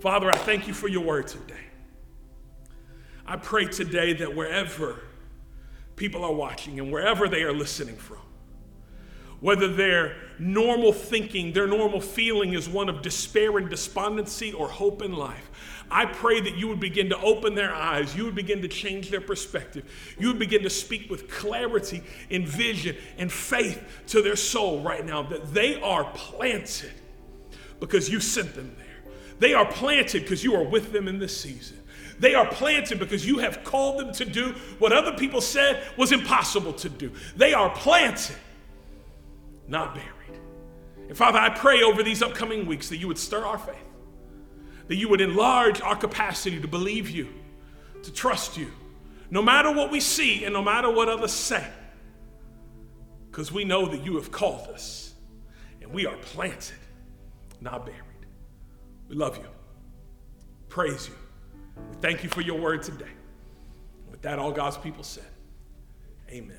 Father, 0.00 0.30
I 0.30 0.36
thank 0.36 0.66
you 0.66 0.72
for 0.72 0.88
your 0.88 1.02
word 1.02 1.28
today. 1.28 1.54
I 3.26 3.36
pray 3.36 3.66
today 3.66 4.14
that 4.14 4.34
wherever 4.34 5.02
people 5.96 6.24
are 6.24 6.32
watching 6.32 6.80
and 6.80 6.90
wherever 6.90 7.28
they 7.28 7.42
are 7.42 7.52
listening 7.52 7.96
from, 7.96 8.16
whether 9.40 9.68
they're 9.68 10.16
normal 10.38 10.94
thinking, 10.94 11.52
their 11.52 11.66
normal 11.66 12.00
feeling 12.00 12.54
is 12.54 12.66
one 12.66 12.88
of 12.88 13.02
despair 13.02 13.58
and 13.58 13.68
despondency 13.68 14.54
or 14.54 14.68
hope 14.68 15.02
in 15.02 15.12
life. 15.12 15.50
I 15.90 16.06
pray 16.06 16.40
that 16.40 16.56
you 16.56 16.68
would 16.68 16.80
begin 16.80 17.10
to 17.10 17.20
open 17.20 17.54
their 17.54 17.74
eyes. 17.74 18.16
You 18.16 18.24
would 18.24 18.34
begin 18.34 18.62
to 18.62 18.68
change 18.68 19.10
their 19.10 19.20
perspective. 19.20 19.84
You 20.18 20.28
would 20.28 20.38
begin 20.38 20.62
to 20.62 20.70
speak 20.70 21.10
with 21.10 21.28
clarity 21.28 22.02
and 22.30 22.48
vision 22.48 22.96
and 23.18 23.30
faith 23.30 23.82
to 24.08 24.22
their 24.22 24.36
soul 24.36 24.80
right 24.80 25.04
now 25.04 25.22
that 25.24 25.52
they 25.52 25.78
are 25.80 26.04
planted 26.14 26.92
because 27.80 28.08
you 28.08 28.20
sent 28.20 28.54
them. 28.54 28.76
They 29.40 29.52
are 29.52 29.66
planted 29.66 30.22
because 30.22 30.44
you 30.44 30.54
are 30.54 30.62
with 30.62 30.92
them 30.92 31.08
in 31.08 31.18
this 31.18 31.38
season. 31.38 31.78
They 32.20 32.34
are 32.34 32.46
planted 32.46 32.98
because 32.98 33.26
you 33.26 33.38
have 33.38 33.64
called 33.64 33.98
them 33.98 34.12
to 34.12 34.24
do 34.24 34.54
what 34.78 34.92
other 34.92 35.12
people 35.12 35.40
said 35.40 35.82
was 35.96 36.12
impossible 36.12 36.74
to 36.74 36.88
do. 36.88 37.10
They 37.34 37.52
are 37.54 37.70
planted, 37.70 38.36
not 39.66 39.94
buried. 39.94 40.40
And 41.08 41.16
Father, 41.16 41.38
I 41.38 41.48
pray 41.48 41.82
over 41.82 42.04
these 42.04 42.22
upcoming 42.22 42.66
weeks 42.66 42.88
that 42.90 42.98
you 42.98 43.08
would 43.08 43.18
stir 43.18 43.44
our 43.44 43.58
faith 43.58 43.76
that 44.90 44.96
you 44.96 45.08
would 45.08 45.20
enlarge 45.20 45.80
our 45.82 45.94
capacity 45.94 46.60
to 46.60 46.66
believe 46.66 47.08
you, 47.08 47.28
to 48.02 48.12
trust 48.12 48.56
you, 48.56 48.66
no 49.30 49.40
matter 49.40 49.70
what 49.70 49.88
we 49.88 50.00
see 50.00 50.44
and 50.44 50.52
no 50.52 50.60
matter 50.60 50.90
what 50.90 51.08
others 51.08 51.30
say, 51.30 51.64
because 53.30 53.52
we 53.52 53.62
know 53.62 53.86
that 53.86 54.04
you 54.04 54.16
have 54.16 54.32
called 54.32 54.66
us 54.66 55.14
and 55.80 55.92
we 55.92 56.06
are 56.06 56.16
planted, 56.16 56.74
not 57.60 57.86
buried. 57.86 58.02
We 59.10 59.16
love 59.16 59.36
you, 59.36 59.48
praise 60.68 61.08
you. 61.08 61.14
We 61.90 61.96
thank 62.00 62.22
you 62.22 62.28
for 62.30 62.42
your 62.42 62.60
word 62.60 62.84
today. 62.84 63.10
With 64.08 64.22
that, 64.22 64.38
all 64.38 64.52
God's 64.52 64.78
people 64.78 65.02
said, 65.02 65.26
Amen. 66.30 66.56